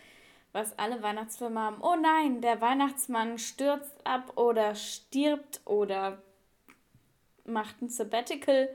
was 0.52 0.78
alle 0.78 1.02
Weihnachtsfilme 1.02 1.60
haben. 1.60 1.80
Oh 1.80 1.96
nein, 1.96 2.40
der 2.40 2.60
Weihnachtsmann 2.60 3.38
stürzt 3.38 4.06
ab 4.06 4.36
oder 4.36 4.74
stirbt 4.74 5.60
oder 5.64 6.22
macht 7.44 7.80
ein 7.82 7.88
Sabbatical. 7.88 8.68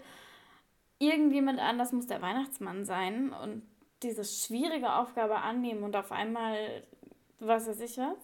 Irgendjemand 1.00 1.60
anders 1.60 1.92
muss 1.92 2.08
der 2.08 2.22
Weihnachtsmann 2.22 2.86
sein 2.86 3.34
und 3.34 3.64
diese 4.04 4.24
schwierige 4.24 4.94
Aufgabe 4.94 5.38
annehmen 5.38 5.84
und 5.84 5.96
auf 5.96 6.12
einmal, 6.12 6.84
was 7.40 7.68
weiß 7.68 7.80
ich 7.82 7.98
was. 7.98 8.18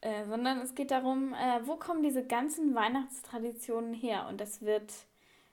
Äh, 0.00 0.24
sondern 0.24 0.58
es 0.58 0.74
geht 0.74 0.90
darum, 0.90 1.32
äh, 1.32 1.60
wo 1.64 1.76
kommen 1.76 2.02
diese 2.02 2.26
ganzen 2.26 2.74
Weihnachtstraditionen 2.74 3.94
her? 3.94 4.26
Und 4.28 4.40
das 4.40 4.62
wird, 4.62 4.92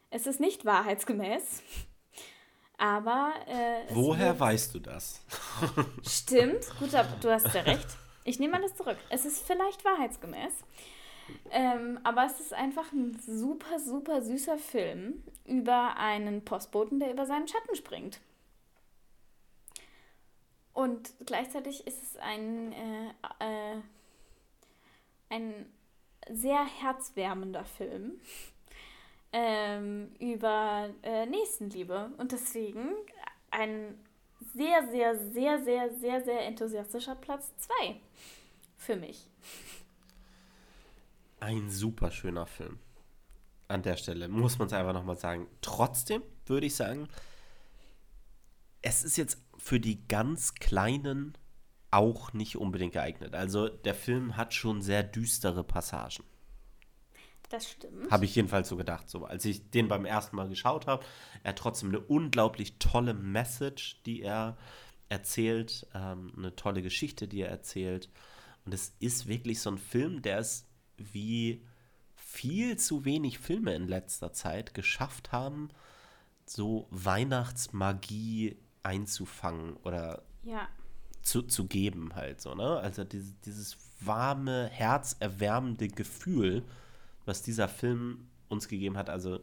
es 0.09 0.25
ist 0.25 0.39
nicht 0.39 0.65
wahrheitsgemäß. 0.65 1.61
Aber. 2.79 3.33
Äh, 3.45 3.93
Woher 3.93 4.29
wird... 4.29 4.39
weißt 4.39 4.73
du 4.73 4.79
das? 4.79 5.21
Stimmt, 6.07 6.65
gut, 6.79 6.89
du 7.21 7.31
hast 7.31 7.53
ja 7.53 7.61
recht. 7.61 7.87
Ich 8.23 8.39
nehme 8.39 8.55
alles 8.55 8.75
zurück. 8.75 8.97
Es 9.09 9.25
ist 9.25 9.45
vielleicht 9.45 9.83
wahrheitsgemäß. 9.83 10.53
Ähm, 11.51 11.99
aber 12.03 12.25
es 12.25 12.39
ist 12.39 12.53
einfach 12.53 12.91
ein 12.91 13.19
super, 13.19 13.79
super 13.79 14.21
süßer 14.21 14.57
Film 14.57 15.23
über 15.45 15.97
einen 15.97 16.43
Postboten, 16.43 16.99
der 16.99 17.11
über 17.11 17.25
seinen 17.25 17.47
Schatten 17.47 17.75
springt. 17.75 18.19
Und 20.73 21.13
gleichzeitig 21.25 21.85
ist 21.85 22.01
es 22.01 22.17
ein, 22.17 22.71
äh, 22.71 23.09
äh, 23.39 23.81
ein 25.29 25.65
sehr 26.31 26.63
herzwärmender 26.65 27.65
Film 27.65 28.21
ähm, 29.31 30.11
über 30.19 30.89
äh, 31.03 31.25
Nächstenliebe. 31.25 32.11
Und 32.17 32.31
deswegen 32.31 32.89
ein 33.51 33.97
sehr, 34.53 34.87
sehr, 34.89 35.17
sehr, 35.31 35.63
sehr, 35.63 35.93
sehr, 35.95 36.23
sehr 36.23 36.45
enthusiastischer 36.45 37.15
Platz 37.15 37.51
2 37.57 37.99
für 38.77 38.95
mich. 38.95 39.27
Ein 41.39 41.69
super 41.69 42.11
schöner 42.11 42.45
Film. 42.45 42.79
An 43.67 43.83
der 43.83 43.97
Stelle 43.97 44.27
muss 44.27 44.57
man 44.57 44.67
es 44.67 44.73
einfach 44.73 44.93
nochmal 44.93 45.17
sagen. 45.17 45.47
Trotzdem 45.61 46.23
würde 46.45 46.65
ich 46.65 46.75
sagen, 46.75 47.07
es 48.81 49.03
ist 49.03 49.17
jetzt 49.17 49.41
für 49.57 49.79
die 49.79 50.07
ganz 50.07 50.55
Kleinen 50.55 51.37
auch 51.91 52.33
nicht 52.33 52.57
unbedingt 52.57 52.93
geeignet. 52.93 53.35
Also 53.35 53.67
der 53.67 53.95
Film 53.95 54.37
hat 54.37 54.53
schon 54.53 54.81
sehr 54.81 55.03
düstere 55.03 55.63
Passagen. 55.63 56.23
Das 57.49 57.67
stimmt. 57.67 58.11
Habe 58.11 58.25
ich 58.25 58.35
jedenfalls 58.35 58.69
so 58.69 58.77
gedacht, 58.77 59.09
so 59.09 59.25
als 59.25 59.43
ich 59.45 59.71
den 59.71 59.87
beim 59.87 60.05
ersten 60.05 60.35
Mal 60.35 60.47
geschaut 60.47 60.85
habe. 60.87 61.03
Er 61.43 61.49
hat 61.49 61.57
trotzdem 61.57 61.89
eine 61.89 61.99
unglaublich 61.99 62.77
tolle 62.77 63.13
Message, 63.13 64.01
die 64.03 64.21
er 64.21 64.57
erzählt, 65.09 65.87
ähm, 65.95 66.31
eine 66.37 66.55
tolle 66.55 66.83
Geschichte, 66.83 67.27
die 67.27 67.41
er 67.41 67.49
erzählt. 67.49 68.09
Und 68.65 68.73
es 68.73 68.93
ist 68.99 69.27
wirklich 69.27 69.61
so 69.61 69.71
ein 69.71 69.79
Film, 69.79 70.21
der 70.21 70.39
es 70.39 70.67
wie 70.97 71.65
viel 72.15 72.77
zu 72.77 73.05
wenig 73.05 73.39
Filme 73.39 73.73
in 73.73 73.87
letzter 73.87 74.31
Zeit 74.31 74.75
geschafft 74.75 75.31
haben, 75.31 75.69
so 76.45 76.87
Weihnachtsmagie 76.91 78.57
einzufangen 78.83 79.75
oder 79.77 80.23
ja. 80.43 80.67
zu, 81.23 81.41
zu 81.41 81.65
geben 81.65 82.15
halt 82.15 82.41
so, 82.41 82.53
ne? 82.53 82.77
Also 82.77 83.03
dieses, 83.03 83.39
dieses 83.41 83.77
warme, 83.99 84.69
herzerwärmende 84.71 85.87
Gefühl, 85.87 86.63
was 87.29 87.41
dieser 87.41 87.69
Film 87.69 88.27
uns 88.49 88.67
gegeben 88.67 88.97
hat, 88.97 89.09
also 89.09 89.39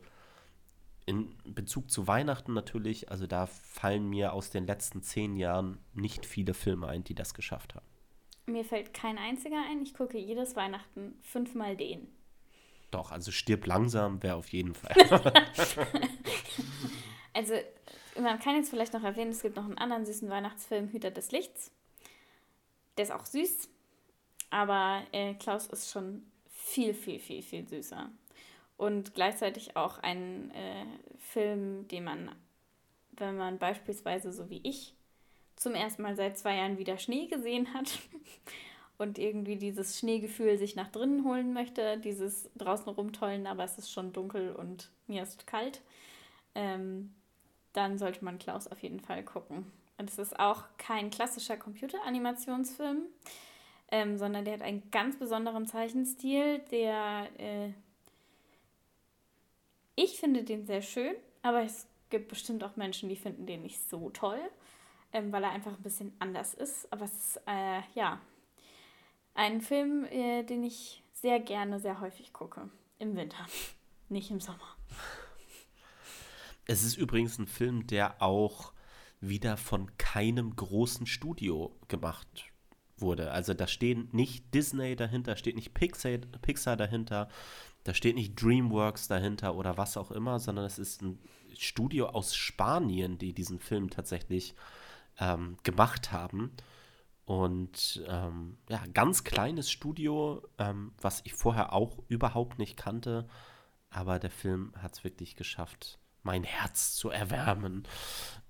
in 1.07 1.35
Bezug 1.45 1.91
zu 1.91 2.09
Weihnachten 2.09 2.53
natürlich, 2.53 3.11
also 3.11 3.27
da 3.27 3.47
fallen 3.47 4.11
mir 4.11 4.33
aus 4.33 4.51
den 4.51 4.67
letzten 4.67 5.03
zehn 5.03 5.37
Jahren 5.37 5.79
nicht 5.95 6.27
viele 6.27 6.53
Filme 6.53 6.89
ein, 6.89 7.05
die 7.05 7.15
das 7.15 7.33
geschafft 7.33 7.77
haben. 7.77 7.87
Mir 8.47 8.65
fällt 8.65 8.93
kein 8.93 9.17
einziger 9.17 9.57
ein. 9.71 9.83
Ich 9.83 9.95
gucke 9.95 10.19
jedes 10.19 10.57
Weihnachten 10.57 11.15
fünfmal 11.23 11.77
den. 11.77 12.09
Doch, 12.91 13.13
also 13.13 13.31
stirb 13.31 13.67
langsam 13.67 14.23
wäre 14.23 14.37
auf 14.37 14.49
jeden 14.49 14.75
Fall. 14.75 14.95
also, 17.33 17.55
man 18.21 18.39
kann 18.41 18.57
jetzt 18.57 18.71
vielleicht 18.71 18.93
noch 18.93 19.03
erwähnen, 19.03 19.31
es 19.31 19.43
gibt 19.43 19.57
noch 19.57 19.65
einen 19.65 19.79
anderen 19.79 20.07
süßen 20.07 20.29
Weihnachtsfilm, 20.29 20.89
Hüter 20.89 21.11
des 21.11 21.31
Lichts. 21.33 21.73
Der 22.97 23.05
ist 23.05 23.13
auch 23.13 23.27
süß, 23.27 23.69
aber 24.51 25.03
äh, 25.13 25.35
Klaus 25.35 25.67
ist 25.67 25.91
schon 25.91 26.23
viel, 26.67 26.95
viel, 26.95 27.21
viel, 27.21 27.43
viel 27.43 27.67
süßer. 27.67 28.11
Und 28.77 29.15
gleichzeitig 29.15 29.77
auch 29.77 29.99
ein 29.99 30.51
äh, 30.51 30.85
Film, 31.19 31.87
den 31.89 32.05
man, 32.05 32.35
wenn 33.13 33.37
man 33.37 33.59
beispielsweise 33.59 34.33
so 34.33 34.51
wie 34.51 34.61
ich 34.65 34.93
zum 35.55 35.75
ersten 35.75 36.03
Mal 36.03 36.17
seit 36.17 36.37
zwei 36.37 36.57
Jahren 36.57 36.77
wieder 36.77 36.99
Schnee 36.99 37.29
gesehen 37.29 37.73
hat 37.73 37.99
und 38.99 39.17
irgendwie 39.17 39.57
dieses 39.57 39.99
Schneegefühl 39.99 40.59
sich 40.59 40.75
nach 40.75 40.89
drinnen 40.89 41.25
holen 41.25 41.55
möchte, 41.55 41.99
dieses 41.99 42.51
draußen 42.57 42.89
rumtollen, 42.89 43.47
aber 43.47 43.65
es 43.65 43.79
ist 43.79 43.91
schon 43.91 44.13
dunkel 44.13 44.53
und 44.53 44.91
mir 45.07 45.23
ist 45.23 45.47
kalt, 45.47 45.81
ähm, 46.55 47.15
dann 47.73 47.97
sollte 47.97 48.25
man 48.25 48.39
Klaus 48.39 48.67
auf 48.67 48.83
jeden 48.83 49.01
Fall 49.01 49.23
gucken. 49.23 49.71
Und 49.99 50.11
es 50.11 50.19
ist 50.19 50.39
auch 50.39 50.65
kein 50.77 51.11
klassischer 51.11 51.57
Computeranimationsfilm, 51.57 53.07
ähm, 53.91 54.19
sondern 54.19 54.45
der 54.45 54.55
hat 54.55 54.63
einen 54.63 54.91
ganz 54.91 55.19
besonderen 55.19 55.67
Zeichenstil, 55.67 56.61
der 56.71 57.29
äh, 57.39 57.73
ich 59.95 60.19
finde 60.21 60.45
den 60.45 60.67
sehr 60.67 60.83
schön, 60.83 61.15
aber 61.43 61.63
es 61.63 61.87
gibt 62.11 62.29
bestimmt 62.29 62.63
auch 62.63 62.77
Menschen, 62.77 63.09
die 63.09 63.17
finden 63.17 63.47
den 63.47 63.63
nicht 63.63 63.81
so 63.89 64.11
toll, 64.11 64.41
ähm, 65.13 65.33
weil 65.33 65.43
er 65.43 65.51
einfach 65.51 65.73
ein 65.73 65.83
bisschen 65.83 66.13
anders 66.19 66.55
ist. 66.55 66.93
Aber 66.93 67.07
es 67.07 67.15
ist 67.15 67.41
äh, 67.47 67.81
ja 67.95 68.21
ein 69.35 69.61
Film, 69.61 70.05
äh, 70.05 70.43
den 70.43 70.65
ich 70.65 71.03
sehr 71.13 71.41
gerne, 71.41 71.81
sehr 71.81 72.01
häufig 72.01 72.33
gucke. 72.33 72.69
Im 72.99 73.17
Winter, 73.17 73.47
nicht 74.09 74.31
im 74.31 74.41
Sommer. 74.41 74.77
Es 76.67 76.85
ist 76.85 76.97
übrigens 76.97 77.39
ein 77.39 77.47
Film, 77.47 77.87
der 77.87 78.21
auch 78.21 78.73
wieder 79.21 79.57
von 79.57 79.97
keinem 79.97 80.57
großen 80.57 81.07
Studio 81.07 81.75
gemacht 81.89 82.53
wurde. 82.99 83.31
Also 83.31 83.55
da 83.55 83.67
stehen 83.67 84.09
nicht 84.13 84.55
Disney 84.55 84.97
dahinter, 84.97 85.37
steht 85.37 85.57
nicht 85.57 85.75
Pixar, 85.75 86.19
Pixar 86.43 86.77
dahinter, 86.77 87.29
da 87.85 87.95
steht 87.95 88.17
nicht 88.17 88.41
DreamWorks 88.41 89.09
dahinter 89.09 89.55
oder 89.55 89.77
was 89.77 89.97
auch 89.97 90.11
immer, 90.11 90.39
sondern 90.39 90.65
es 90.65 90.79
ist 90.79 91.03
ein 91.03 91.19
Studio 91.57 92.09
aus 92.09 92.35
Spanien, 92.35 93.19
die 93.19 93.33
diesen 93.33 93.59
Film 93.61 93.91
tatsächlich 93.91 94.55
ähm, 95.19 95.57
gemacht 95.63 96.13
haben. 96.13 96.53
Und 97.25 98.05
ähm, 98.07 98.59
ja, 98.69 98.83
ganz 98.93 99.25
kleines 99.25 99.71
Studio, 99.71 100.43
ähm, 100.59 100.93
was 101.01 101.23
ich 101.25 101.35
vorher 101.35 101.73
auch 101.73 101.99
überhaupt 102.09 102.59
nicht 102.59 102.77
kannte. 102.77 103.27
Aber 103.91 104.19
der 104.19 104.31
Film 104.31 104.73
hat 104.77 104.95
es 104.95 105.05
wirklich 105.05 105.37
geschafft, 105.37 105.99
mein 106.23 106.45
Herz 106.45 106.95
zu 106.95 107.11
erwärmen. 107.11 107.85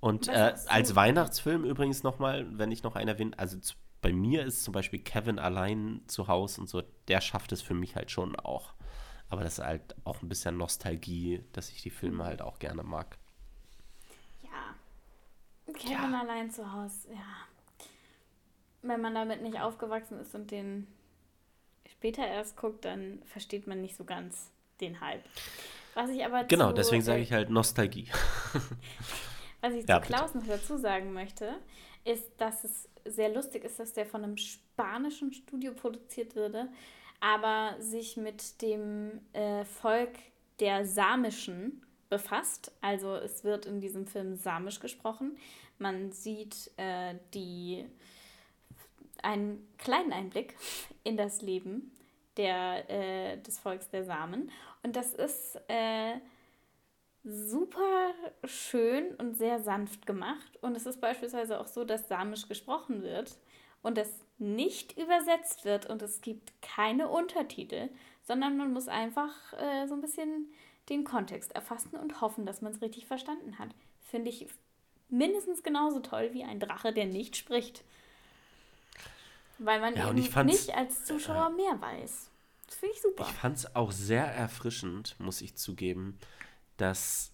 Und 0.00 0.28
äh, 0.28 0.54
als 0.66 0.94
Weihnachtsfilm 0.94 1.64
übrigens 1.64 2.02
nochmal, 2.02 2.46
wenn 2.58 2.72
ich 2.72 2.82
noch 2.82 2.96
einen 2.96 3.08
erwähne, 3.08 3.38
also 3.38 3.58
zu, 3.58 3.74
bei 4.02 4.12
mir 4.12 4.44
ist 4.44 4.64
zum 4.64 4.72
Beispiel 4.72 5.00
Kevin 5.00 5.38
allein 5.38 6.02
zu 6.06 6.28
Hause 6.28 6.60
und 6.60 6.68
so, 6.68 6.82
der 7.08 7.20
schafft 7.20 7.52
es 7.52 7.62
für 7.62 7.74
mich 7.74 7.96
halt 7.96 8.10
schon 8.10 8.36
auch. 8.36 8.74
Aber 9.28 9.42
das 9.42 9.58
ist 9.58 9.64
halt 9.64 9.96
auch 10.04 10.22
ein 10.22 10.28
bisschen 10.28 10.56
Nostalgie, 10.56 11.42
dass 11.52 11.70
ich 11.70 11.82
die 11.82 11.90
Filme 11.90 12.24
halt 12.24 12.42
auch 12.42 12.58
gerne 12.58 12.82
mag. 12.82 13.18
Ja. 14.42 15.74
Kevin 15.74 16.12
ja. 16.12 16.20
allein 16.20 16.50
zu 16.50 16.72
Hause, 16.72 17.08
ja 17.12 17.46
wenn 18.88 19.00
man 19.00 19.14
damit 19.14 19.42
nicht 19.42 19.60
aufgewachsen 19.60 20.20
ist 20.20 20.34
und 20.34 20.50
den 20.50 20.86
später 21.88 22.26
erst 22.26 22.56
guckt, 22.56 22.84
dann 22.84 23.22
versteht 23.24 23.66
man 23.66 23.80
nicht 23.80 23.96
so 23.96 24.04
ganz 24.04 24.50
den 24.80 25.00
Hype. 25.00 25.24
Was 25.94 26.10
ich 26.10 26.24
aber 26.24 26.44
Genau, 26.44 26.68
zu, 26.68 26.74
deswegen 26.74 27.02
sage 27.02 27.22
ich 27.22 27.32
halt 27.32 27.50
Nostalgie. 27.50 28.08
was 29.60 29.74
ich 29.74 29.88
ja, 29.88 30.00
zu 30.00 30.08
Klaus 30.08 30.32
bitte. 30.32 30.38
noch 30.38 30.46
dazu 30.46 30.76
sagen 30.76 31.12
möchte, 31.12 31.54
ist, 32.04 32.24
dass 32.38 32.64
es 32.64 32.88
sehr 33.08 33.32
lustig 33.32 33.64
ist, 33.64 33.78
dass 33.78 33.92
der 33.92 34.06
von 34.06 34.24
einem 34.24 34.36
spanischen 34.36 35.32
Studio 35.32 35.72
produziert 35.72 36.36
wurde, 36.36 36.68
aber 37.20 37.74
sich 37.80 38.16
mit 38.16 38.60
dem 38.62 39.20
äh, 39.32 39.64
Volk 39.64 40.12
der 40.60 40.86
Samischen 40.86 41.82
befasst. 42.08 42.72
Also 42.80 43.14
es 43.14 43.44
wird 43.44 43.66
in 43.66 43.80
diesem 43.80 44.06
Film 44.06 44.36
Samisch 44.36 44.80
gesprochen. 44.80 45.36
Man 45.78 46.12
sieht 46.12 46.70
äh, 46.76 47.14
die 47.34 47.84
einen 49.22 49.66
kleinen 49.78 50.12
Einblick 50.12 50.54
in 51.04 51.16
das 51.16 51.42
Leben 51.42 51.92
der, 52.36 52.88
äh, 52.90 53.38
des 53.38 53.58
Volks 53.58 53.88
der 53.88 54.04
Samen. 54.04 54.50
Und 54.82 54.96
das 54.96 55.14
ist 55.14 55.58
äh, 55.68 56.14
super 57.26 58.14
schön 58.44 59.14
und 59.16 59.36
sehr 59.36 59.60
sanft 59.60 60.06
gemacht. 60.06 60.58
Und 60.60 60.76
es 60.76 60.86
ist 60.86 61.00
beispielsweise 61.00 61.60
auch 61.60 61.66
so, 61.66 61.84
dass 61.84 62.08
Samisch 62.08 62.48
gesprochen 62.48 63.02
wird 63.02 63.36
und 63.82 63.98
das 63.98 64.08
nicht 64.38 64.96
übersetzt 64.96 65.64
wird 65.64 65.86
und 65.86 66.02
es 66.02 66.20
gibt 66.20 66.52
keine 66.62 67.08
Untertitel, 67.08 67.88
sondern 68.22 68.56
man 68.56 68.72
muss 68.72 68.88
einfach 68.88 69.32
äh, 69.54 69.86
so 69.86 69.94
ein 69.94 70.00
bisschen 70.00 70.52
den 70.88 71.04
Kontext 71.04 71.52
erfassen 71.52 71.96
und 71.96 72.20
hoffen, 72.20 72.46
dass 72.46 72.62
man 72.62 72.72
es 72.72 72.80
richtig 72.80 73.06
verstanden 73.06 73.58
hat. 73.58 73.70
Finde 74.02 74.30
ich 74.30 74.46
mindestens 75.08 75.62
genauso 75.62 76.00
toll 76.00 76.30
wie 76.32 76.44
ein 76.44 76.60
Drache, 76.60 76.92
der 76.92 77.06
nicht 77.06 77.36
spricht. 77.36 77.82
Weil 79.58 79.80
man 79.80 79.96
ja, 79.96 80.10
eben 80.10 80.46
nicht 80.46 80.74
als 80.76 81.04
Zuschauer 81.04 81.48
äh, 81.48 81.56
mehr 81.56 81.80
weiß. 81.80 82.30
Das 82.66 82.74
finde 82.76 82.94
ich 82.94 83.02
super. 83.02 83.26
Ich 83.28 83.34
fand 83.34 83.56
es 83.56 83.74
auch 83.74 83.90
sehr 83.90 84.26
erfrischend, 84.26 85.16
muss 85.18 85.40
ich 85.40 85.56
zugeben, 85.56 86.18
dass 86.76 87.32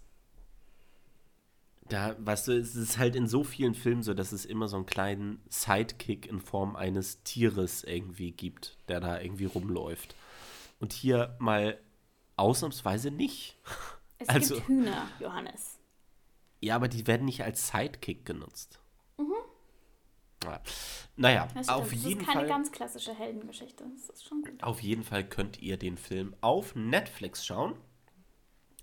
da, 1.89 2.17
weißt 2.19 2.49
du, 2.49 2.53
es 2.53 2.75
ist 2.75 2.99
halt 2.99 3.17
in 3.17 3.27
so 3.27 3.45
vielen 3.45 3.75
Filmen 3.75 4.03
so, 4.03 4.15
dass 4.15 4.33
es 4.33 4.45
immer 4.45 4.69
so 4.69 4.77
einen 4.77 4.87
kleinen 4.87 5.43
Sidekick 5.51 6.27
in 6.27 6.41
Form 6.41 6.75
eines 6.75 7.23
Tieres 7.23 7.85
irgendwie 7.85 8.33
gibt, 8.33 8.79
der 8.89 9.01
da 9.01 9.21
irgendwie 9.21 9.45
rumläuft. 9.45 10.15
Und 10.81 10.93
hier 10.93 11.37
mal 11.39 11.79
ausnahmsweise 12.37 13.11
nicht. 13.11 13.59
Es 14.19 14.29
also, 14.31 14.55
gibt 14.55 14.69
Hühner, 14.69 15.09
Johannes. 15.21 15.79
Ja, 16.61 16.77
aber 16.77 16.89
die 16.89 17.07
werden 17.07 17.25
nicht 17.25 17.43
als 17.43 17.69
Sidekick 17.69 18.25
genutzt. 18.25 18.81
Mhm. 19.19 19.35
Naja, 21.17 21.49
auf 21.69 21.93
jeden 21.93 22.01
Fall. 22.01 22.01
Das 22.01 22.05
ist 22.05 22.19
keine 22.27 22.41
Fall, 22.41 22.47
ganz 22.49 22.73
klassische 22.73 23.15
Heldengeschichte. 23.15 23.85
Das 23.95 24.09
ist 24.09 24.25
schon 24.25 24.43
gut. 24.43 24.63
Auf 24.63 24.81
jeden 24.81 25.05
Fall 25.05 25.29
könnt 25.29 25.61
ihr 25.61 25.77
den 25.77 25.97
Film 25.97 26.35
auf 26.41 26.75
Netflix 26.75 27.45
schauen, 27.45 27.75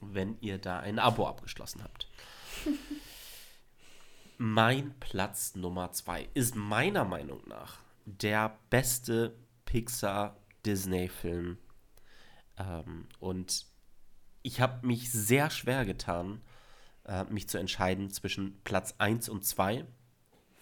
wenn 0.02 0.38
ihr 0.42 0.58
da 0.58 0.80
ein 0.80 1.00
Abo 1.00 1.28
abgeschlossen 1.28 1.84
habt. 1.84 2.08
mein 4.38 4.94
Platz 5.00 5.56
Nummer 5.56 5.92
zwei 5.92 6.30
ist 6.34 6.56
meiner 6.56 7.06
Meinung 7.06 7.42
nach 7.48 7.80
der 8.06 8.58
beste 8.70 9.36
Pixar-Disney-Film. 9.66 11.58
Ähm, 12.58 13.08
und 13.20 13.66
ich 14.42 14.62
habe 14.62 14.86
mich 14.86 15.12
sehr 15.12 15.50
schwer 15.50 15.86
getan, 15.86 16.42
äh, 17.06 17.26
mich 17.26 17.50
zu 17.50 17.58
entscheiden 17.58 18.10
zwischen 18.10 18.62
Platz 18.64 18.96
1 18.98 19.30
und 19.30 19.46
2 19.46 19.86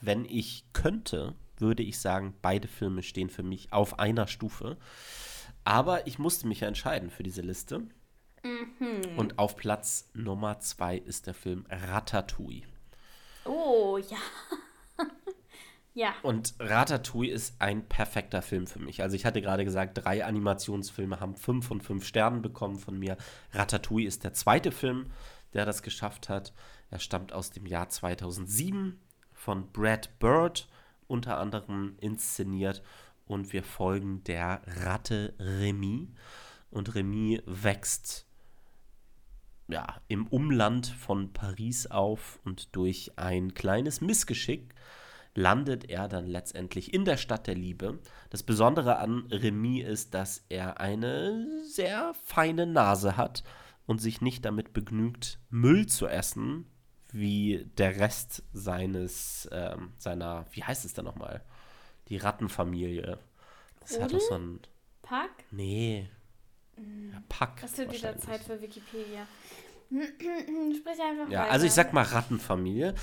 wenn 0.02 0.26
ich 0.26 0.66
könnte, 0.74 1.36
würde 1.58 1.84
ich 1.84 2.00
sagen, 2.00 2.34
beide 2.42 2.68
Filme 2.68 3.04
stehen 3.04 3.30
für 3.30 3.44
mich 3.44 3.74
auf 3.74 4.00
einer 4.00 4.28
Stufe. 4.28 4.78
Aber 5.64 6.08
ich 6.08 6.20
musste 6.20 6.48
mich 6.48 6.62
ja 6.62 6.68
entscheiden 6.68 7.10
für 7.10 7.24
diese 7.24 7.42
Liste. 7.42 7.82
Mhm. 8.48 9.18
Und 9.18 9.40
auf 9.40 9.56
Platz 9.56 10.10
Nummer 10.14 10.60
zwei 10.60 10.98
ist 10.98 11.28
der 11.28 11.34
Film 11.34 11.66
Ratatouille. 11.70 12.64
Oh, 13.46 13.98
ja. 13.98 14.18
ja. 15.94 16.14
Und 16.24 16.56
Ratatouille 16.60 17.32
ist 17.32 17.56
ein 17.60 17.88
perfekter 17.88 18.42
Film 18.42 18.68
für 18.68 18.80
mich. 18.80 19.02
Also 19.02 19.16
ich 19.16 19.26
hatte 19.26 19.42
gerade 19.42 19.66
gesagt, 19.66 19.98
drei 20.04 20.26
Animationsfilme 20.26 21.20
haben 21.20 21.36
fünf 21.36 21.68
von 21.68 21.82
fünf 21.82 22.06
Sternen 22.06 22.42
bekommen 22.42 22.78
von 22.78 22.98
mir. 22.98 23.18
Ratatouille 23.54 24.08
ist 24.08 24.24
der 24.24 24.34
zweite 24.34 24.72
Film, 24.72 25.08
der 25.54 25.66
das 25.66 25.82
geschafft 25.82 26.30
hat. 26.30 26.54
Er 26.90 27.00
stammt 27.00 27.34
aus 27.34 27.52
dem 27.52 27.66
Jahr 27.66 27.90
2007 27.90 29.00
von 29.34 29.72
Brad 29.72 30.20
Bird 30.20 30.68
unter 31.08 31.38
anderem 31.38 31.96
inszeniert 32.00 32.84
und 33.26 33.54
wir 33.54 33.64
folgen 33.64 34.24
der 34.26 34.62
Ratte 34.66 35.34
Remy. 35.40 36.10
Und 36.70 36.96
Remy 36.96 37.42
wächst 37.46 38.27
ja, 39.68 40.02
im 40.08 40.28
Umland 40.28 40.88
von 40.88 41.34
Paris 41.34 41.88
auf 41.88 42.40
und 42.46 42.76
durch 42.76 43.12
ein 43.18 43.54
kleines 43.54 44.02
Missgeschick 44.02 44.74
landet 45.36 45.90
er 45.90 46.08
dann 46.08 46.26
letztendlich 46.26 46.94
in 46.94 47.06
der 47.06 47.18
Stadt 47.18 47.46
der 47.48 47.56
Liebe. 47.56 48.00
Das 48.30 48.44
Besondere 48.44 48.98
an 48.98 49.28
Remy 49.32 49.82
ist, 49.82 50.14
dass 50.14 50.44
er 50.50 50.80
eine 50.80 51.62
sehr 51.64 52.14
feine 52.24 52.66
Nase 52.66 53.18
hat 53.18 53.44
und 53.86 54.02
sich 54.02 54.20
nicht 54.22 54.46
damit 54.46 54.74
begnügt, 54.74 55.40
Müll 55.50 55.86
zu 55.86 56.08
essen, 56.08 56.66
wie 57.12 57.70
der 57.78 58.00
Rest 58.00 58.44
seines, 58.54 59.48
ähm, 59.52 59.94
seiner, 59.98 60.46
wie 60.52 60.64
heißt 60.64 60.86
es 60.86 60.94
denn 60.94 61.06
nochmal? 61.06 61.42
Die 62.10 62.18
Rattenfamilie. 62.18 63.20
Das 63.80 64.00
hat 64.00 64.14
doch 64.14 64.20
so 64.20 64.36
ein. 64.36 64.60
Pack? 65.02 65.46
Nee. 65.52 66.10
Ja, 66.78 67.22
Pack. 67.30 67.62
Hast 67.64 67.78
du 67.80 67.92
wieder 67.92 68.18
Zeit 68.18 68.42
für 68.44 68.62
Wikipedia? 68.62 69.28
Sprich 69.90 71.00
einfach 71.02 71.30
Ja, 71.32 71.42
weiter. 71.44 71.52
also 71.52 71.66
ich 71.66 71.72
sag 71.74 71.94
mal 71.94 72.04
Rattenfamilie. 72.04 72.94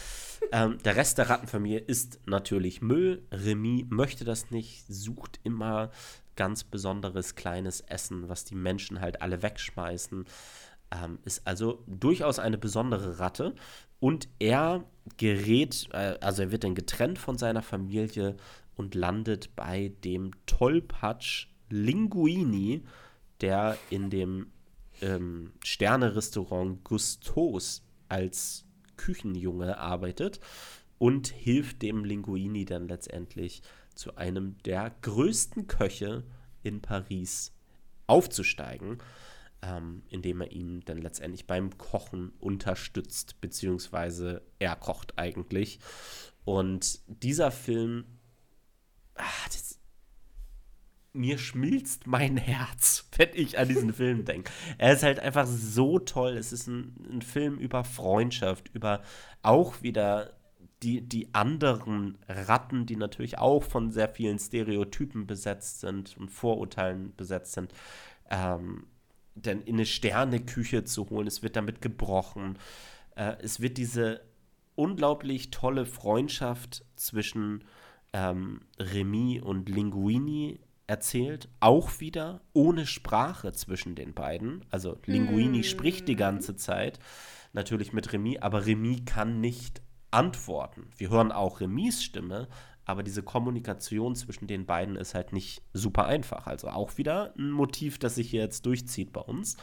ähm, 0.52 0.78
der 0.84 0.96
Rest 0.96 1.18
der 1.18 1.30
Rattenfamilie 1.30 1.78
ist 1.80 2.20
natürlich 2.26 2.82
Müll. 2.82 3.26
Remy 3.32 3.86
möchte 3.88 4.24
das 4.24 4.50
nicht, 4.50 4.84
sucht 4.88 5.40
immer 5.44 5.90
ganz 6.36 6.64
besonderes 6.64 7.34
kleines 7.36 7.80
Essen, 7.80 8.28
was 8.28 8.44
die 8.44 8.54
Menschen 8.54 9.00
halt 9.00 9.22
alle 9.22 9.42
wegschmeißen. 9.42 10.24
Ähm, 10.90 11.18
ist 11.24 11.46
also 11.46 11.82
durchaus 11.86 12.38
eine 12.38 12.58
besondere 12.58 13.18
Ratte. 13.18 13.54
Und 13.98 14.28
er 14.38 14.84
gerät, 15.16 15.88
äh, 15.92 16.18
also 16.20 16.42
er 16.42 16.52
wird 16.52 16.64
dann 16.64 16.74
getrennt 16.74 17.18
von 17.18 17.38
seiner 17.38 17.62
Familie 17.62 18.36
und 18.76 18.94
landet 18.94 19.56
bei 19.56 19.92
dem 20.04 20.32
Tollpatsch 20.46 21.46
Linguini, 21.70 22.84
der 23.40 23.78
in 23.90 24.10
dem 24.10 24.52
ähm, 25.00 25.52
Sterne-Restaurant 25.64 26.84
Gustos 26.84 27.82
als 28.08 28.64
Küchenjunge 28.96 29.78
arbeitet 29.78 30.40
und 30.98 31.28
hilft 31.28 31.82
dem 31.82 32.04
Linguini 32.04 32.64
dann 32.64 32.88
letztendlich 32.88 33.62
zu 33.94 34.16
einem 34.16 34.56
der 34.64 34.94
größten 35.02 35.66
Köche 35.66 36.24
in 36.62 36.80
Paris 36.80 37.52
aufzusteigen, 38.06 38.98
ähm, 39.62 40.02
indem 40.08 40.40
er 40.40 40.52
ihn 40.52 40.82
dann 40.84 40.98
letztendlich 40.98 41.46
beim 41.46 41.76
Kochen 41.78 42.32
unterstützt, 42.40 43.40
beziehungsweise 43.40 44.42
er 44.58 44.76
kocht 44.76 45.18
eigentlich. 45.18 45.78
Und 46.44 47.00
dieser 47.06 47.50
Film, 47.50 48.04
ah, 49.14 49.24
das, 49.46 49.78
mir 51.14 51.38
schmilzt 51.38 52.06
mein 52.06 52.36
Herz, 52.36 53.08
wenn 53.16 53.30
ich 53.32 53.58
an 53.58 53.68
diesen 53.68 53.94
Film 53.94 54.24
denke. 54.24 54.50
Er 54.78 54.92
ist 54.92 55.02
halt 55.02 55.20
einfach 55.20 55.46
so 55.46 55.98
toll. 55.98 56.36
Es 56.36 56.52
ist 56.52 56.66
ein, 56.66 56.94
ein 57.10 57.22
Film 57.22 57.58
über 57.58 57.84
Freundschaft, 57.84 58.70
über 58.74 59.02
auch 59.42 59.82
wieder 59.82 60.34
die, 60.82 61.00
die 61.00 61.32
anderen 61.32 62.18
Ratten, 62.28 62.84
die 62.84 62.96
natürlich 62.96 63.38
auch 63.38 63.62
von 63.62 63.90
sehr 63.90 64.08
vielen 64.08 64.38
Stereotypen 64.38 65.26
besetzt 65.26 65.80
sind 65.80 66.16
und 66.18 66.30
Vorurteilen 66.30 67.14
besetzt 67.16 67.52
sind, 67.52 67.72
ähm, 68.30 68.86
denn 69.34 69.62
in 69.62 69.76
eine 69.76 69.86
Sterneküche 69.86 70.84
zu 70.84 71.08
holen. 71.08 71.26
Es 71.26 71.42
wird 71.42 71.56
damit 71.56 71.80
gebrochen. 71.80 72.58
Äh, 73.16 73.36
es 73.40 73.60
wird 73.60 73.78
diese 73.78 74.20
unglaublich 74.74 75.50
tolle 75.50 75.86
Freundschaft 75.86 76.84
zwischen 76.96 77.64
ähm, 78.12 78.60
Remy 78.78 79.40
und 79.40 79.68
Linguini 79.68 80.60
erzählt, 80.86 81.48
auch 81.60 82.00
wieder 82.00 82.40
ohne 82.52 82.86
Sprache 82.86 83.52
zwischen 83.52 83.94
den 83.94 84.14
beiden. 84.14 84.64
Also 84.70 84.98
Linguini 85.06 85.60
mm. 85.60 85.64
spricht 85.64 86.08
die 86.08 86.16
ganze 86.16 86.56
Zeit, 86.56 86.98
natürlich 87.52 87.92
mit 87.92 88.12
Remy, 88.12 88.38
aber 88.38 88.66
Remy 88.66 89.04
kann 89.04 89.40
nicht 89.40 89.80
antworten. 90.10 90.88
Wir 90.96 91.10
hören 91.10 91.32
auch 91.32 91.60
Remys 91.60 92.02
Stimme, 92.02 92.48
aber 92.84 93.02
diese 93.02 93.22
Kommunikation 93.22 94.14
zwischen 94.14 94.46
den 94.46 94.66
beiden 94.66 94.96
ist 94.96 95.14
halt 95.14 95.32
nicht 95.32 95.62
super 95.72 96.06
einfach. 96.06 96.46
Also 96.46 96.68
auch 96.68 96.98
wieder 96.98 97.34
ein 97.36 97.50
Motiv, 97.50 97.98
das 97.98 98.16
sich 98.16 98.30
hier 98.30 98.42
jetzt 98.42 98.66
durchzieht 98.66 99.12
bei 99.12 99.22
uns. 99.22 99.56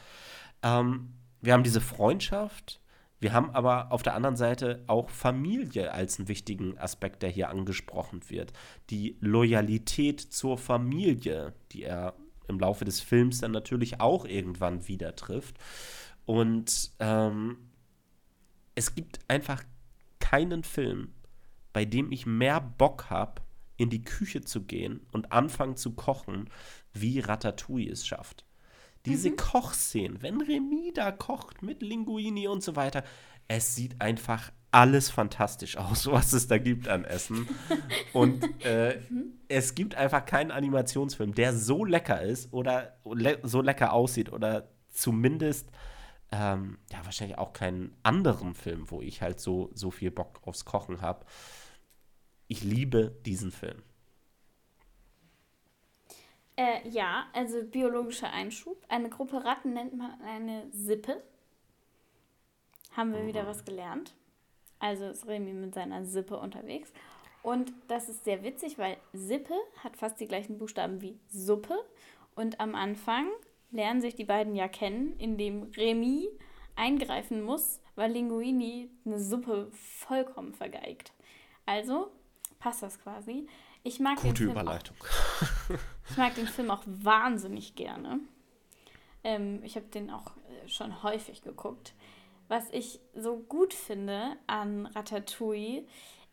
Ähm, 0.63 1.13
wir 1.39 1.53
haben 1.53 1.63
diese 1.63 1.82
Freundschaft, 1.82 2.80
wir 3.22 3.34
haben 3.34 3.51
aber 3.51 3.91
auf 3.91 4.01
der 4.01 4.15
anderen 4.15 4.36
Seite 4.36 4.84
auch 4.88 5.11
Familie 5.11 5.93
als 5.93 6.17
einen 6.17 6.28
wichtigen 6.28 6.80
Aspekt, 6.80 7.22
der 7.22 7.30
hier 7.30 7.49
angesprochen 7.49 8.22
wird. 8.30 8.51
Die 8.89 9.15
Loyalität 9.19 10.19
zur 10.19 10.57
Familie, 10.57 11.53
die 11.72 11.84
er 11.84 12.15
im 12.47 12.59
Laufe 12.59 12.84
des 12.84 12.99
Films 12.99 13.39
dann 13.39 13.51
natürlich 13.51 14.01
auch 14.01 14.26
irgendwann 14.26 14.88
wieder 14.88 15.15
trifft. 15.15 15.57
Und 16.26 16.91
ähm, 16.99 17.57
es 18.74 18.95
gibt 18.95 19.19
einfach 19.28 19.63
keinen 20.19 20.63
Film, 20.63 21.13
bei 21.74 21.86
dem 21.86 22.11
ich 22.11 22.26
mehr 22.26 22.59
Bock 22.59 23.11
habe, 23.11 23.43
in 23.78 23.91
die 23.91 24.03
Küche 24.03 24.41
zu 24.41 24.63
gehen 24.63 25.05
und 25.11 25.32
anfangen 25.32 25.76
zu 25.76 25.93
kochen, 25.93 26.49
wie 26.93 27.19
Ratatouille 27.19 27.91
es 27.91 28.07
schafft. 28.07 28.45
Diese 29.06 29.32
mhm. 29.32 29.38
Kochszenen, 29.38 30.22
wenn 30.22 30.41
Remy 30.41 30.91
da 30.93 31.12
kocht 31.12 31.62
mit 31.62 31.82
Linguini 31.82 32.47
und 32.47 32.64
so 32.64 32.76
weiter, 32.76 33.04
es 33.47 33.76
sieht 33.76 33.99
einfach 33.99 34.52
alles 34.72 35.10
fantastisch 35.10 35.78
aus, 35.78 36.08
was 36.12 36.34
es 36.34 36.47
da 36.47 36.58
gibt 36.58 36.88
an 36.88 37.06
Essen. 37.06 37.47
Und 38.14 38.43
äh, 38.66 38.99
mhm. 39.10 39.39
es 39.47 39.76
gibt 39.76 39.95
einfach 39.95 40.26
keinen 40.26 40.52
Animationsfilm, 40.52 41.36
der 41.36 41.54
so 41.54 41.86
lecker 41.86 42.22
ist 42.22 42.54
oder 42.54 42.97
le 43.06 43.39
so 43.43 43.62
lecker 43.62 43.93
aussieht 43.93 44.32
oder 44.32 44.70
zumindest 44.89 45.70
ähm, 46.32 46.78
ja 46.91 47.04
wahrscheinlich 47.04 47.38
auch 47.38 47.54
keinen 47.54 47.95
anderen 48.04 48.54
Film, 48.54 48.89
wo 48.89 49.02
ich 49.02 49.22
halt 49.22 49.39
so, 49.39 49.70
so 49.74 49.91
viel 49.91 50.12
Bock 50.12 50.39
aufs 50.43 50.66
Kochen 50.66 51.02
habe. 51.02 51.26
Ich 52.47 52.64
liebe 52.64 53.18
diesen 53.26 53.52
Film. 53.52 53.84
Äh, 56.62 56.88
ja, 56.89 57.26
also 57.34 57.64
biologischer 57.64 58.32
Einschub. 58.32 58.78
Eine 58.88 59.09
Gruppe 59.09 59.43
Ratten 59.43 59.74
nennt 59.74 59.97
man 59.97 60.22
eine 60.22 60.70
Sippe. 60.72 61.24
Haben 62.95 63.14
wir 63.14 63.24
mhm. 63.24 63.28
wieder 63.28 63.47
was 63.47 63.66
gelernt. 63.66 64.14
Also 64.78 65.05
ist 65.05 65.28
Remy 65.28 65.53
mit 65.53 65.74
seiner 65.74 66.05
Sippe 66.05 66.38
unterwegs. 66.38 66.93
Und 67.41 67.74
das 67.88 68.09
ist 68.09 68.26
sehr 68.26 68.43
witzig, 68.43 68.78
weil 68.78 68.97
Sippe 69.12 69.55
hat 69.84 69.97
fast 69.97 70.20
die 70.20 70.28
gleichen 70.28 70.59
Buchstaben 70.59 71.01
wie 71.01 71.18
Suppe. 71.30 71.84
Und 72.36 72.59
am 72.59 72.76
Anfang 72.76 73.28
lernen 73.72 74.01
sich 74.01 74.14
die 74.14 74.26
beiden 74.26 74.53
ja 74.53 74.68
kennen, 74.68 75.16
indem 75.18 75.64
Remy 75.76 76.30
eingreifen 76.76 77.41
muss, 77.41 77.82
weil 77.95 78.12
Linguini 78.12 78.91
eine 79.03 79.20
Suppe 79.20 79.72
vollkommen 79.72 80.53
vergeigt. 80.53 81.12
Also 81.66 82.12
passt 82.59 82.84
das 82.84 82.99
quasi. 82.99 83.47
Ich 83.84 83.99
mag 83.99 84.17
Gute 84.17 84.27
den 84.27 84.36
Film 84.36 84.51
Überleitung. 84.51 84.95
Auch, 84.99 85.75
ich 86.09 86.17
mag 86.17 86.36
den 86.36 86.47
Film 86.47 86.71
auch 86.71 86.84
wahnsinnig 86.86 87.75
gerne. 87.75 88.19
Ähm, 89.23 89.63
ich 89.63 89.75
habe 89.75 89.88
den 89.88 90.09
auch 90.09 90.36
äh, 90.38 90.67
schon 90.67 91.03
häufig 91.03 91.41
geguckt. 91.41 91.93
Was 92.47 92.69
ich 92.71 92.99
so 93.15 93.38
gut 93.38 93.73
finde 93.73 94.36
an 94.47 94.86
Ratatouille, 94.88 95.86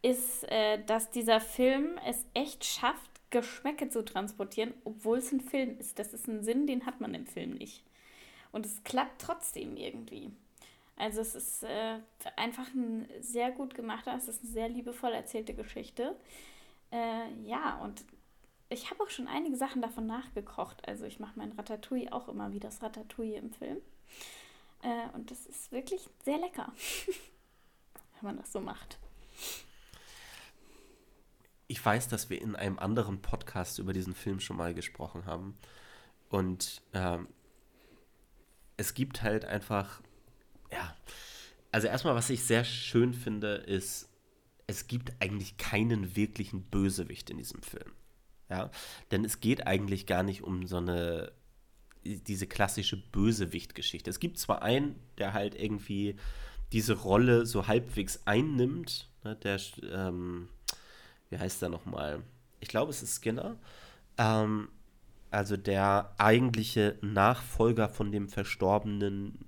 ist, 0.02 0.44
äh, 0.50 0.82
dass 0.84 1.10
dieser 1.10 1.40
Film 1.40 1.98
es 2.06 2.24
echt 2.34 2.64
schafft, 2.64 3.10
Geschmäcke 3.30 3.88
zu 3.88 4.04
transportieren, 4.04 4.72
obwohl 4.84 5.18
es 5.18 5.32
ein 5.32 5.40
Film 5.40 5.78
ist. 5.78 5.98
Das 5.98 6.14
ist 6.14 6.28
ein 6.28 6.42
Sinn, 6.42 6.66
den 6.66 6.86
hat 6.86 7.00
man 7.00 7.14
im 7.14 7.26
Film 7.26 7.52
nicht. 7.52 7.82
Und 8.52 8.64
es 8.64 8.82
klappt 8.84 9.20
trotzdem 9.20 9.76
irgendwie. 9.76 10.30
Also 10.96 11.20
es 11.20 11.34
ist 11.34 11.62
äh, 11.62 11.98
einfach 12.36 12.66
ein 12.74 13.08
sehr 13.20 13.50
gut 13.52 13.74
gemachter, 13.74 14.14
es 14.16 14.28
ist 14.28 14.42
eine 14.42 14.52
sehr 14.52 14.68
liebevoll 14.68 15.12
erzählte 15.12 15.54
Geschichte. 15.54 16.16
Äh, 16.90 17.32
ja, 17.44 17.78
und 17.78 18.04
ich 18.70 18.90
habe 18.90 19.02
auch 19.02 19.10
schon 19.10 19.28
einige 19.28 19.56
Sachen 19.56 19.82
davon 19.82 20.06
nachgekocht. 20.06 20.86
Also 20.86 21.04
ich 21.04 21.20
mache 21.20 21.38
mein 21.38 21.52
Ratatouille 21.52 22.12
auch 22.12 22.28
immer 22.28 22.52
wie 22.52 22.60
das 22.60 22.82
Ratatouille 22.82 23.36
im 23.36 23.52
Film. 23.52 23.78
Äh, 24.82 25.08
und 25.14 25.30
das 25.30 25.46
ist 25.46 25.72
wirklich 25.72 26.08
sehr 26.24 26.38
lecker, 26.38 26.72
wenn 28.20 28.22
man 28.22 28.36
das 28.36 28.52
so 28.52 28.60
macht. 28.60 28.98
ich 31.68 31.84
weiß, 31.84 32.08
dass 32.08 32.30
wir 32.30 32.40
in 32.40 32.56
einem 32.56 32.78
anderen 32.78 33.20
Podcast 33.20 33.78
über 33.78 33.92
diesen 33.92 34.14
Film 34.14 34.40
schon 34.40 34.56
mal 34.56 34.72
gesprochen 34.74 35.26
haben. 35.26 35.54
Und 36.30 36.82
ähm, 36.94 37.28
es 38.78 38.94
gibt 38.94 39.22
halt 39.22 39.44
einfach, 39.44 40.00
ja, 40.72 40.96
also 41.70 41.86
erstmal, 41.86 42.14
was 42.14 42.30
ich 42.30 42.44
sehr 42.44 42.64
schön 42.64 43.12
finde, 43.12 43.56
ist, 43.56 44.07
es 44.68 44.86
gibt 44.86 45.12
eigentlich 45.18 45.56
keinen 45.56 46.14
wirklichen 46.14 46.62
Bösewicht 46.62 47.30
in 47.30 47.38
diesem 47.38 47.62
Film. 47.62 47.90
Ja, 48.48 48.70
denn 49.10 49.24
es 49.24 49.40
geht 49.40 49.66
eigentlich 49.66 50.06
gar 50.06 50.22
nicht 50.22 50.42
um 50.42 50.66
so 50.66 50.76
eine, 50.76 51.32
diese 52.04 52.46
klassische 52.46 52.96
Bösewicht-Geschichte. 52.96 54.08
Es 54.08 54.20
gibt 54.20 54.38
zwar 54.38 54.62
einen, 54.62 54.94
der 55.18 55.32
halt 55.32 55.54
irgendwie 55.54 56.16
diese 56.72 56.94
Rolle 56.94 57.46
so 57.46 57.66
halbwegs 57.66 58.20
einnimmt, 58.26 59.10
ne, 59.24 59.36
der, 59.36 59.58
ähm, 59.90 60.48
wie 61.30 61.38
heißt 61.38 61.60
der 61.62 61.70
nochmal? 61.70 62.22
Ich 62.60 62.68
glaube, 62.68 62.90
es 62.90 63.02
ist 63.02 63.22
Skinner. 63.22 63.56
Ähm, 64.18 64.68
also 65.30 65.56
der 65.56 66.14
eigentliche 66.18 66.98
Nachfolger 67.00 67.88
von 67.88 68.12
dem 68.12 68.28
verstorbenen 68.28 69.38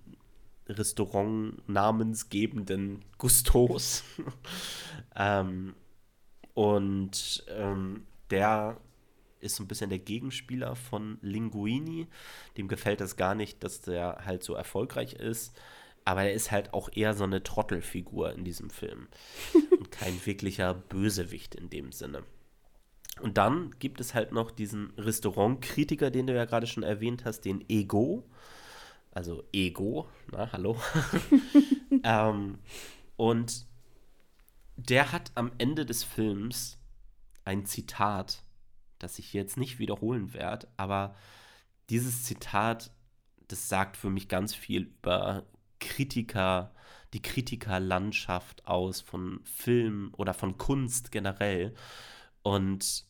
Restaurant 0.67 1.67
namensgebenden 1.69 3.05
Gustos. 3.19 4.05
ähm, 5.17 5.75
und 6.55 7.45
ähm, 7.49 8.07
der 8.31 8.77
ist 9.41 9.57
so 9.57 9.65
ein 9.65 9.69
bisschen 9.69 9.91
der 9.91 9.99
Gegenspieler 9.99 10.77
von 10.77 11.19
Linguini. 11.23 12.07
Dem 12.57 12.69
gefällt 12.69 13.01
das 13.01 13.17
gar 13.17 13.35
nicht, 13.35 13.65
dass 13.65 13.81
der 13.81 14.25
halt 14.25 14.43
so 14.43 14.55
erfolgreich 14.55 15.15
ist. 15.15 15.59
Aber 16.05 16.23
er 16.23 16.33
ist 16.33 16.51
halt 16.51 16.73
auch 16.75 16.91
eher 16.93 17.15
so 17.15 17.25
eine 17.25 17.43
Trottelfigur 17.43 18.33
in 18.33 18.45
diesem 18.45 18.71
Film. 18.71 19.09
Und 19.71 19.91
kein 19.91 20.25
wirklicher 20.25 20.75
Bösewicht 20.75 21.55
in 21.55 21.71
dem 21.71 21.93
Sinne. 21.93 22.25
Und 23.21 23.37
dann 23.37 23.75
gibt 23.79 24.01
es 24.01 24.15
halt 24.15 24.33
noch 24.33 24.51
diesen 24.51 24.93
Restaurantkritiker, 24.97 26.11
den 26.11 26.27
du 26.27 26.35
ja 26.35 26.47
gerade 26.47 26.67
schon 26.67 26.83
erwähnt 26.83 27.25
hast, 27.25 27.43
den 27.43 27.65
Ego. 27.69 28.25
Also 29.13 29.45
Ego, 29.53 30.07
na, 30.33 30.51
hallo. 30.53 30.77
ähm, 32.05 32.59
und 33.17 33.67
der 34.89 35.13
hat 35.13 35.33
am 35.35 35.53
Ende 35.59 35.85
des 35.85 36.05
Films 36.05 36.79
ein 37.45 37.67
Zitat, 37.67 38.45
das 38.99 39.19
ich 39.19 39.33
jetzt 39.33 39.57
nicht 39.57 39.79
wiederholen 39.79 40.33
werde, 40.33 40.69
aber 40.77 41.15
dieses 41.89 42.25
Zitat, 42.25 42.93
das 43.49 43.69
sagt 43.69 43.97
für 43.97 44.11
mich 44.11 44.29
ganz 44.29 44.55
viel 44.55 44.83
über 44.83 45.45
Kritiker, 45.81 46.75
die 47.13 47.23
Kritikerlandschaft 47.23 48.67
aus 48.67 49.01
von 49.01 49.41
Film 49.45 50.13
oder 50.17 50.33
von 50.35 50.57
Kunst 50.59 51.11
generell. 51.11 51.75
Und 52.43 53.05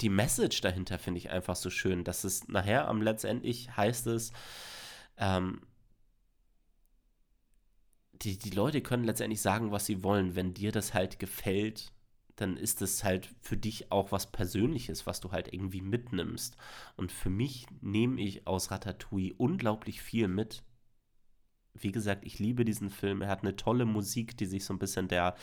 die 0.00 0.10
Message 0.10 0.60
dahinter 0.60 0.98
finde 0.98 1.18
ich 1.18 1.30
einfach 1.30 1.56
so 1.56 1.70
schön, 1.70 2.04
dass 2.04 2.22
es 2.22 2.46
nachher 2.46 2.86
am 2.86 3.02
letztendlich 3.02 3.76
heißt 3.76 4.06
es, 4.06 4.32
ähm, 5.16 5.62
die, 8.22 8.38
die 8.38 8.50
Leute 8.50 8.80
können 8.80 9.04
letztendlich 9.04 9.40
sagen, 9.40 9.70
was 9.70 9.86
sie 9.86 10.02
wollen. 10.02 10.34
Wenn 10.34 10.54
dir 10.54 10.72
das 10.72 10.94
halt 10.94 11.18
gefällt, 11.18 11.92
dann 12.36 12.56
ist 12.56 12.82
es 12.82 13.04
halt 13.04 13.28
für 13.40 13.56
dich 13.56 13.90
auch 13.90 14.12
was 14.12 14.30
Persönliches, 14.30 15.06
was 15.06 15.20
du 15.20 15.32
halt 15.32 15.52
irgendwie 15.52 15.80
mitnimmst. 15.80 16.56
Und 16.96 17.12
für 17.12 17.30
mich 17.30 17.66
nehme 17.80 18.20
ich 18.20 18.46
aus 18.46 18.70
Ratatouille 18.70 19.34
unglaublich 19.36 20.02
viel 20.02 20.28
mit. 20.28 20.62
Wie 21.74 21.92
gesagt, 21.92 22.24
ich 22.24 22.38
liebe 22.38 22.64
diesen 22.64 22.90
Film. 22.90 23.22
Er 23.22 23.28
hat 23.28 23.42
eine 23.42 23.56
tolle 23.56 23.84
Musik, 23.84 24.36
die 24.36 24.46
sich 24.46 24.64
so 24.64 24.74
ein 24.74 24.78
bisschen 24.78 25.08
der 25.08 25.36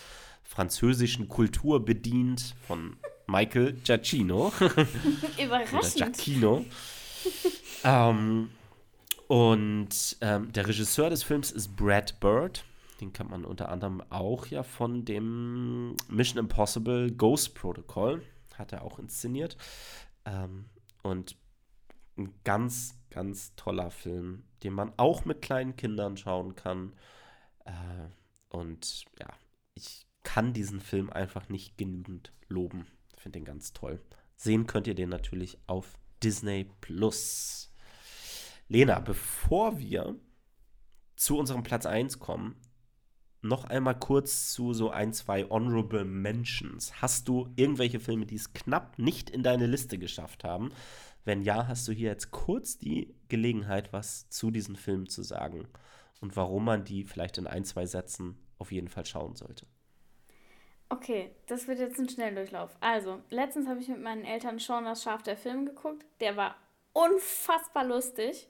französischen 0.43 1.28
Kultur 1.28 1.84
bedient, 1.84 2.55
von 2.67 2.97
Michael 3.28 3.73
Giacchino. 3.73 4.51
Überraschend. 5.43 5.95
Giacchino. 5.95 6.65
ähm, 7.84 8.49
und 9.28 10.17
ähm, 10.21 10.51
der 10.51 10.67
Regisseur 10.67 11.09
des 11.09 11.23
Films 11.23 11.51
ist 11.51 11.76
Brad 11.76 12.19
Bird. 12.19 12.65
Den 13.01 13.11
kennt 13.11 13.30
man 13.30 13.43
unter 13.43 13.69
anderem 13.69 14.01
auch 14.09 14.47
ja 14.47 14.63
von 14.63 15.03
dem 15.03 15.95
Mission 16.07 16.39
Impossible 16.39 17.11
Ghost 17.11 17.55
Protocol. 17.55 18.21
Hat 18.57 18.71
er 18.71 18.84
auch 18.84 18.99
inszeniert. 18.99 19.57
Ähm, 20.26 20.65
und 21.03 21.36
ein 22.17 22.34
ganz, 22.43 22.97
ganz 23.09 23.55
toller 23.55 23.91
Film, 23.91 24.43
den 24.63 24.73
man 24.73 24.93
auch 24.97 25.26
mit 25.26 25.41
kleinen 25.41 25.76
Kindern 25.76 26.17
schauen 26.17 26.55
kann. 26.55 26.93
Äh, 27.65 28.07
und 28.49 29.05
ja, 29.19 29.28
ich 29.73 30.07
kann 30.23 30.53
diesen 30.53 30.80
Film 30.80 31.09
einfach 31.09 31.49
nicht 31.49 31.78
genügend 31.78 32.32
loben. 32.47 32.88
Ich 33.15 33.21
finde 33.21 33.39
den 33.39 33.45
ganz 33.45 33.73
toll. 33.73 34.01
Sehen 34.36 34.67
könnt 34.67 34.88
ihr 34.88 34.95
den 34.95 35.09
natürlich 35.09 35.57
auf 35.67 35.97
Disney 36.23 36.69
Plus. 36.82 37.71
Lena, 38.68 38.99
bevor 38.99 39.78
wir 39.78 40.16
zu 41.16 41.38
unserem 41.38 41.63
Platz 41.63 41.86
1 41.86 42.20
kommen, 42.20 42.55
noch 43.41 43.66
einmal 43.66 43.97
kurz 43.99 44.51
zu 44.53 44.74
so 44.74 44.89
ein, 44.89 45.13
zwei 45.13 45.47
Honorable 45.47 46.03
Mentions. 46.03 46.99
Hast 47.01 47.28
du 47.28 47.47
irgendwelche 47.55 47.99
Filme, 47.99 48.26
die 48.26 48.36
es 48.36 48.53
knapp 48.53 48.97
nicht 48.97 49.30
in 49.30 49.43
deine 49.43 49.68
Liste 49.68 49.99
geschafft 49.99 50.43
haben? 50.43 50.72
Wenn 51.26 51.43
ja, 51.43 51.68
hast 51.68 51.88
du 51.88 51.91
hier 51.91 52.09
jetzt 52.09 52.32
kurz 52.32 52.80
die 52.80 53.13
Gelegenheit, 53.30 53.93
was 53.93 54.30
zu 54.30 54.49
diesen 54.49 54.76
Filmen 54.76 55.07
zu 55.07 55.22
sagen 55.22 55.68
und 56.22 56.36
warum 56.36 56.66
man 56.66 56.84
die 56.84 57.03
vielleicht 57.03 57.38
in 57.38 57.45
ein, 57.45 57.66
zwei 57.66 57.86
Sätzen 57.86 58.38
auf 58.57 58.72
jeden 58.72 58.88
Fall 58.88 59.05
schauen 59.05 59.36
sollte. 59.36 59.68
Okay, 60.89 61.32
das 61.47 61.68
wird 61.68 61.80
jetzt 61.80 61.99
ein 61.99 62.09
Schnelldurchlauf. 62.09 62.76
Also, 62.80 63.22
letztens 63.30 63.68
habe 63.68 63.80
ich 63.80 63.88
mit 63.88 64.01
meinen 64.01 64.24
Eltern 64.24 64.59
schon 64.59 64.86
das 64.86 65.03
Schaf 65.03 65.24
der 65.24 65.38
Film 65.38 65.66
geguckt. 65.66 66.05
Der 66.20 66.36
war 66.36 66.55
unfassbar 66.95 67.83
lustig. 67.83 68.47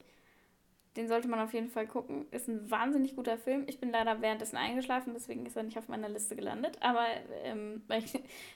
Den 0.95 1.09
sollte 1.09 1.27
man 1.27 1.41
auf 1.41 1.53
jeden 1.53 1.67
Fall 1.67 1.87
gucken. 1.87 2.25
Ist 2.31 2.47
ein 2.47 2.71
wahnsinnig 2.71 3.17
guter 3.17 3.37
Film. 3.37 3.65
Ich 3.67 3.81
bin 3.81 3.91
leider 3.91 4.21
währenddessen 4.21 4.55
eingeschlafen, 4.55 5.13
deswegen 5.13 5.45
ist 5.45 5.57
er 5.57 5.63
nicht 5.63 5.77
auf 5.77 5.89
meiner 5.89 6.07
Liste 6.07 6.37
gelandet. 6.37 6.77
Aber 6.81 7.05
ähm, 7.43 7.81
weil 7.87 8.03
ich 8.03 8.13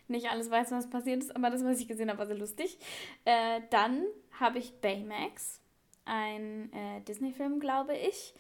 nicht 0.08 0.30
alles 0.30 0.50
weiß, 0.50 0.72
was 0.72 0.90
passiert 0.90 1.22
ist, 1.22 1.36
aber 1.36 1.50
das, 1.50 1.66
was 1.66 1.80
ich 1.80 1.88
gesehen 1.88 2.10
habe, 2.10 2.20
war 2.20 2.28
sehr 2.28 2.38
lustig. 2.38 2.78
Äh, 3.26 3.62
dann 3.72 4.06
habe 4.40 4.60
ich 4.60 4.80
Baymax, 4.80 5.60
ein 6.06 6.72
äh, 6.72 7.02
Disney-Film, 7.02 7.60
glaube 7.60 7.98
ich. 7.98 8.34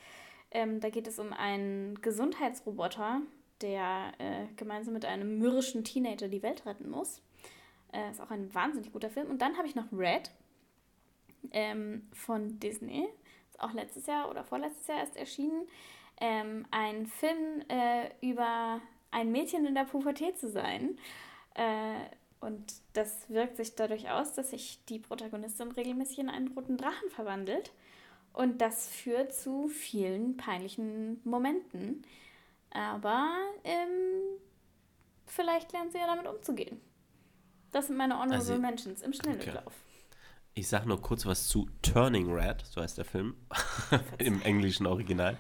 Ähm, 0.51 0.79
da 0.79 0.89
geht 0.89 1.07
es 1.07 1.19
um 1.19 1.33
einen 1.33 1.99
Gesundheitsroboter, 2.01 3.21
der 3.61 4.13
äh, 4.19 4.45
gemeinsam 4.55 4.93
mit 4.93 5.03
einem 5.03 5.39
mürrischen 5.39 5.83
Teenager 5.83 6.29
die 6.29 6.41
Welt 6.41 6.65
retten 6.65 6.89
muss. 6.89 7.21
Äh, 7.91 8.11
ist 8.11 8.21
auch 8.21 8.31
ein 8.31 8.53
wahnsinnig 8.53 8.93
guter 8.93 9.09
Film. 9.09 9.29
Und 9.29 9.41
dann 9.41 9.57
habe 9.57 9.67
ich 9.67 9.75
noch 9.75 9.91
Red 9.91 10.31
ähm, 11.51 12.07
von 12.13 12.59
Disney. 12.59 13.07
Ist 13.49 13.59
auch 13.61 13.73
letztes 13.73 14.05
Jahr 14.07 14.29
oder 14.29 14.43
vorletztes 14.43 14.87
Jahr 14.87 14.99
erst 14.99 15.17
erschienen. 15.17 15.67
Ähm, 16.21 16.65
ein 16.71 17.07
Film 17.07 17.63
äh, 17.69 18.09
über 18.21 18.81
ein 19.11 19.31
Mädchen 19.31 19.65
in 19.65 19.75
der 19.75 19.85
Pubertät 19.85 20.37
zu 20.37 20.49
sein. 20.49 20.97
Äh, 21.55 21.95
und 22.41 22.73
das 22.93 23.29
wirkt 23.29 23.57
sich 23.57 23.75
dadurch 23.75 24.09
aus, 24.09 24.33
dass 24.33 24.51
sich 24.51 24.83
die 24.85 24.99
Protagonistin 24.99 25.71
regelmäßig 25.71 26.19
in 26.19 26.29
einen 26.29 26.49
roten 26.49 26.77
Drachen 26.77 27.09
verwandelt. 27.09 27.71
Und 28.33 28.61
das 28.61 28.87
führt 28.87 29.33
zu 29.33 29.67
vielen 29.67 30.37
peinlichen 30.37 31.19
Momenten. 31.23 32.05
Aber 32.71 33.35
ähm, 33.63 34.39
vielleicht 35.25 35.73
lernen 35.73 35.91
sie 35.91 35.97
ja 35.97 36.07
damit 36.07 36.27
umzugehen. 36.27 36.79
Das 37.71 37.87
sind 37.87 37.97
meine 37.97 38.15
Honorable 38.15 38.37
also, 38.37 38.57
Mentions 38.57 39.01
im 39.01 39.13
Schnelldurchlauf. 39.13 39.65
Okay. 39.65 39.88
Ich 40.59 40.67
sage 40.67 40.89
nur 40.89 41.01
kurz 41.01 41.25
was 41.25 41.47
zu 41.47 41.69
Turning 41.81 42.29
Red, 42.29 42.65
so 42.69 42.81
heißt 42.81 42.97
der 42.97 43.05
Film, 43.05 43.33
im 44.17 44.41
englischen 44.41 44.87
Original. 44.87 45.37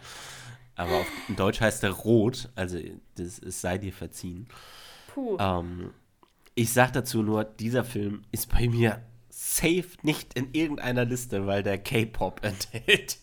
Aber 0.75 0.99
auf 0.99 1.07
Deutsch 1.35 1.59
heißt 1.59 1.83
er 1.83 1.91
Rot, 1.91 2.47
also 2.55 2.79
das, 3.15 3.37
es 3.39 3.59
sei 3.59 3.77
dir 3.77 3.91
verziehen. 3.91 4.47
Puh. 5.13 5.35
Ähm, 5.37 5.91
ich 6.55 6.71
sage 6.71 6.93
dazu 6.93 7.21
nur, 7.21 7.43
dieser 7.43 7.83
Film 7.83 8.21
ist 8.31 8.49
bei 8.49 8.69
mir 8.69 9.03
safe 9.27 9.89
nicht 10.03 10.35
in 10.35 10.53
irgendeiner 10.53 11.03
Liste, 11.03 11.45
weil 11.45 11.63
der 11.63 11.79
K-Pop 11.79 12.41
enthält. 12.45 13.19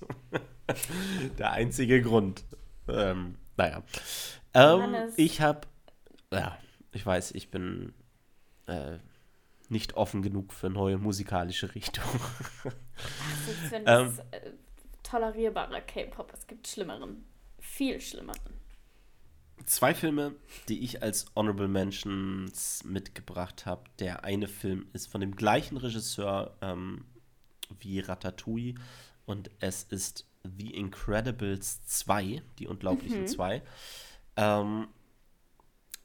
der 1.39 1.53
einzige 1.53 2.03
Grund. 2.03 2.45
Ähm, 2.89 3.37
naja. 3.57 3.83
Ähm, 4.53 4.95
ich 5.17 5.41
habe, 5.41 5.63
ja, 6.31 6.59
ich 6.93 7.07
weiß, 7.07 7.31
ich 7.33 7.51
bin 7.51 7.95
äh, 8.67 8.99
nicht 9.69 9.95
offen 9.95 10.23
genug 10.23 10.53
für 10.53 10.71
neue 10.71 10.99
musikalische 10.99 11.75
Richtungen. 11.75 12.21
Also 12.64 13.51
ich 13.51 13.69
finde 13.69 13.93
ähm, 13.93 14.07
es 14.07 14.19
äh, 14.31 14.53
tolerierbarer 15.03 15.81
K-Pop. 15.81 16.33
Es 16.33 16.47
gibt 16.47 16.67
schlimmeren, 16.67 17.25
viel 17.59 18.01
schlimmeren. 18.01 18.55
Zwei 19.64 19.95
Filme, 19.95 20.35
die 20.69 20.85
ich 20.85 21.03
als 21.03 21.27
Honorable 21.35 21.69
Mentions 21.69 22.85
mitgebracht 22.85 23.67
habe. 23.67 23.85
Der 23.99 24.25
eine 24.25 24.49
Film 24.49 24.87
ist 24.93 25.09
von 25.09 25.21
dem 25.21 25.35
gleichen 25.35 25.77
Regisseur 25.77 26.57
ähm, 26.61 27.05
wie 27.81 28.01
Ratatouille 28.01 28.75
und 29.25 29.51
es 29.59 29.83
ist 29.83 30.27
The 30.57 30.73
Incredibles 30.75 31.85
2, 31.87 32.43
die 32.59 32.69
Unglaublichen 32.69 33.23
mhm. 33.23 33.27
2. 33.27 33.62
Ähm, 34.37 34.89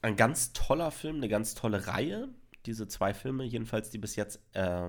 ein 0.00 0.16
ganz 0.16 0.52
toller 0.52 0.90
Film, 0.90 1.16
eine 1.16 1.28
ganz 1.28 1.54
tolle 1.54 1.86
Reihe. 1.86 2.28
Diese 2.66 2.88
zwei 2.88 3.14
Filme, 3.14 3.44
jedenfalls, 3.44 3.90
die 3.90 3.98
bis 3.98 4.16
jetzt 4.16 4.40
äh, 4.52 4.88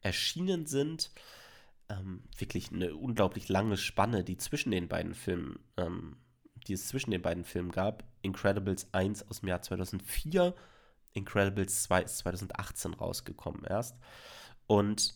erschienen 0.00 0.66
sind. 0.66 1.10
Ähm, 1.88 2.22
wirklich 2.36 2.72
eine 2.72 2.94
unglaublich 2.94 3.48
lange 3.48 3.76
Spanne, 3.76 4.24
die 4.24 4.36
zwischen 4.36 4.70
den 4.70 4.88
beiden 4.88 5.14
Filmen, 5.14 5.58
ähm, 5.76 6.16
die 6.66 6.72
es 6.72 6.88
zwischen 6.88 7.10
den 7.10 7.22
beiden 7.22 7.44
Filmen 7.44 7.72
gab. 7.72 8.04
Incredibles 8.22 8.92
1 8.92 9.28
aus 9.28 9.40
dem 9.40 9.48
Jahr 9.48 9.62
2004, 9.62 10.54
Incredibles 11.12 11.82
2 11.84 12.02
ist 12.02 12.18
2018 12.18 12.94
rausgekommen 12.94 13.64
erst. 13.64 13.96
Und 14.66 15.14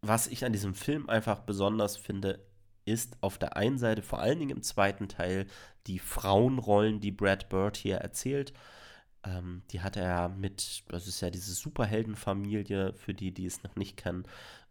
was 0.00 0.26
ich 0.26 0.44
an 0.44 0.52
diesem 0.52 0.74
Film 0.74 1.08
einfach 1.08 1.40
besonders 1.40 1.96
finde, 1.96 2.44
ist 2.84 3.16
auf 3.20 3.38
der 3.38 3.56
einen 3.56 3.78
Seite 3.78 4.02
vor 4.02 4.20
allen 4.20 4.38
Dingen 4.38 4.56
im 4.56 4.62
zweiten 4.62 5.08
Teil 5.08 5.46
die 5.86 5.98
Frauenrollen, 5.98 7.00
die 7.00 7.12
Brad 7.12 7.48
Bird 7.48 7.76
hier 7.76 7.96
erzählt. 7.96 8.52
Ähm, 9.24 9.62
die 9.70 9.80
hat 9.80 9.96
er 9.96 10.28
mit, 10.28 10.84
das 10.88 11.06
ist 11.06 11.20
ja 11.20 11.30
diese 11.30 11.52
Superheldenfamilie, 11.52 12.94
für 12.94 13.14
die, 13.14 13.32
die 13.32 13.46
es 13.46 13.62
noch 13.62 13.76
nicht 13.76 13.96
kennen. 13.96 14.24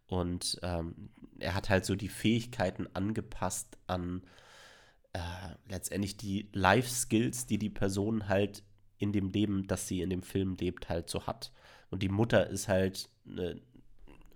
Und 0.06 0.60
ähm, 0.62 1.10
er 1.38 1.54
hat 1.54 1.70
halt 1.70 1.84
so 1.84 1.94
die 1.94 2.08
Fähigkeiten 2.08 2.86
angepasst 2.94 3.78
an 3.86 4.22
äh, 5.12 5.18
letztendlich 5.68 6.16
die 6.16 6.48
Life-Skills, 6.52 7.46
die 7.46 7.58
die 7.58 7.70
Person 7.70 8.28
halt 8.28 8.62
in 8.98 9.12
dem 9.12 9.30
Leben, 9.30 9.66
das 9.66 9.88
sie 9.88 10.00
in 10.00 10.10
dem 10.10 10.22
Film 10.22 10.54
lebt, 10.54 10.88
halt 10.88 11.10
so 11.10 11.26
hat. 11.26 11.52
Und 11.90 12.02
die 12.02 12.08
Mutter 12.08 12.46
ist 12.46 12.68
halt 12.68 13.10
eine, 13.26 13.60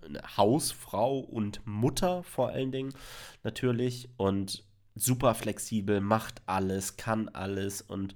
eine 0.03 0.21
Hausfrau 0.37 1.19
und 1.19 1.65
Mutter 1.65 2.23
vor 2.23 2.49
allen 2.49 2.71
Dingen 2.71 2.93
natürlich 3.43 4.09
und 4.17 4.66
super 4.97 5.33
flexibel, 5.33 6.01
macht 6.01 6.41
alles, 6.45 6.97
kann 6.97 7.29
alles 7.29 7.81
und 7.81 8.15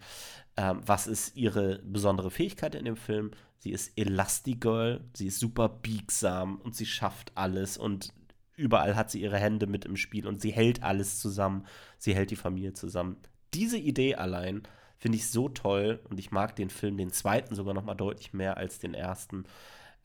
ähm, 0.57 0.81
was 0.85 1.07
ist 1.07 1.35
ihre 1.35 1.79
besondere 1.79 2.31
Fähigkeit 2.31 2.75
in 2.75 2.85
dem 2.85 2.97
Film? 2.97 3.31
Sie 3.59 3.71
ist 3.71 3.91
Elastigirl, 3.95 5.01
sie 5.13 5.27
ist 5.27 5.39
super 5.39 5.69
biegsam 5.69 6.57
und 6.57 6.75
sie 6.75 6.85
schafft 6.85 7.31
alles 7.35 7.77
und 7.77 8.13
überall 8.55 8.95
hat 8.95 9.11
sie 9.11 9.21
ihre 9.21 9.37
Hände 9.37 9.67
mit 9.67 9.85
im 9.85 9.97
Spiel 9.97 10.27
und 10.27 10.41
sie 10.41 10.51
hält 10.51 10.83
alles 10.83 11.19
zusammen, 11.19 11.65
sie 11.97 12.15
hält 12.15 12.31
die 12.31 12.35
Familie 12.35 12.73
zusammen. 12.73 13.17
Diese 13.53 13.77
Idee 13.77 14.15
allein 14.15 14.63
finde 14.97 15.17
ich 15.17 15.29
so 15.29 15.49
toll 15.49 15.99
und 16.09 16.19
ich 16.19 16.31
mag 16.31 16.55
den 16.55 16.69
Film, 16.69 16.97
den 16.97 17.11
zweiten 17.11 17.55
sogar 17.55 17.73
noch 17.73 17.83
mal 17.83 17.95
deutlich 17.95 18.33
mehr 18.33 18.57
als 18.57 18.79
den 18.79 18.93
ersten 18.93 19.45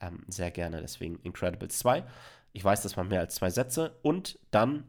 ähm, 0.01 0.23
sehr 0.27 0.51
gerne. 0.51 0.81
Deswegen 0.81 1.19
Incredibles 1.23 1.79
2. 1.79 2.03
Ich 2.53 2.63
weiß, 2.63 2.81
das 2.81 2.97
waren 2.97 3.07
mehr 3.07 3.19
als 3.19 3.35
zwei 3.35 3.49
Sätze. 3.49 3.97
Und 4.01 4.39
dann, 4.51 4.85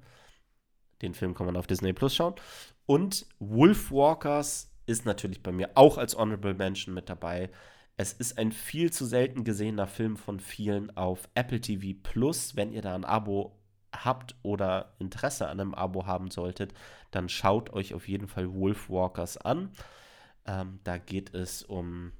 den 1.02 1.14
Film 1.14 1.34
kann 1.34 1.46
man 1.46 1.56
auf 1.56 1.66
Disney 1.66 1.92
Plus 1.92 2.14
schauen. 2.14 2.34
Und 2.86 3.26
Wolfwalkers 3.38 4.70
ist 4.86 5.04
natürlich 5.04 5.42
bei 5.42 5.52
mir 5.52 5.70
auch 5.74 5.98
als 5.98 6.16
Honorable 6.16 6.54
Mention 6.54 6.94
mit 6.94 7.08
dabei. 7.08 7.50
Es 7.96 8.12
ist 8.12 8.38
ein 8.38 8.52
viel 8.52 8.92
zu 8.92 9.04
selten 9.04 9.44
gesehener 9.44 9.86
Film 9.86 10.16
von 10.16 10.40
vielen 10.40 10.96
auf 10.96 11.28
Apple 11.34 11.60
TV 11.60 11.98
Plus. 12.02 12.56
Wenn 12.56 12.72
ihr 12.72 12.80
da 12.80 12.94
ein 12.94 13.04
Abo 13.04 13.58
habt 13.92 14.36
oder 14.42 14.94
Interesse 14.98 15.48
an 15.48 15.60
einem 15.60 15.74
Abo 15.74 16.06
haben 16.06 16.30
solltet, 16.30 16.74
dann 17.10 17.28
schaut 17.28 17.70
euch 17.70 17.94
auf 17.94 18.08
jeden 18.08 18.28
Fall 18.28 18.52
Wolfwalkers 18.54 19.36
an. 19.38 19.70
Ähm, 20.46 20.80
da 20.84 20.98
geht 20.98 21.34
es 21.34 21.62
um 21.62 22.12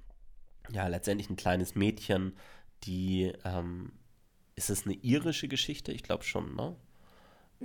ja 0.71 0.87
letztendlich 0.89 1.31
ein 1.31 1.37
kleines 1.37 1.75
Mädchen, 1.75 2.37
die, 2.85 3.33
ähm, 3.45 3.93
ist 4.55 4.71
es 4.71 4.85
eine 4.85 4.95
irische 4.95 5.49
Geschichte? 5.49 5.93
Ich 5.93 6.03
glaube 6.03 6.25
schon, 6.25 6.55
ne? 6.55 6.77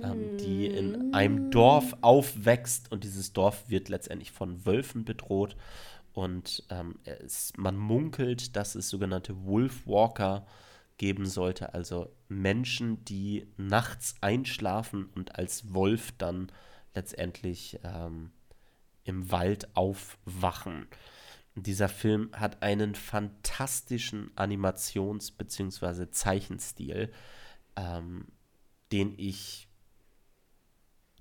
Ähm, 0.02 0.38
die 0.38 0.66
in 0.66 1.14
einem 1.14 1.52
Dorf 1.52 1.96
aufwächst 2.00 2.90
und 2.90 3.04
dieses 3.04 3.32
Dorf 3.32 3.68
wird 3.68 3.88
letztendlich 3.88 4.32
von 4.32 4.66
Wölfen 4.66 5.04
bedroht 5.04 5.56
und 6.12 6.64
ähm, 6.70 6.98
es, 7.04 7.52
man 7.56 7.76
munkelt, 7.76 8.56
dass 8.56 8.74
es 8.74 8.88
sogenannte 8.88 9.44
Wolfwalker 9.44 10.46
geben 10.96 11.26
sollte, 11.26 11.74
also 11.74 12.08
Menschen, 12.28 13.04
die 13.04 13.46
nachts 13.56 14.14
einschlafen 14.20 15.06
und 15.14 15.36
als 15.36 15.74
Wolf 15.74 16.12
dann 16.18 16.50
letztendlich 16.94 17.78
ähm, 17.84 18.30
im 19.04 19.30
Wald 19.30 19.76
aufwachen. 19.76 20.86
Dieser 21.56 21.88
Film 21.88 22.30
hat 22.32 22.62
einen 22.62 22.94
fantastischen 22.94 24.30
Animations- 24.36 25.32
bzw. 25.36 26.10
Zeichenstil, 26.10 27.12
ähm, 27.76 28.26
den 28.90 29.14
ich 29.16 29.68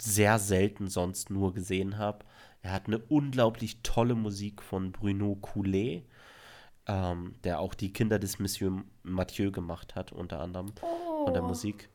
sehr 0.04 0.40
selten 0.40 0.88
sonst 0.88 1.30
nur 1.30 1.54
gesehen 1.54 1.98
habe. 1.98 2.26
Er 2.62 2.72
hat 2.72 2.88
eine 2.88 3.00
unglaublich 3.00 3.82
tolle 3.84 4.16
Musik 4.16 4.62
von 4.62 4.92
Bruno 4.92 5.36
Coulet, 5.36 6.04
ähm, 6.88 7.36
der 7.44 7.60
auch 7.60 7.74
die 7.74 7.94
Kinder 7.94 8.20
des 8.20 8.40
Monsieur 8.40 8.84
Mathieu 9.04 9.52
gemacht 9.52 9.96
hat, 9.96 10.12
unter 10.12 10.40
anderem 10.40 10.74
oh. 10.82 11.26
von 11.26 11.34
der 11.34 11.44
Musik. 11.44 11.90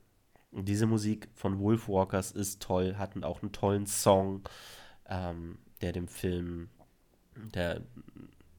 Und 0.50 0.68
diese 0.68 0.86
Musik 0.86 1.28
von 1.34 1.58
Wolfwalkers 1.58 2.32
ist 2.32 2.62
toll, 2.62 2.96
hat 2.96 3.22
auch 3.22 3.42
einen 3.42 3.52
tollen 3.52 3.86
Song, 3.86 4.42
ähm, 5.06 5.58
der 5.80 5.92
dem 5.92 6.08
Film 6.08 6.70
der 7.54 7.82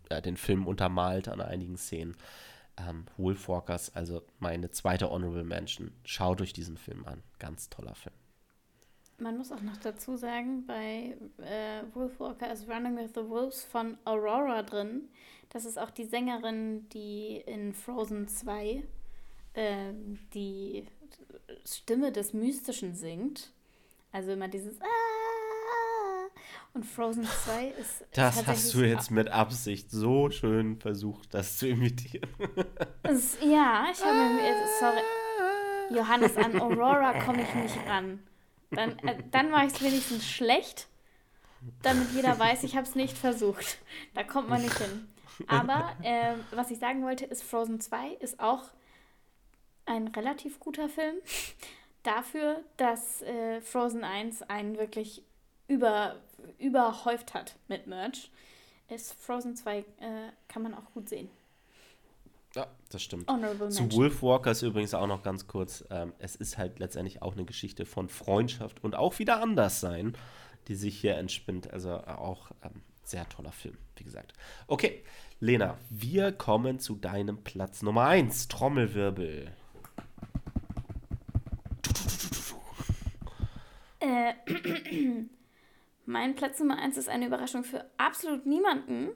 ja, 0.10 0.22
den 0.22 0.38
Film 0.38 0.68
untermalt 0.68 1.28
an 1.28 1.42
einigen 1.42 1.78
Szenen. 1.78 2.16
Ähm, 2.78 3.06
Wolfwalkers, 3.18 3.96
also 3.96 4.24
meine 4.40 4.72
zweite 4.72 5.10
Honorable 5.10 5.44
Mention. 5.44 5.92
Schaut 6.04 6.42
euch 6.42 6.54
diesen 6.54 6.78
Film 6.78 7.06
an. 7.06 7.22
Ganz 7.38 7.70
toller 7.70 7.96
Film. 7.96 8.16
Man 9.20 9.38
muss 9.38 9.52
auch 9.52 9.62
noch 9.62 9.78
dazu 9.78 10.16
sagen, 10.16 10.66
bei 10.66 11.18
äh, 11.40 11.84
Wolfwalker 11.94 12.52
ist 12.52 12.70
Running 12.70 12.98
with 12.98 13.12
the 13.16 13.28
Wolves 13.28 13.64
von 13.64 13.98
Aurora 14.06 14.64
drin. 14.64 15.10
Das 15.50 15.66
ist 15.66 15.78
auch 15.78 15.90
die 15.90 16.06
Sängerin, 16.06 16.88
die 16.90 17.44
in 17.46 17.74
Frozen 17.74 18.28
2 18.28 18.84
äh, 19.54 19.94
die 20.34 20.86
Stimme 21.66 22.12
des 22.12 22.34
Mystischen 22.34 22.96
singt. 22.96 23.52
Also 24.12 24.32
immer 24.32 24.48
dieses 24.48 24.80
Ah! 24.82 24.86
Und 26.74 26.86
Frozen 26.86 27.26
2 27.26 27.68
ist. 27.80 28.06
Das 28.14 28.46
hast 28.46 28.74
du 28.74 28.82
jetzt 28.82 29.12
mit 29.12 29.28
Absicht 29.28 29.90
so 29.90 30.30
schön 30.30 30.80
versucht, 30.80 31.34
das 31.34 31.58
zu 31.58 31.68
imitieren. 31.68 32.30
Ist, 33.04 33.42
ja, 33.42 33.88
ich 33.92 34.04
habe 34.04 34.34
mir. 34.36 34.54
Sorry. 34.80 35.02
Johannes, 35.98 36.38
an 36.38 36.62
Aurora 36.62 37.20
komme 37.20 37.42
ich 37.42 37.56
nicht 37.56 37.78
ran. 37.88 38.20
Dann, 38.72 39.00
äh, 39.00 39.24
dann 39.32 39.50
mache 39.50 39.66
ich 39.68 39.74
es 39.74 39.82
wenigstens 39.82 40.28
schlecht, 40.28 40.88
damit 41.82 42.12
jeder 42.14 42.38
weiß, 42.38 42.64
ich 42.64 42.76
habe 42.76 42.88
es 42.88 42.96
nicht 42.96 43.18
versucht. 43.18 43.80
Da 44.14 44.24
kommt 44.24 44.50
man 44.50 44.62
nicht 44.62 44.78
hin. 44.78 45.10
Aber 45.48 45.96
äh, 46.04 46.36
was 46.52 46.72
ich 46.72 46.80
sagen 46.80 47.04
wollte, 47.04 47.26
ist 47.26 47.44
Frozen 47.44 47.80
2 47.80 48.12
ist 48.20 48.40
auch 48.40 48.64
ein 49.86 50.08
relativ 50.10 50.60
guter 50.60 50.90
Film. 50.90 51.16
Dafür, 52.04 52.64
dass 52.78 53.22
äh, 53.22 53.62
Frozen 53.62 54.04
1 54.04 54.44
einen 54.44 54.78
wirklich 54.78 55.24
über, 55.68 56.18
überhäuft 56.58 57.34
hat 57.34 57.56
mit 57.68 57.88
Merch, 57.88 58.32
ist 58.90 59.14
Frozen 59.14 59.56
2, 59.56 59.78
äh, 59.80 59.84
kann 60.48 60.64
man 60.64 60.74
auch 60.74 60.92
gut 60.94 61.10
sehen. 61.10 61.30
Ja, 62.60 62.68
das 62.90 63.04
stimmt. 63.04 63.30
Honorable 63.30 63.70
Zu 63.70 63.90
Wolfwalkers 63.94 64.64
übrigens 64.64 64.94
auch 64.94 65.08
noch 65.08 65.24
ganz 65.24 65.48
kurz. 65.48 65.86
Ähm, 65.92 66.12
es 66.20 66.36
ist 66.36 66.58
halt 66.58 66.80
letztendlich 66.80 67.22
auch 67.22 67.32
eine 67.32 67.46
Geschichte 67.46 67.86
von 67.86 68.10
Freundschaft 68.10 68.84
und 68.84 68.96
auch 68.96 69.18
wieder 69.18 69.42
anders 69.42 69.80
sein, 69.80 70.14
die 70.68 70.76
sich 70.76 71.00
hier 71.00 71.16
entspinnt. 71.16 71.72
Also 71.72 71.94
auch 71.94 72.52
ähm, 72.62 72.82
sehr 73.06 73.30
toller 73.30 73.54
Film, 73.54 73.78
wie 73.96 74.04
gesagt. 74.04 74.34
Okay, 74.68 75.06
Lena, 75.40 75.78
wir 75.90 76.34
kommen 76.34 76.80
zu 76.80 76.96
deinem 76.96 77.46
Platz 77.46 77.82
Nummer 77.82 78.08
1. 78.08 78.50
Trommelwirbel. 78.50 79.54
Äh, 84.02 84.34
Mein 86.06 86.36
Platz 86.36 86.60
Nummer 86.60 86.78
1 86.78 86.98
ist 86.98 87.08
eine 87.08 87.28
Überraschung 87.28 87.64
für 87.64 87.86
absolut 87.96 88.46
niemanden, 88.46 89.12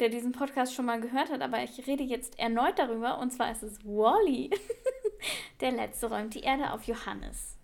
der 0.00 0.08
diesen 0.08 0.32
Podcast 0.32 0.74
schon 0.74 0.86
mal 0.86 1.00
gehört 1.00 1.30
hat, 1.30 1.42
aber 1.42 1.62
ich 1.62 1.86
rede 1.86 2.02
jetzt 2.02 2.38
erneut 2.38 2.78
darüber 2.78 3.18
und 3.18 3.32
zwar 3.32 3.52
ist 3.52 3.62
es 3.62 3.84
Wally. 3.84 4.50
der 5.60 5.72
letzte 5.72 6.08
räumt 6.08 6.34
die 6.34 6.40
Erde 6.40 6.72
auf 6.72 6.84
Johannes. 6.84 7.56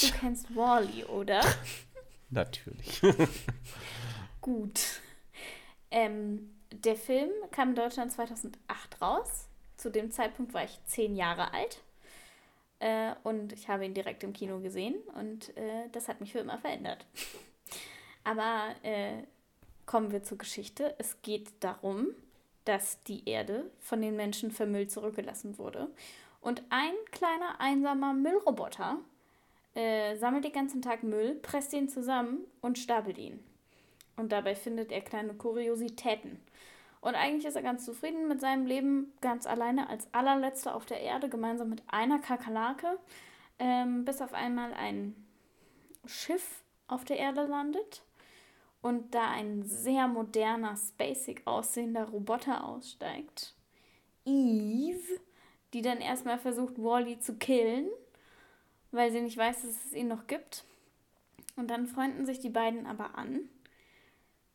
Du 0.00 0.06
kennst 0.18 0.54
Wally, 0.54 1.04
oder? 1.04 1.40
Natürlich. 2.30 3.02
Gut. 4.40 5.00
Ähm, 5.90 6.50
der 6.72 6.96
Film 6.96 7.30
kam 7.50 7.70
in 7.70 7.74
Deutschland 7.74 8.12
2008 8.12 9.00
raus. 9.02 9.48
Zu 9.76 9.90
dem 9.90 10.10
Zeitpunkt 10.10 10.54
war 10.54 10.64
ich 10.64 10.78
zehn 10.86 11.14
Jahre 11.14 11.52
alt. 11.52 11.82
Äh, 12.78 13.14
und 13.22 13.52
ich 13.52 13.68
habe 13.68 13.84
ihn 13.84 13.94
direkt 13.94 14.24
im 14.24 14.32
Kino 14.32 14.60
gesehen 14.60 14.96
und 15.14 15.56
äh, 15.56 15.88
das 15.92 16.08
hat 16.08 16.20
mich 16.20 16.32
für 16.32 16.40
immer 16.40 16.58
verändert. 16.58 17.06
Aber 18.24 18.74
äh, 18.82 19.22
kommen 19.86 20.12
wir 20.12 20.22
zur 20.22 20.38
Geschichte. 20.38 20.94
Es 20.98 21.20
geht 21.22 21.52
darum, 21.60 22.08
dass 22.64 23.02
die 23.04 23.28
Erde 23.28 23.70
von 23.80 24.00
den 24.00 24.16
Menschen 24.16 24.50
vermüllt 24.50 24.90
zurückgelassen 24.90 25.58
wurde. 25.58 25.88
Und 26.40 26.62
ein 26.70 26.94
kleiner 27.10 27.60
einsamer 27.60 28.14
Müllroboter 28.14 28.98
äh, 29.74 30.16
sammelt 30.16 30.44
den 30.44 30.52
ganzen 30.52 30.82
Tag 30.82 31.02
Müll, 31.02 31.34
presst 31.36 31.72
ihn 31.72 31.88
zusammen 31.88 32.38
und 32.60 32.78
stapelt 32.78 33.18
ihn. 33.18 33.40
Und 34.16 34.32
dabei 34.32 34.54
findet 34.54 34.92
er 34.92 35.00
kleine 35.00 35.34
Kuriositäten. 35.34 36.40
Und 37.00 37.14
eigentlich 37.16 37.46
ist 37.46 37.56
er 37.56 37.62
ganz 37.62 37.84
zufrieden 37.84 38.28
mit 38.28 38.40
seinem 38.40 38.66
Leben, 38.66 39.12
ganz 39.20 39.46
alleine 39.46 39.88
als 39.88 40.06
allerletzter 40.12 40.74
auf 40.74 40.86
der 40.86 41.00
Erde, 41.00 41.28
gemeinsam 41.28 41.68
mit 41.68 41.82
einer 41.88 42.20
Kakerlake, 42.20 42.98
ähm, 43.58 44.04
bis 44.04 44.20
auf 44.20 44.34
einmal 44.34 44.72
ein 44.74 45.16
Schiff 46.06 46.62
auf 46.86 47.04
der 47.04 47.18
Erde 47.18 47.46
landet 47.46 48.02
und 48.82 49.14
da 49.14 49.30
ein 49.30 49.62
sehr 49.62 50.08
moderner, 50.08 50.76
spacig 50.76 51.42
aussehender 51.46 52.04
Roboter 52.04 52.64
aussteigt. 52.64 53.54
Eve, 54.24 55.20
die 55.72 55.82
dann 55.82 56.00
erstmal 56.00 56.38
versucht, 56.38 56.78
Wally 56.78 57.18
zu 57.18 57.34
killen, 57.34 57.88
weil 58.90 59.10
sie 59.10 59.20
nicht 59.20 59.38
weiß, 59.38 59.62
dass 59.62 59.84
es 59.86 59.92
ihn 59.94 60.08
noch 60.08 60.26
gibt. 60.26 60.64
Und 61.56 61.70
dann 61.70 61.86
freunden 61.86 62.26
sich 62.26 62.40
die 62.40 62.50
beiden 62.50 62.86
aber 62.86 63.16
an, 63.16 63.48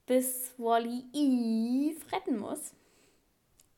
bis 0.06 0.54
Wally 0.58 1.06
Eve 1.14 2.12
retten 2.12 2.38
muss 2.38 2.74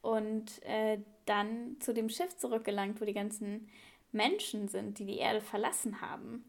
und 0.01 0.63
äh, 0.63 0.99
dann 1.25 1.77
zu 1.79 1.93
dem 1.93 2.09
Schiff 2.09 2.37
zurückgelangt, 2.37 2.99
wo 2.99 3.05
die 3.05 3.13
ganzen 3.13 3.69
Menschen 4.11 4.67
sind, 4.67 4.99
die 4.99 5.05
die 5.05 5.17
Erde 5.17 5.41
verlassen 5.41 6.01
haben. 6.01 6.48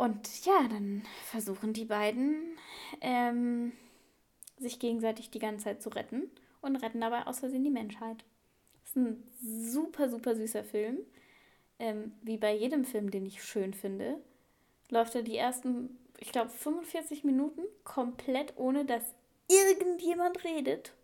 Und 0.00 0.46
ja, 0.46 0.66
dann 0.66 1.02
versuchen 1.26 1.74
die 1.74 1.84
beiden, 1.84 2.56
ähm, 3.02 3.72
sich 4.56 4.78
gegenseitig 4.78 5.28
die 5.28 5.38
ganze 5.38 5.64
Zeit 5.64 5.82
zu 5.82 5.90
retten 5.90 6.30
und 6.62 6.76
retten 6.76 7.02
dabei 7.02 7.26
aus 7.26 7.40
Versehen 7.40 7.64
die 7.64 7.70
Menschheit. 7.70 8.24
Das 8.80 8.92
ist 8.92 8.96
ein 8.96 9.22
super, 9.42 10.08
super 10.08 10.34
süßer 10.34 10.64
Film. 10.64 11.00
Ähm, 11.78 12.14
wie 12.22 12.38
bei 12.38 12.56
jedem 12.56 12.86
Film, 12.86 13.10
den 13.10 13.26
ich 13.26 13.44
schön 13.44 13.74
finde, 13.74 14.16
läuft 14.88 15.16
er 15.16 15.22
die 15.22 15.36
ersten, 15.36 15.98
ich 16.16 16.32
glaube, 16.32 16.48
45 16.48 17.22
Minuten 17.22 17.60
komplett 17.84 18.54
ohne, 18.56 18.86
dass 18.86 19.02
irgendjemand 19.48 20.44
redet. 20.44 20.94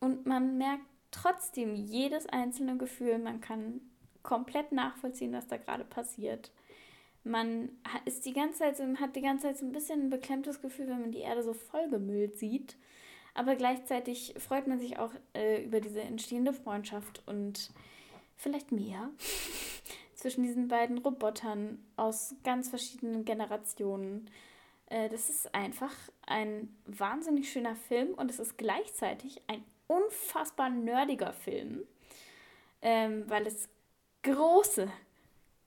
Und 0.00 0.24
man 0.24 0.56
merkt 0.56 0.86
trotzdem 1.10 1.74
jedes 1.74 2.24
einzelne 2.24 2.78
Gefühl. 2.78 3.18
Man 3.18 3.42
kann 3.42 3.82
komplett 4.22 4.72
nachvollziehen, 4.72 5.34
was 5.34 5.46
da 5.48 5.58
gerade 5.58 5.84
passiert 5.84 6.50
man 7.28 7.70
ist 8.04 8.24
die 8.24 8.32
ganze 8.32 8.58
Zeit 8.58 8.80
hat 9.00 9.16
die 9.16 9.22
ganze 9.22 9.46
Zeit 9.46 9.58
so 9.58 9.66
ein 9.66 9.72
bisschen 9.72 10.02
ein 10.02 10.10
beklemmtes 10.10 10.60
Gefühl, 10.60 10.88
wenn 10.88 11.00
man 11.00 11.12
die 11.12 11.20
Erde 11.20 11.42
so 11.42 11.52
vollgemüllt 11.52 12.38
sieht. 12.38 12.76
Aber 13.34 13.54
gleichzeitig 13.54 14.34
freut 14.38 14.66
man 14.66 14.80
sich 14.80 14.98
auch 14.98 15.12
äh, 15.34 15.62
über 15.62 15.80
diese 15.80 16.00
entstehende 16.00 16.52
Freundschaft 16.52 17.22
und 17.26 17.70
vielleicht 18.36 18.72
mehr 18.72 19.10
zwischen 20.14 20.42
diesen 20.42 20.68
beiden 20.68 20.98
Robotern 20.98 21.78
aus 21.96 22.34
ganz 22.42 22.68
verschiedenen 22.68 23.24
Generationen. 23.24 24.28
Äh, 24.86 25.08
das 25.08 25.30
ist 25.30 25.54
einfach 25.54 25.94
ein 26.26 26.74
wahnsinnig 26.86 27.52
schöner 27.52 27.76
Film 27.76 28.14
und 28.14 28.30
es 28.30 28.40
ist 28.40 28.58
gleichzeitig 28.58 29.40
ein 29.46 29.62
unfassbar 29.86 30.70
nerdiger 30.70 31.32
Film, 31.32 31.84
ähm, 32.82 33.24
weil 33.28 33.46
es 33.46 33.68
große, 34.22 34.90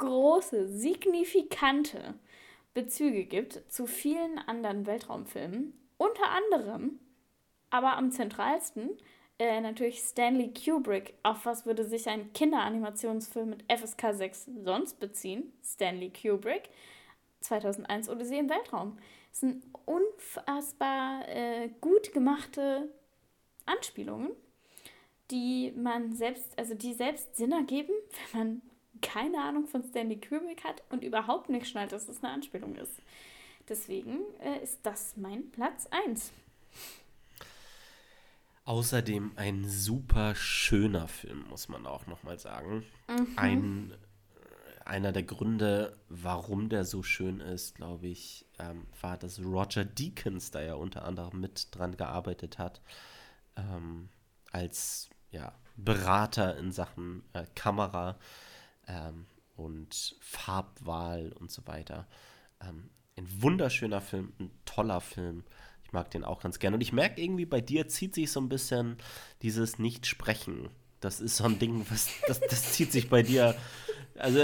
große, 0.02 0.68
signifikante 0.68 2.16
Bezüge 2.74 3.26
gibt 3.26 3.62
zu 3.72 3.86
vielen 3.86 4.40
anderen 4.40 4.88
Weltraumfilmen. 4.88 5.74
Unter 5.98 6.30
anderem, 6.30 7.00
aber 7.70 7.98
am 7.98 8.12
zentralsten, 8.12 8.98
äh, 9.38 9.62
natürlich 9.62 10.00
Stanley 10.00 10.54
Kubrick. 10.54 11.14
Auf 11.24 11.46
was 11.46 11.66
würde 11.66 11.86
sich 11.86 12.08
ein 12.10 12.34
Kinderanimationsfilm 12.34 13.52
mit 13.52 13.64
FSK 13.72 14.14
6 14.14 14.50
sonst 14.64 15.00
beziehen? 15.00 15.54
Stanley 15.64 16.12
Kubrick. 16.12 16.70
2001 17.42 18.10
Odyssee 18.10 18.40
im 18.40 18.50
Weltraum. 18.50 18.98
Es 19.32 19.42
sind 19.42 19.64
unfassbar 19.86 21.28
äh, 21.30 21.70
gut 21.80 22.12
gemachte 22.12 22.90
Anspielungen, 23.66 24.32
die 25.30 25.74
man 25.76 26.14
selbst, 26.14 26.58
also 26.58 26.74
die 26.74 26.94
selbst 26.94 27.36
Sinn 27.36 27.52
ergeben, 27.52 27.94
wenn 28.32 28.40
man 28.40 28.62
keine 29.02 29.42
Ahnung 29.42 29.68
von 29.68 29.84
Stanley 29.84 30.20
Kubrick 30.20 30.64
hat 30.64 30.84
und 30.90 31.04
überhaupt 31.04 31.50
nicht 31.50 31.68
schnallt, 31.68 31.92
dass 31.92 32.08
es 32.08 32.24
eine 32.24 32.34
Anspielung 32.34 32.76
ist. 32.76 33.02
Deswegen 33.70 34.20
äh, 34.40 34.64
ist 34.64 34.80
das 34.84 35.16
mein 35.18 35.50
Platz 35.52 35.88
1. 35.92 36.32
Außerdem 38.66 39.32
ein 39.36 39.68
super 39.68 40.36
schöner 40.36 41.08
Film, 41.08 41.46
muss 41.50 41.68
man 41.68 41.86
auch 41.88 42.06
nochmal 42.06 42.38
sagen. 42.38 42.86
Mhm. 43.08 43.28
Ein, 43.36 43.92
äh, 43.92 44.90
einer 44.90 45.12
der 45.12 45.24
Gründe, 45.24 45.98
warum 46.10 46.70
der 46.70 46.86
so 46.86 47.02
schön 47.02 47.40
ist, 47.40 47.76
glaube 47.76 48.08
ich, 48.08 48.46
ähm, 48.60 48.86
war, 49.02 49.18
dass 49.18 49.40
Roger 49.40 49.84
Deakins 49.84 50.52
da 50.52 50.62
ja 50.62 50.76
unter 50.76 51.06
anderem 51.06 51.42
mit 51.42 51.68
dran 51.72 51.98
gearbeitet 51.98 52.60
hat, 52.60 52.82
ähm, 53.56 54.10
als 54.52 55.10
ja, 55.32 55.54
Berater 55.76 56.58
in 56.58 56.72
Sachen 56.72 57.24
äh, 57.34 57.46
Kamera 57.56 58.18
ähm, 58.92 59.26
und 59.56 60.16
Farbwahl 60.20 61.34
und 61.40 61.52
so 61.52 61.66
weiter. 61.66 62.08
Ähm, 62.62 62.90
ein 63.18 63.28
wunderschöner 63.42 64.02
Film, 64.02 64.34
ein 64.40 64.52
toller 64.66 65.02
Film. 65.02 65.44
Ich 65.84 65.92
mag 65.92 66.12
den 66.12 66.24
auch 66.24 66.42
ganz 66.42 66.60
gerne. 66.60 66.76
Und 66.76 66.82
ich 66.82 66.94
merke 66.94 67.22
irgendwie, 67.22 67.46
bei 67.46 67.62
dir 67.62 67.88
zieht 67.88 68.16
sich 68.16 68.32
so 68.32 68.40
ein 68.40 68.50
bisschen 68.50 68.98
dieses 69.42 69.80
Nicht-Sprechen. 69.80 70.70
Das 71.00 71.20
ist 71.20 71.38
so 71.38 71.46
ein 71.46 71.60
Ding, 71.60 71.86
was, 71.90 72.10
das, 72.28 72.40
das 72.40 72.74
zieht 72.74 72.92
sich 72.92 73.10
bei 73.10 73.24
dir. 73.24 73.56
Also, 74.18 74.40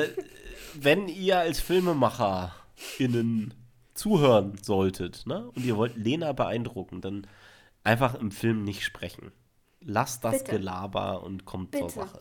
wenn 0.73 1.07
ihr 1.07 1.39
als 1.39 1.59
FilmemacherInnen 1.59 3.53
zuhören 3.93 4.57
solltet, 4.61 5.25
ne, 5.25 5.49
und 5.55 5.65
ihr 5.65 5.77
wollt 5.77 5.97
Lena 5.97 6.33
beeindrucken, 6.33 7.01
dann 7.01 7.27
einfach 7.83 8.15
im 8.15 8.31
Film 8.31 8.63
nicht 8.63 8.83
sprechen. 8.83 9.31
Lasst 9.79 10.23
das 10.23 10.39
Bitte. 10.39 10.57
Gelaber 10.57 11.23
und 11.23 11.45
kommt 11.45 11.71
Bitte. 11.71 11.87
zur 11.87 12.05
Sache. 12.05 12.19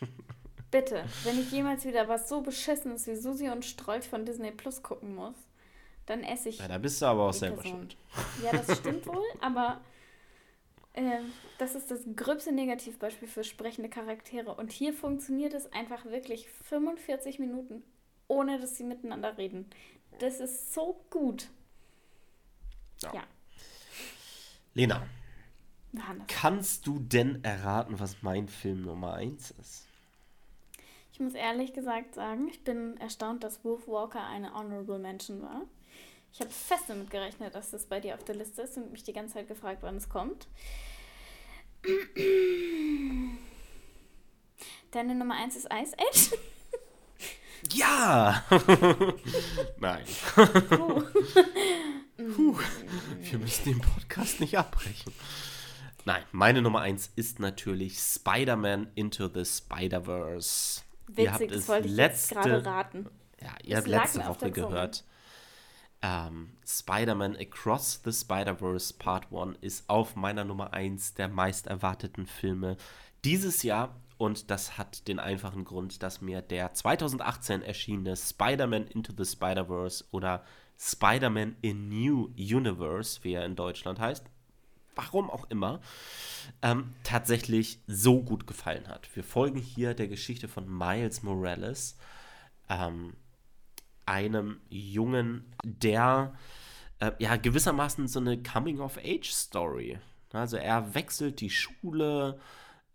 Bitte, 0.70 1.04
wenn 1.24 1.40
ich 1.40 1.52
jemals 1.52 1.84
wieder 1.84 2.08
was 2.08 2.28
so 2.28 2.40
beschissenes 2.40 3.06
wie 3.06 3.14
Susi 3.14 3.48
und 3.48 3.64
Strolch 3.64 4.08
von 4.08 4.24
Disney 4.24 4.50
Plus 4.50 4.82
gucken 4.82 5.14
muss, 5.14 5.36
dann 6.06 6.22
esse 6.22 6.48
ich. 6.48 6.58
Ja, 6.58 6.68
da 6.68 6.78
bist 6.78 7.00
du 7.00 7.06
aber 7.06 7.28
auch 7.28 7.32
selber 7.32 7.62
Person. 7.62 7.78
schuld. 7.78 7.96
Ja, 8.42 8.52
das 8.52 8.78
stimmt 8.78 9.06
wohl, 9.06 9.24
aber 9.40 9.80
äh, 10.92 11.20
das 11.58 11.74
ist 11.74 11.90
das 11.90 12.00
gröbste 12.16 12.52
Negativbeispiel 12.52 13.28
für 13.28 13.44
sprechende 13.44 13.88
Charaktere. 13.88 14.54
Und 14.54 14.72
hier 14.72 14.92
funktioniert 14.92 15.54
es 15.54 15.72
einfach 15.72 16.04
wirklich 16.06 16.48
45 16.48 17.38
Minuten, 17.38 17.82
ohne 18.28 18.60
dass 18.60 18.76
sie 18.76 18.84
miteinander 18.84 19.36
reden. 19.38 19.68
Das 20.18 20.40
ist 20.40 20.72
so 20.72 21.04
gut. 21.10 21.48
Ja. 23.02 23.14
ja. 23.14 23.22
Lena, 24.74 25.06
kannst 26.28 26.86
du 26.86 26.98
denn 26.98 27.42
erraten, 27.44 27.98
was 27.98 28.22
mein 28.22 28.48
Film 28.48 28.82
Nummer 28.82 29.14
1 29.14 29.52
ist? 29.52 29.85
Ich 31.16 31.20
muss 31.20 31.32
ehrlich 31.32 31.72
gesagt 31.72 32.14
sagen, 32.14 32.46
ich 32.48 32.62
bin 32.62 32.98
erstaunt, 32.98 33.42
dass 33.42 33.64
Wolf 33.64 33.88
Walker 33.88 34.22
eine 34.22 34.52
Honorable 34.52 34.98
Mention 34.98 35.40
war. 35.40 35.62
Ich 36.30 36.40
habe 36.40 36.50
fest 36.50 36.84
damit 36.88 37.08
gerechnet, 37.08 37.54
dass 37.54 37.70
das 37.70 37.86
bei 37.86 38.00
dir 38.00 38.16
auf 38.16 38.24
der 38.24 38.34
Liste 38.34 38.60
ist 38.60 38.76
und 38.76 38.92
mich 38.92 39.02
die 39.02 39.14
ganze 39.14 39.32
Zeit 39.32 39.48
gefragt, 39.48 39.78
wann 39.80 39.96
es 39.96 40.10
kommt. 40.10 40.46
Deine 44.90 45.14
Nummer 45.14 45.36
1 45.36 45.56
ist 45.56 45.68
Ice 45.72 45.96
Age? 45.96 46.38
Ja! 47.72 48.44
Nein. 49.78 50.04
Puh. 50.68 51.02
Puh. 52.34 52.58
Wir 53.22 53.38
müssen 53.38 53.64
den 53.64 53.80
Podcast 53.80 54.40
nicht 54.40 54.58
abbrechen. 54.58 55.14
Nein, 56.04 56.24
meine 56.32 56.60
Nummer 56.60 56.80
1 56.80 57.12
ist 57.16 57.40
natürlich 57.40 58.00
Spider-Man 58.00 58.90
Into 58.94 59.28
the 59.32 59.46
Spider-Verse. 59.46 60.82
Witzig, 61.08 61.52
das 61.52 61.68
wollte 61.68 61.88
ich 61.88 61.94
letzte, 61.94 62.34
jetzt 62.34 62.44
gerade 62.44 62.66
raten. 62.66 63.06
Ja, 63.40 63.54
ihr 63.62 63.76
habt 63.76 63.86
letzte 63.86 64.26
Woche 64.26 64.50
gehört. 64.50 65.04
Ähm, 66.02 66.50
Spider-Man 66.66 67.36
Across 67.36 68.02
the 68.04 68.12
Spider-Verse 68.12 68.94
Part 68.98 69.32
1 69.32 69.58
ist 69.60 69.88
auf 69.88 70.14
meiner 70.14 70.44
Nummer 70.44 70.72
1 70.72 71.14
der 71.14 71.28
meist 71.28 71.66
erwarteten 71.66 72.26
Filme 72.26 72.76
dieses 73.24 73.62
Jahr. 73.62 73.96
Und 74.18 74.50
das 74.50 74.78
hat 74.78 75.08
den 75.08 75.18
einfachen 75.18 75.64
Grund, 75.64 76.02
dass 76.02 76.22
mir 76.22 76.40
der 76.40 76.72
2018 76.72 77.62
erschienene 77.62 78.16
Spider-Man 78.16 78.86
Into 78.86 79.12
the 79.16 79.30
Spider-Verse 79.30 80.04
oder 80.10 80.42
Spider-Man 80.78 81.56
in 81.60 81.88
New 81.88 82.30
Universe, 82.36 83.20
wie 83.22 83.34
er 83.34 83.44
in 83.44 83.56
Deutschland 83.56 83.98
heißt, 83.98 84.24
warum 84.96 85.30
auch 85.30 85.48
immer, 85.50 85.80
ähm, 86.62 86.94
tatsächlich 87.04 87.80
so 87.86 88.22
gut 88.22 88.46
gefallen 88.46 88.88
hat. 88.88 89.14
Wir 89.14 89.22
folgen 89.22 89.60
hier 89.60 89.94
der 89.94 90.08
Geschichte 90.08 90.48
von 90.48 90.66
Miles 90.66 91.22
Morales, 91.22 91.96
ähm, 92.68 93.14
einem 94.06 94.60
Jungen, 94.68 95.44
der 95.64 96.34
äh, 96.98 97.12
ja 97.18 97.36
gewissermaßen 97.36 98.08
so 98.08 98.18
eine 98.20 98.42
Coming-of-Age-Story. 98.42 99.98
Also 100.32 100.56
er 100.56 100.94
wechselt 100.94 101.40
die 101.40 101.50
Schule, 101.50 102.40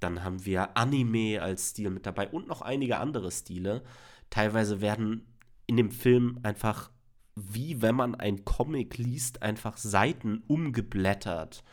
dann 0.00 0.24
haben 0.24 0.44
wir 0.44 0.76
Anime 0.76 1.40
als 1.42 1.70
Stil 1.70 1.90
mit 1.90 2.06
dabei 2.06 2.28
und 2.28 2.48
noch 2.48 2.62
einige 2.62 2.98
andere 2.98 3.30
Stile. 3.30 3.82
Teilweise 4.30 4.80
werden 4.80 5.26
in 5.66 5.76
dem 5.76 5.90
Film 5.90 6.40
einfach 6.42 6.90
wie 7.34 7.80
wenn 7.80 7.94
man 7.94 8.14
ein 8.14 8.44
Comic 8.44 8.98
liest, 8.98 9.42
einfach 9.42 9.76
Seiten 9.76 10.42
umgeblättert. 10.48 11.64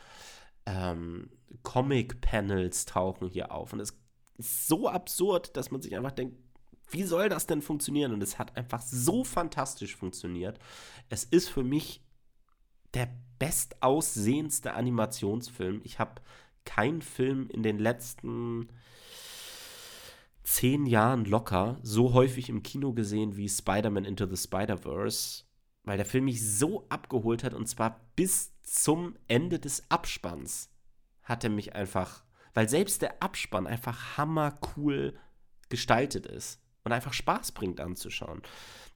Ähm, 0.66 1.30
Comic-Panels 1.62 2.86
tauchen 2.86 3.28
hier 3.28 3.52
auf. 3.52 3.72
Und 3.72 3.80
es 3.80 3.94
ist 4.38 4.68
so 4.68 4.88
absurd, 4.88 5.56
dass 5.56 5.70
man 5.70 5.82
sich 5.82 5.96
einfach 5.96 6.12
denkt, 6.12 6.38
wie 6.90 7.04
soll 7.04 7.28
das 7.28 7.46
denn 7.46 7.62
funktionieren? 7.62 8.12
Und 8.12 8.22
es 8.22 8.38
hat 8.38 8.56
einfach 8.56 8.82
so 8.82 9.24
fantastisch 9.24 9.96
funktioniert. 9.96 10.58
Es 11.08 11.24
ist 11.24 11.48
für 11.48 11.64
mich 11.64 12.02
der 12.94 13.08
bestaussehendste 13.38 14.74
Animationsfilm. 14.74 15.80
Ich 15.84 15.98
habe 15.98 16.20
keinen 16.64 17.02
Film 17.02 17.48
in 17.48 17.62
den 17.62 17.78
letzten 17.78 18.68
zehn 20.42 20.86
Jahren 20.86 21.24
locker 21.24 21.78
so 21.82 22.12
häufig 22.12 22.48
im 22.48 22.62
Kino 22.62 22.92
gesehen 22.92 23.36
wie 23.36 23.48
Spider-Man 23.48 24.04
Into 24.04 24.26
the 24.26 24.36
Spider-Verse 24.36 25.44
weil 25.84 25.96
der 25.96 26.06
Film 26.06 26.26
mich 26.26 26.46
so 26.46 26.86
abgeholt 26.88 27.44
hat 27.44 27.54
und 27.54 27.66
zwar 27.66 28.00
bis 28.16 28.52
zum 28.62 29.16
Ende 29.28 29.58
des 29.58 29.90
Abspanns 29.90 30.70
hat 31.22 31.44
er 31.44 31.50
mich 31.50 31.74
einfach, 31.74 32.24
weil 32.54 32.68
selbst 32.68 33.02
der 33.02 33.22
Abspann 33.22 33.66
einfach 33.66 34.16
hammercool 34.16 35.18
gestaltet 35.68 36.26
ist 36.26 36.60
und 36.84 36.92
einfach 36.92 37.12
Spaß 37.12 37.50
bringt 37.52 37.80
anzuschauen. 37.80 38.40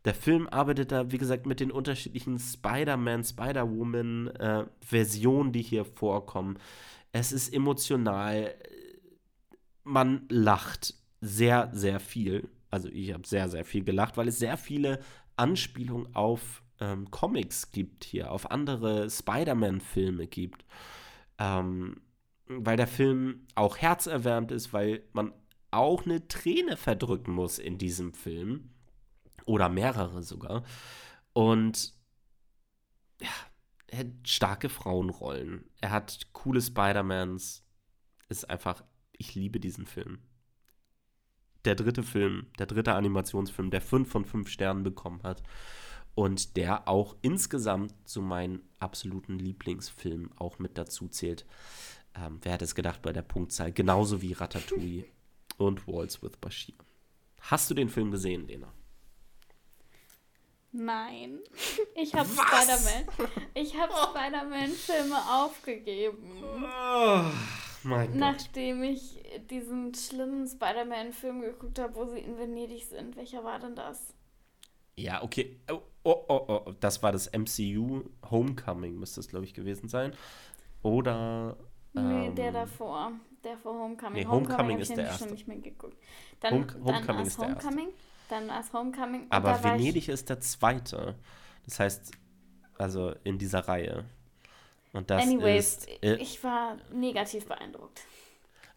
Der 0.04 0.14
Film 0.14 0.48
arbeitet 0.48 0.92
da, 0.92 1.10
wie 1.10 1.18
gesagt, 1.18 1.46
mit 1.46 1.58
den 1.60 1.70
unterschiedlichen 1.70 2.38
Spider-Man, 2.38 3.24
Spider-Woman-Versionen, 3.24 5.48
äh, 5.48 5.52
die 5.52 5.62
hier 5.62 5.86
vorkommen. 5.86 6.58
Es 7.12 7.32
ist 7.32 7.54
emotional. 7.54 8.54
Man 9.82 10.26
lacht 10.28 10.94
sehr, 11.20 11.70
sehr 11.72 12.00
viel. 12.00 12.50
Also 12.70 12.88
ich 12.88 13.14
habe 13.14 13.26
sehr, 13.26 13.48
sehr 13.48 13.64
viel 13.64 13.84
gelacht, 13.84 14.18
weil 14.18 14.28
es 14.28 14.38
sehr 14.38 14.58
viele 14.58 15.00
Anspielungen 15.36 16.14
auf 16.14 16.62
ähm, 16.80 17.10
Comics 17.10 17.70
gibt 17.70 18.04
hier, 18.04 18.30
auf 18.30 18.50
andere 18.50 19.08
Spider-Man-Filme 19.08 20.26
gibt. 20.26 20.66
Ähm, 21.38 22.02
weil 22.46 22.76
der 22.76 22.86
Film 22.86 23.46
auch 23.54 23.78
herzerwärmt 23.78 24.52
ist, 24.52 24.74
weil 24.74 25.02
man 25.12 25.32
auch 25.74 26.04
eine 26.04 26.26
Träne 26.28 26.76
verdrücken 26.76 27.34
muss 27.34 27.58
in 27.58 27.78
diesem 27.78 28.12
Film. 28.12 28.70
Oder 29.46 29.68
mehrere 29.68 30.22
sogar. 30.22 30.64
Und 31.32 31.92
ja, 33.20 33.28
er 33.88 33.98
hat 33.98 34.06
starke 34.24 34.68
Frauenrollen. 34.68 35.64
Er 35.80 35.90
hat 35.90 36.28
coole 36.32 36.62
Spider-Mans. 36.62 37.64
Ist 38.28 38.48
einfach, 38.48 38.82
ich 39.12 39.34
liebe 39.34 39.60
diesen 39.60 39.86
Film. 39.86 40.18
Der 41.64 41.74
dritte 41.74 42.02
Film, 42.02 42.46
der 42.58 42.66
dritte 42.66 42.94
Animationsfilm, 42.94 43.70
der 43.70 43.80
fünf 43.80 44.10
von 44.10 44.24
fünf 44.24 44.48
Sternen 44.48 44.82
bekommen 44.82 45.22
hat 45.22 45.42
und 46.14 46.56
der 46.56 46.88
auch 46.88 47.16
insgesamt 47.22 47.94
zu 48.08 48.22
meinen 48.22 48.62
absoluten 48.78 49.38
Lieblingsfilmen 49.38 50.32
auch 50.36 50.58
mit 50.58 50.78
dazu 50.78 51.08
zählt. 51.08 51.46
Ähm, 52.14 52.38
wer 52.42 52.52
hätte 52.52 52.64
es 52.64 52.74
gedacht 52.74 53.02
bei 53.02 53.12
der 53.12 53.22
Punktzahl? 53.22 53.72
Genauso 53.72 54.22
wie 54.22 54.32
Ratatouille 54.32 55.04
und 55.58 55.86
Waltz 55.86 56.22
with 56.22 56.36
Bashir. 56.40 56.74
Hast 57.40 57.70
du 57.70 57.74
den 57.74 57.88
Film 57.88 58.10
gesehen, 58.10 58.46
Lena? 58.46 58.72
Nein. 60.72 61.38
Ich 61.96 62.12
habe 62.14 62.28
Spider-Man. 62.28 63.30
Ich 63.54 63.78
habe 63.78 63.92
oh. 63.94 64.10
Spider-Man-Filme 64.10 65.16
aufgegeben. 65.16 66.42
Oh, 66.42 67.22
mein 67.84 68.08
Gott. 68.08 68.16
Nachdem 68.16 68.82
ich 68.82 69.22
diesen 69.48 69.94
schlimmen 69.94 70.46
Spider-Man-Film 70.46 71.40
geguckt 71.40 71.78
habe, 71.78 71.94
wo 71.94 72.04
sie 72.06 72.18
in 72.18 72.36
Venedig 72.36 72.86
sind. 72.86 73.16
Welcher 73.16 73.44
war 73.44 73.60
denn 73.60 73.76
das? 73.76 74.12
Ja, 74.96 75.22
okay. 75.22 75.60
Oh, 75.70 75.82
oh, 76.02 76.24
oh, 76.28 76.46
oh. 76.48 76.72
das 76.80 77.02
war 77.02 77.12
das 77.12 77.30
MCU 77.32 78.04
Homecoming, 78.28 78.98
müsste 78.98 79.20
es, 79.20 79.28
glaube 79.28 79.44
ich, 79.44 79.54
gewesen 79.54 79.88
sein. 79.88 80.12
Oder. 80.82 81.56
Nee, 81.92 82.26
ähm, 82.26 82.34
der 82.34 82.52
davor. 82.52 83.12
Der 83.44 83.58
vor 83.58 83.74
Homecoming. 83.74 84.22
Nee, 84.22 84.26
Homecoming, 84.26 84.58
Homecoming 84.58 84.78
ist 84.78 84.96
der 84.96 85.04
erste. 85.04 85.24
schon 85.24 85.32
nicht 85.34 85.46
mehr 85.46 85.58
geguckt. 85.58 85.96
Dann, 86.40 86.54
Home, 86.54 86.66
Homecoming 86.84 87.06
dann 87.06 87.26
ist 87.26 87.38
der 87.38 87.48
Homecoming, 87.48 87.86
erste. 87.86 88.04
Dann 88.30 88.48
war 88.48 88.60
es 88.60 88.72
Homecoming. 88.72 89.26
Aber 89.28 89.62
Venedig 89.62 90.08
ist 90.08 90.28
der 90.28 90.40
zweite. 90.40 91.14
Das 91.66 91.78
heißt, 91.80 92.12
also 92.78 93.14
in 93.22 93.38
dieser 93.38 93.60
Reihe. 93.68 94.04
Und 94.92 95.10
das 95.10 95.22
Anyways, 95.22 95.78
ist, 95.78 96.02
äh, 96.02 96.16
ich 96.16 96.42
war 96.42 96.78
negativ 96.92 97.46
beeindruckt. 97.46 98.00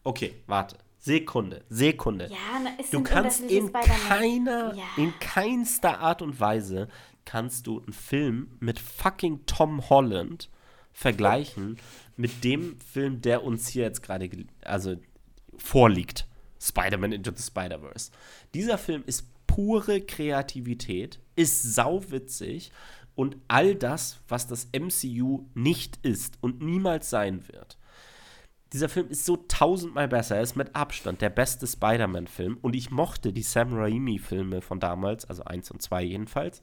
Okay, 0.04 0.42
warte. 0.48 0.78
Sekunde, 1.00 1.64
Sekunde. 1.70 2.28
Ja, 2.28 2.60
na, 2.62 2.72
du 2.92 3.04
kannst 3.04 3.42
in 3.42 3.72
keiner, 3.72 4.74
ja. 4.74 4.84
in 4.98 5.14
keinster 5.20 6.00
Art 6.00 6.22
und 6.22 6.40
Weise 6.40 6.90
kannst 7.24 7.68
du 7.68 7.80
einen 7.80 7.94
Film 7.94 8.58
mit 8.60 8.80
fucking 8.80 9.46
Tom 9.46 9.90
Holland 9.90 10.50
vergleichen 10.98 11.78
mit 12.16 12.44
dem 12.44 12.80
Film, 12.80 13.22
der 13.22 13.44
uns 13.44 13.68
hier 13.68 13.84
jetzt 13.84 14.02
gerade 14.02 14.28
also 14.64 14.96
vorliegt. 15.56 16.26
Spider-Man 16.60 17.12
Into 17.12 17.32
the 17.36 17.44
Spider-Verse. 17.44 18.12
Dieser 18.56 18.80
Film 18.80 19.04
ist 19.06 19.28
pure 19.46 20.02
Kreativität, 20.02 21.20
ist 21.36 21.76
sauwitzig 21.76 22.72
und 23.14 23.38
all 23.48 23.76
das, 23.76 24.22
was 24.28 24.48
das 24.48 24.70
MCU 24.74 25.46
nicht 25.54 26.00
ist 26.02 26.40
und 26.42 26.62
niemals 26.64 27.12
sein 27.12 27.48
wird 27.48 27.78
dieser 28.74 28.90
Film 28.90 29.10
ist 29.10 29.26
so 29.26 29.38
tausendmal 29.38 30.08
besser. 30.08 30.36
Er 30.36 30.42
ist 30.42 30.56
mit 30.56 30.76
Abstand 30.76 31.22
der 31.22 31.30
beste 31.30 31.66
Spider-Man-Film. 31.66 32.58
Und 32.62 32.76
ich 32.76 32.92
mochte 32.92 33.32
die 33.32 33.42
Sam 33.42 33.74
Raimi-Filme 33.74 34.62
von 34.62 34.80
damals, 34.80 35.26
also 35.26 35.44
1 35.46 35.72
und 35.72 35.82
2 35.82 36.04
jedenfalls. 36.04 36.62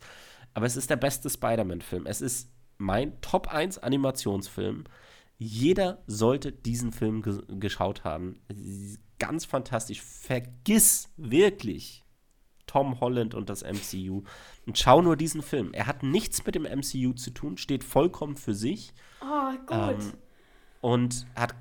Aber 0.53 0.67
es 0.67 0.77
ist 0.77 0.91
der 0.91 0.97
beste 0.97 1.31
Spider-Man-Film. 1.31 2.07
Es 2.07 2.21
ist 2.21 2.51
mein 2.85 3.21
Top 3.21 3.49
1 3.49 3.79
Animationsfilm. 3.79 4.85
Jeder 5.39 6.03
sollte 6.07 6.53
diesen 6.53 6.93
Film 6.93 7.23
ge 7.23 7.43
geschaut 7.49 8.05
haben. 8.05 8.41
Ganz 9.19 9.45
fantastisch. 9.45 10.03
Vergiss 10.03 11.09
wirklich 11.17 12.05
Tom 12.67 13.01
Holland 13.01 13.35
und 13.35 13.49
das 13.49 13.63
MCU. 13.63 14.23
Und 14.67 14.79
schau 14.79 15.03
nur 15.03 15.17
diesen 15.17 15.43
Film. 15.43 15.73
Er 15.73 15.87
hat 15.87 16.03
nichts 16.03 16.45
mit 16.47 16.55
dem 16.55 16.65
MCU 16.65 17.13
zu 17.15 17.31
tun, 17.31 17.57
steht 17.57 17.85
vollkommen 17.85 18.37
für 18.37 18.55
sich. 18.55 18.93
Oh, 19.23 19.53
gut. 19.67 20.01
Ähm, 20.01 20.13
und 20.81 21.27
hat 21.35 21.55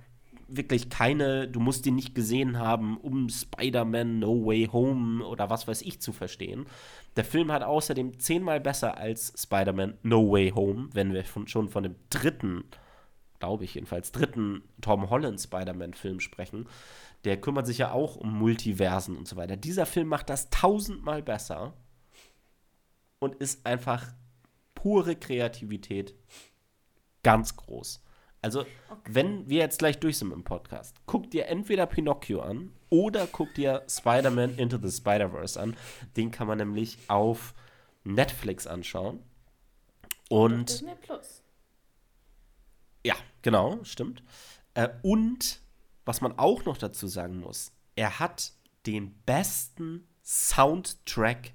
wirklich 0.47 0.89
keine, 0.89 1.47
du 1.47 1.59
musst 1.59 1.85
ihn 1.85 1.95
nicht 1.95 2.15
gesehen 2.15 2.59
haben, 2.59 2.97
um 2.97 3.29
Spider-Man 3.29 4.19
No 4.19 4.45
Way 4.45 4.69
Home 4.71 5.25
oder 5.25 5.49
was 5.49 5.67
weiß 5.67 5.81
ich 5.81 5.99
zu 5.99 6.11
verstehen. 6.11 6.65
Der 7.15 7.25
Film 7.25 7.51
hat 7.51 7.63
außerdem 7.63 8.19
zehnmal 8.19 8.59
besser 8.59 8.97
als 8.97 9.33
Spider-Man 9.37 9.97
No 10.03 10.31
Way 10.31 10.51
Home, 10.51 10.89
wenn 10.93 11.13
wir 11.13 11.23
von, 11.23 11.47
schon 11.47 11.69
von 11.69 11.83
dem 11.83 11.95
dritten 12.09 12.65
glaube 13.43 13.65
ich 13.65 13.75
jedenfalls, 13.75 14.13
dritten 14.13 14.63
Tom 14.79 15.09
Holland 15.09 15.37
Spider-Man-Film 15.37 16.21
sprechen. 16.21 16.65
Der 17.25 17.41
kümmert 17.41 17.67
sich 17.67 17.77
ja 17.77 17.91
auch 17.91 18.15
um 18.15 18.39
Multiversen 18.39 19.17
und 19.17 19.27
so 19.27 19.35
weiter. 19.35 19.57
Dieser 19.57 19.85
Film 19.85 20.07
macht 20.07 20.29
das 20.29 20.49
tausendmal 20.49 21.21
besser 21.21 21.73
und 23.19 23.35
ist 23.35 23.65
einfach 23.65 24.13
pure 24.75 25.17
Kreativität 25.17 26.15
ganz 27.21 27.57
groß. 27.57 28.01
Also, 28.43 28.61
okay. 28.89 29.01
wenn 29.05 29.49
wir 29.49 29.59
jetzt 29.59 29.79
gleich 29.79 29.99
durch 29.99 30.17
sind 30.17 30.33
im 30.33 30.43
Podcast, 30.43 30.97
guck 31.05 31.31
dir 31.31 31.47
entweder 31.47 31.85
Pinocchio 31.85 32.41
an 32.41 32.73
oder 32.89 33.25
guck 33.25 33.53
dir 33.53 33.83
Spider-Man 33.89 34.57
Into 34.57 34.77
the 34.77 34.91
Spider-Verse 34.91 35.59
an. 35.59 35.77
Den 36.17 36.29
kann 36.29 36.47
man 36.47 36.57
nämlich 36.57 36.97
auf 37.07 37.53
Netflix 38.03 38.67
anschauen. 38.67 39.23
Und. 40.29 40.69
Disney 40.69 40.95
Plus. 41.01 41.41
Ja, 43.05 43.15
genau, 43.41 43.81
stimmt. 43.83 44.23
Äh, 44.73 44.89
und 45.03 45.61
was 46.03 46.19
man 46.19 46.37
auch 46.37 46.65
noch 46.65 46.77
dazu 46.77 47.07
sagen 47.07 47.39
muss, 47.39 47.71
er 47.95 48.19
hat 48.19 48.51
den 48.85 49.13
besten 49.25 50.05
Soundtrack 50.21 51.53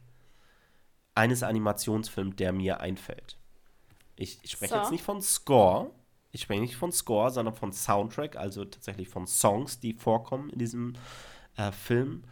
eines 1.14 1.42
Animationsfilms, 1.42 2.36
der 2.36 2.52
mir 2.52 2.80
einfällt. 2.80 3.36
Ich, 4.16 4.38
ich 4.42 4.52
spreche 4.52 4.74
so. 4.74 4.80
jetzt 4.80 4.90
nicht 4.90 5.04
von 5.04 5.20
Score, 5.20 5.90
ich 6.30 6.42
spreche 6.42 6.60
nicht 6.60 6.76
von 6.76 6.92
Score, 6.92 7.30
sondern 7.30 7.54
von 7.54 7.72
Soundtrack, 7.72 8.36
also 8.36 8.64
tatsächlich 8.64 9.08
von 9.08 9.26
Songs, 9.26 9.80
die 9.80 9.94
vorkommen 9.94 10.50
in 10.50 10.58
diesem 10.58 10.94
äh, 11.56 11.72
Film. 11.72 12.24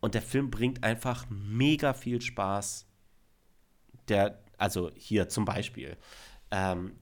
Und 0.00 0.14
der 0.14 0.22
Film 0.22 0.50
bringt 0.50 0.84
einfach 0.84 1.26
mega 1.28 1.92
viel 1.92 2.22
Spaß. 2.22 2.86
Der, 4.08 4.42
also 4.56 4.90
hier 4.94 5.28
zum 5.28 5.44
Beispiel, 5.44 5.96
ähm, 6.50 6.98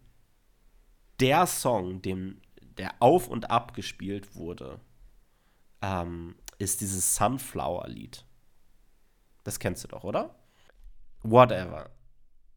der 1.21 1.47
Song, 1.47 2.03
dem 2.03 2.41
der 2.61 2.95
auf 3.01 3.29
und 3.29 3.51
ab 3.51 3.75
gespielt 3.75 4.37
wurde, 4.37 4.81
ähm, 5.83 6.37
ist 6.59 6.81
dieses 6.81 7.17
Sunflower-Lied. 7.17 8.25
Das 9.45 9.59
kennst 9.59 9.85
du 9.85 9.89
doch, 9.89 10.05
oder? 10.05 10.35
Whatever. 11.23 11.91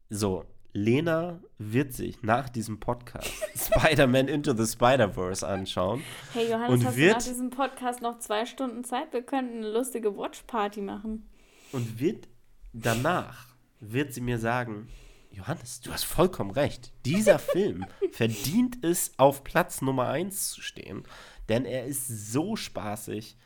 So, 0.09 0.45
Lena 0.73 1.41
wird 1.57 1.93
sich 1.93 2.23
nach 2.23 2.49
diesem 2.49 2.79
Podcast 2.79 3.31
Spider-Man 3.55 4.27
Into 4.27 4.53
the 4.53 4.65
Spider-Verse 4.65 5.45
anschauen. 5.45 6.01
Hey 6.33 6.49
Johannes, 6.49 6.69
und 6.69 6.85
hast 6.85 6.97
wird, 6.97 7.11
du 7.11 7.17
nach 7.17 7.23
diesem 7.23 7.49
Podcast 7.49 8.01
noch 8.01 8.19
zwei 8.19 8.45
Stunden 8.45 8.83
Zeit? 8.83 9.11
Wir 9.11 9.21
könnten 9.21 9.57
eine 9.57 9.71
lustige 9.71 10.15
Watch-Party 10.15 10.81
machen. 10.81 11.29
Und 11.71 11.99
wird 11.99 12.27
danach, 12.73 13.55
wird 13.79 14.13
sie 14.13 14.21
mir 14.21 14.39
sagen, 14.39 14.87
Johannes, 15.31 15.81
du 15.81 15.91
hast 15.91 16.05
vollkommen 16.05 16.51
recht. 16.51 16.93
Dieser 17.05 17.39
Film 17.39 17.85
verdient 18.11 18.83
es, 18.83 19.11
auf 19.17 19.43
Platz 19.43 19.81
Nummer 19.81 20.07
1 20.07 20.51
zu 20.51 20.61
stehen, 20.61 21.03
denn 21.49 21.65
er 21.65 21.85
ist 21.85 22.07
so 22.07 22.55
spaßig 22.55 23.37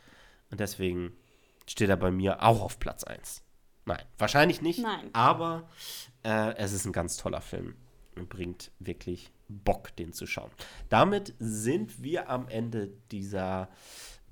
und 0.51 0.59
deswegen 0.59 1.13
steht 1.67 1.89
er 1.89 1.97
bei 1.97 2.11
mir 2.11 2.43
auch 2.43 2.61
auf 2.61 2.79
Platz 2.79 3.03
1. 3.03 3.41
Nein, 3.85 4.01
wahrscheinlich 4.17 4.61
nicht. 4.61 4.79
Nein. 4.79 5.09
Aber 5.13 5.69
äh, 6.25 6.55
es 6.57 6.73
ist 6.73 6.85
ein 6.85 6.91
ganz 6.91 7.17
toller 7.17 7.41
Film 7.41 7.75
und 8.15 8.27
bringt 8.27 8.71
wirklich 8.79 9.31
Bock, 9.47 9.95
den 9.95 10.11
zu 10.11 10.25
schauen. 10.25 10.49
Damit 10.89 11.35
sind 11.39 12.01
wir 12.01 12.29
am 12.29 12.47
Ende 12.47 12.91
dieser 13.11 13.69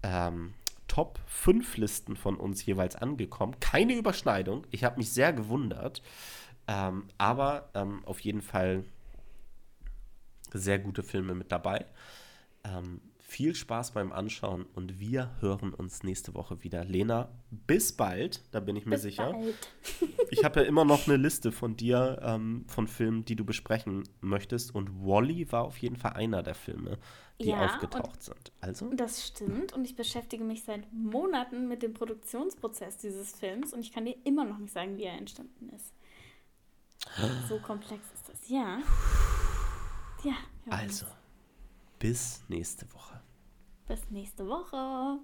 ähm, 0.02 0.56
Top 0.88 1.20
5 1.28 1.78
Listen 1.78 2.16
von 2.16 2.36
uns 2.36 2.66
jeweils 2.66 2.96
angekommen. 2.96 3.60
Keine 3.60 3.94
Überschneidung. 3.94 4.66
Ich 4.72 4.84
habe 4.84 4.98
mich 4.98 5.12
sehr 5.12 5.34
gewundert. 5.34 6.02
Ähm, 6.68 7.08
aber 7.18 7.70
ähm, 7.74 8.04
auf 8.06 8.20
jeden 8.22 8.42
Fall 8.42 8.84
sehr 10.54 10.80
gute 10.80 11.04
Filme 11.04 11.36
mit 11.36 11.52
dabei. 11.52 11.86
Ähm, 12.64 13.02
viel 13.34 13.56
Spaß 13.56 13.94
beim 13.94 14.12
Anschauen 14.12 14.68
und 14.76 15.00
wir 15.00 15.32
hören 15.40 15.74
uns 15.74 16.04
nächste 16.04 16.36
Woche 16.36 16.64
wieder. 16.64 16.86
Lena, 16.86 17.30
bis 17.50 17.92
bald, 17.92 18.44
da 18.52 18.60
bin 18.60 18.76
ich 18.76 18.86
mir 18.86 18.92
bis 18.92 19.02
sicher. 19.02 19.32
Bald. 19.32 19.56
ich 20.30 20.44
habe 20.44 20.62
ja 20.62 20.68
immer 20.68 20.86
noch 20.86 21.08
eine 21.08 21.18
Liste 21.18 21.52
von 21.52 21.76
dir 21.76 22.20
ähm, 22.22 22.64
von 22.68 22.88
Filmen, 22.88 23.26
die 23.26 23.36
du 23.36 23.44
besprechen 23.44 24.08
möchtest 24.22 24.76
und 24.76 25.04
Wally 25.04 25.52
war 25.52 25.64
auf 25.64 25.80
jeden 25.80 25.96
Fall 25.96 26.14
einer 26.14 26.44
der 26.44 26.54
Filme, 26.54 27.00
die 27.42 27.50
ja, 27.50 27.66
aufgetaucht 27.66 28.22
sind. 28.22 28.52
Also? 28.62 28.94
Das 28.94 29.26
stimmt 29.26 29.74
und 29.74 29.84
ich 29.84 29.96
beschäftige 29.96 30.44
mich 30.44 30.64
seit 30.64 30.94
Monaten 30.94 31.68
mit 31.68 31.82
dem 31.82 31.96
Produktionsprozess 31.96 32.98
dieses 32.98 33.32
Films 33.32 33.74
und 33.74 33.80
ich 33.80 33.92
kann 33.92 34.06
dir 34.06 34.16
immer 34.26 34.46
noch 34.46 34.60
nicht 34.60 34.74
sagen, 34.74 34.96
wie 34.98 35.06
er 35.06 35.18
entstanden 35.18 35.70
ist. 35.70 35.92
So 37.50 37.58
komplex 37.58 38.06
ist 38.14 38.30
das. 38.30 38.48
Ja. 38.48 38.78
Ja. 40.24 40.36
Also, 40.70 41.08
bis 41.98 42.44
nächste 42.48 42.86
Woche. 42.94 43.13
Bis 43.88 44.10
nächste 44.10 44.48
Woche. 44.48 45.20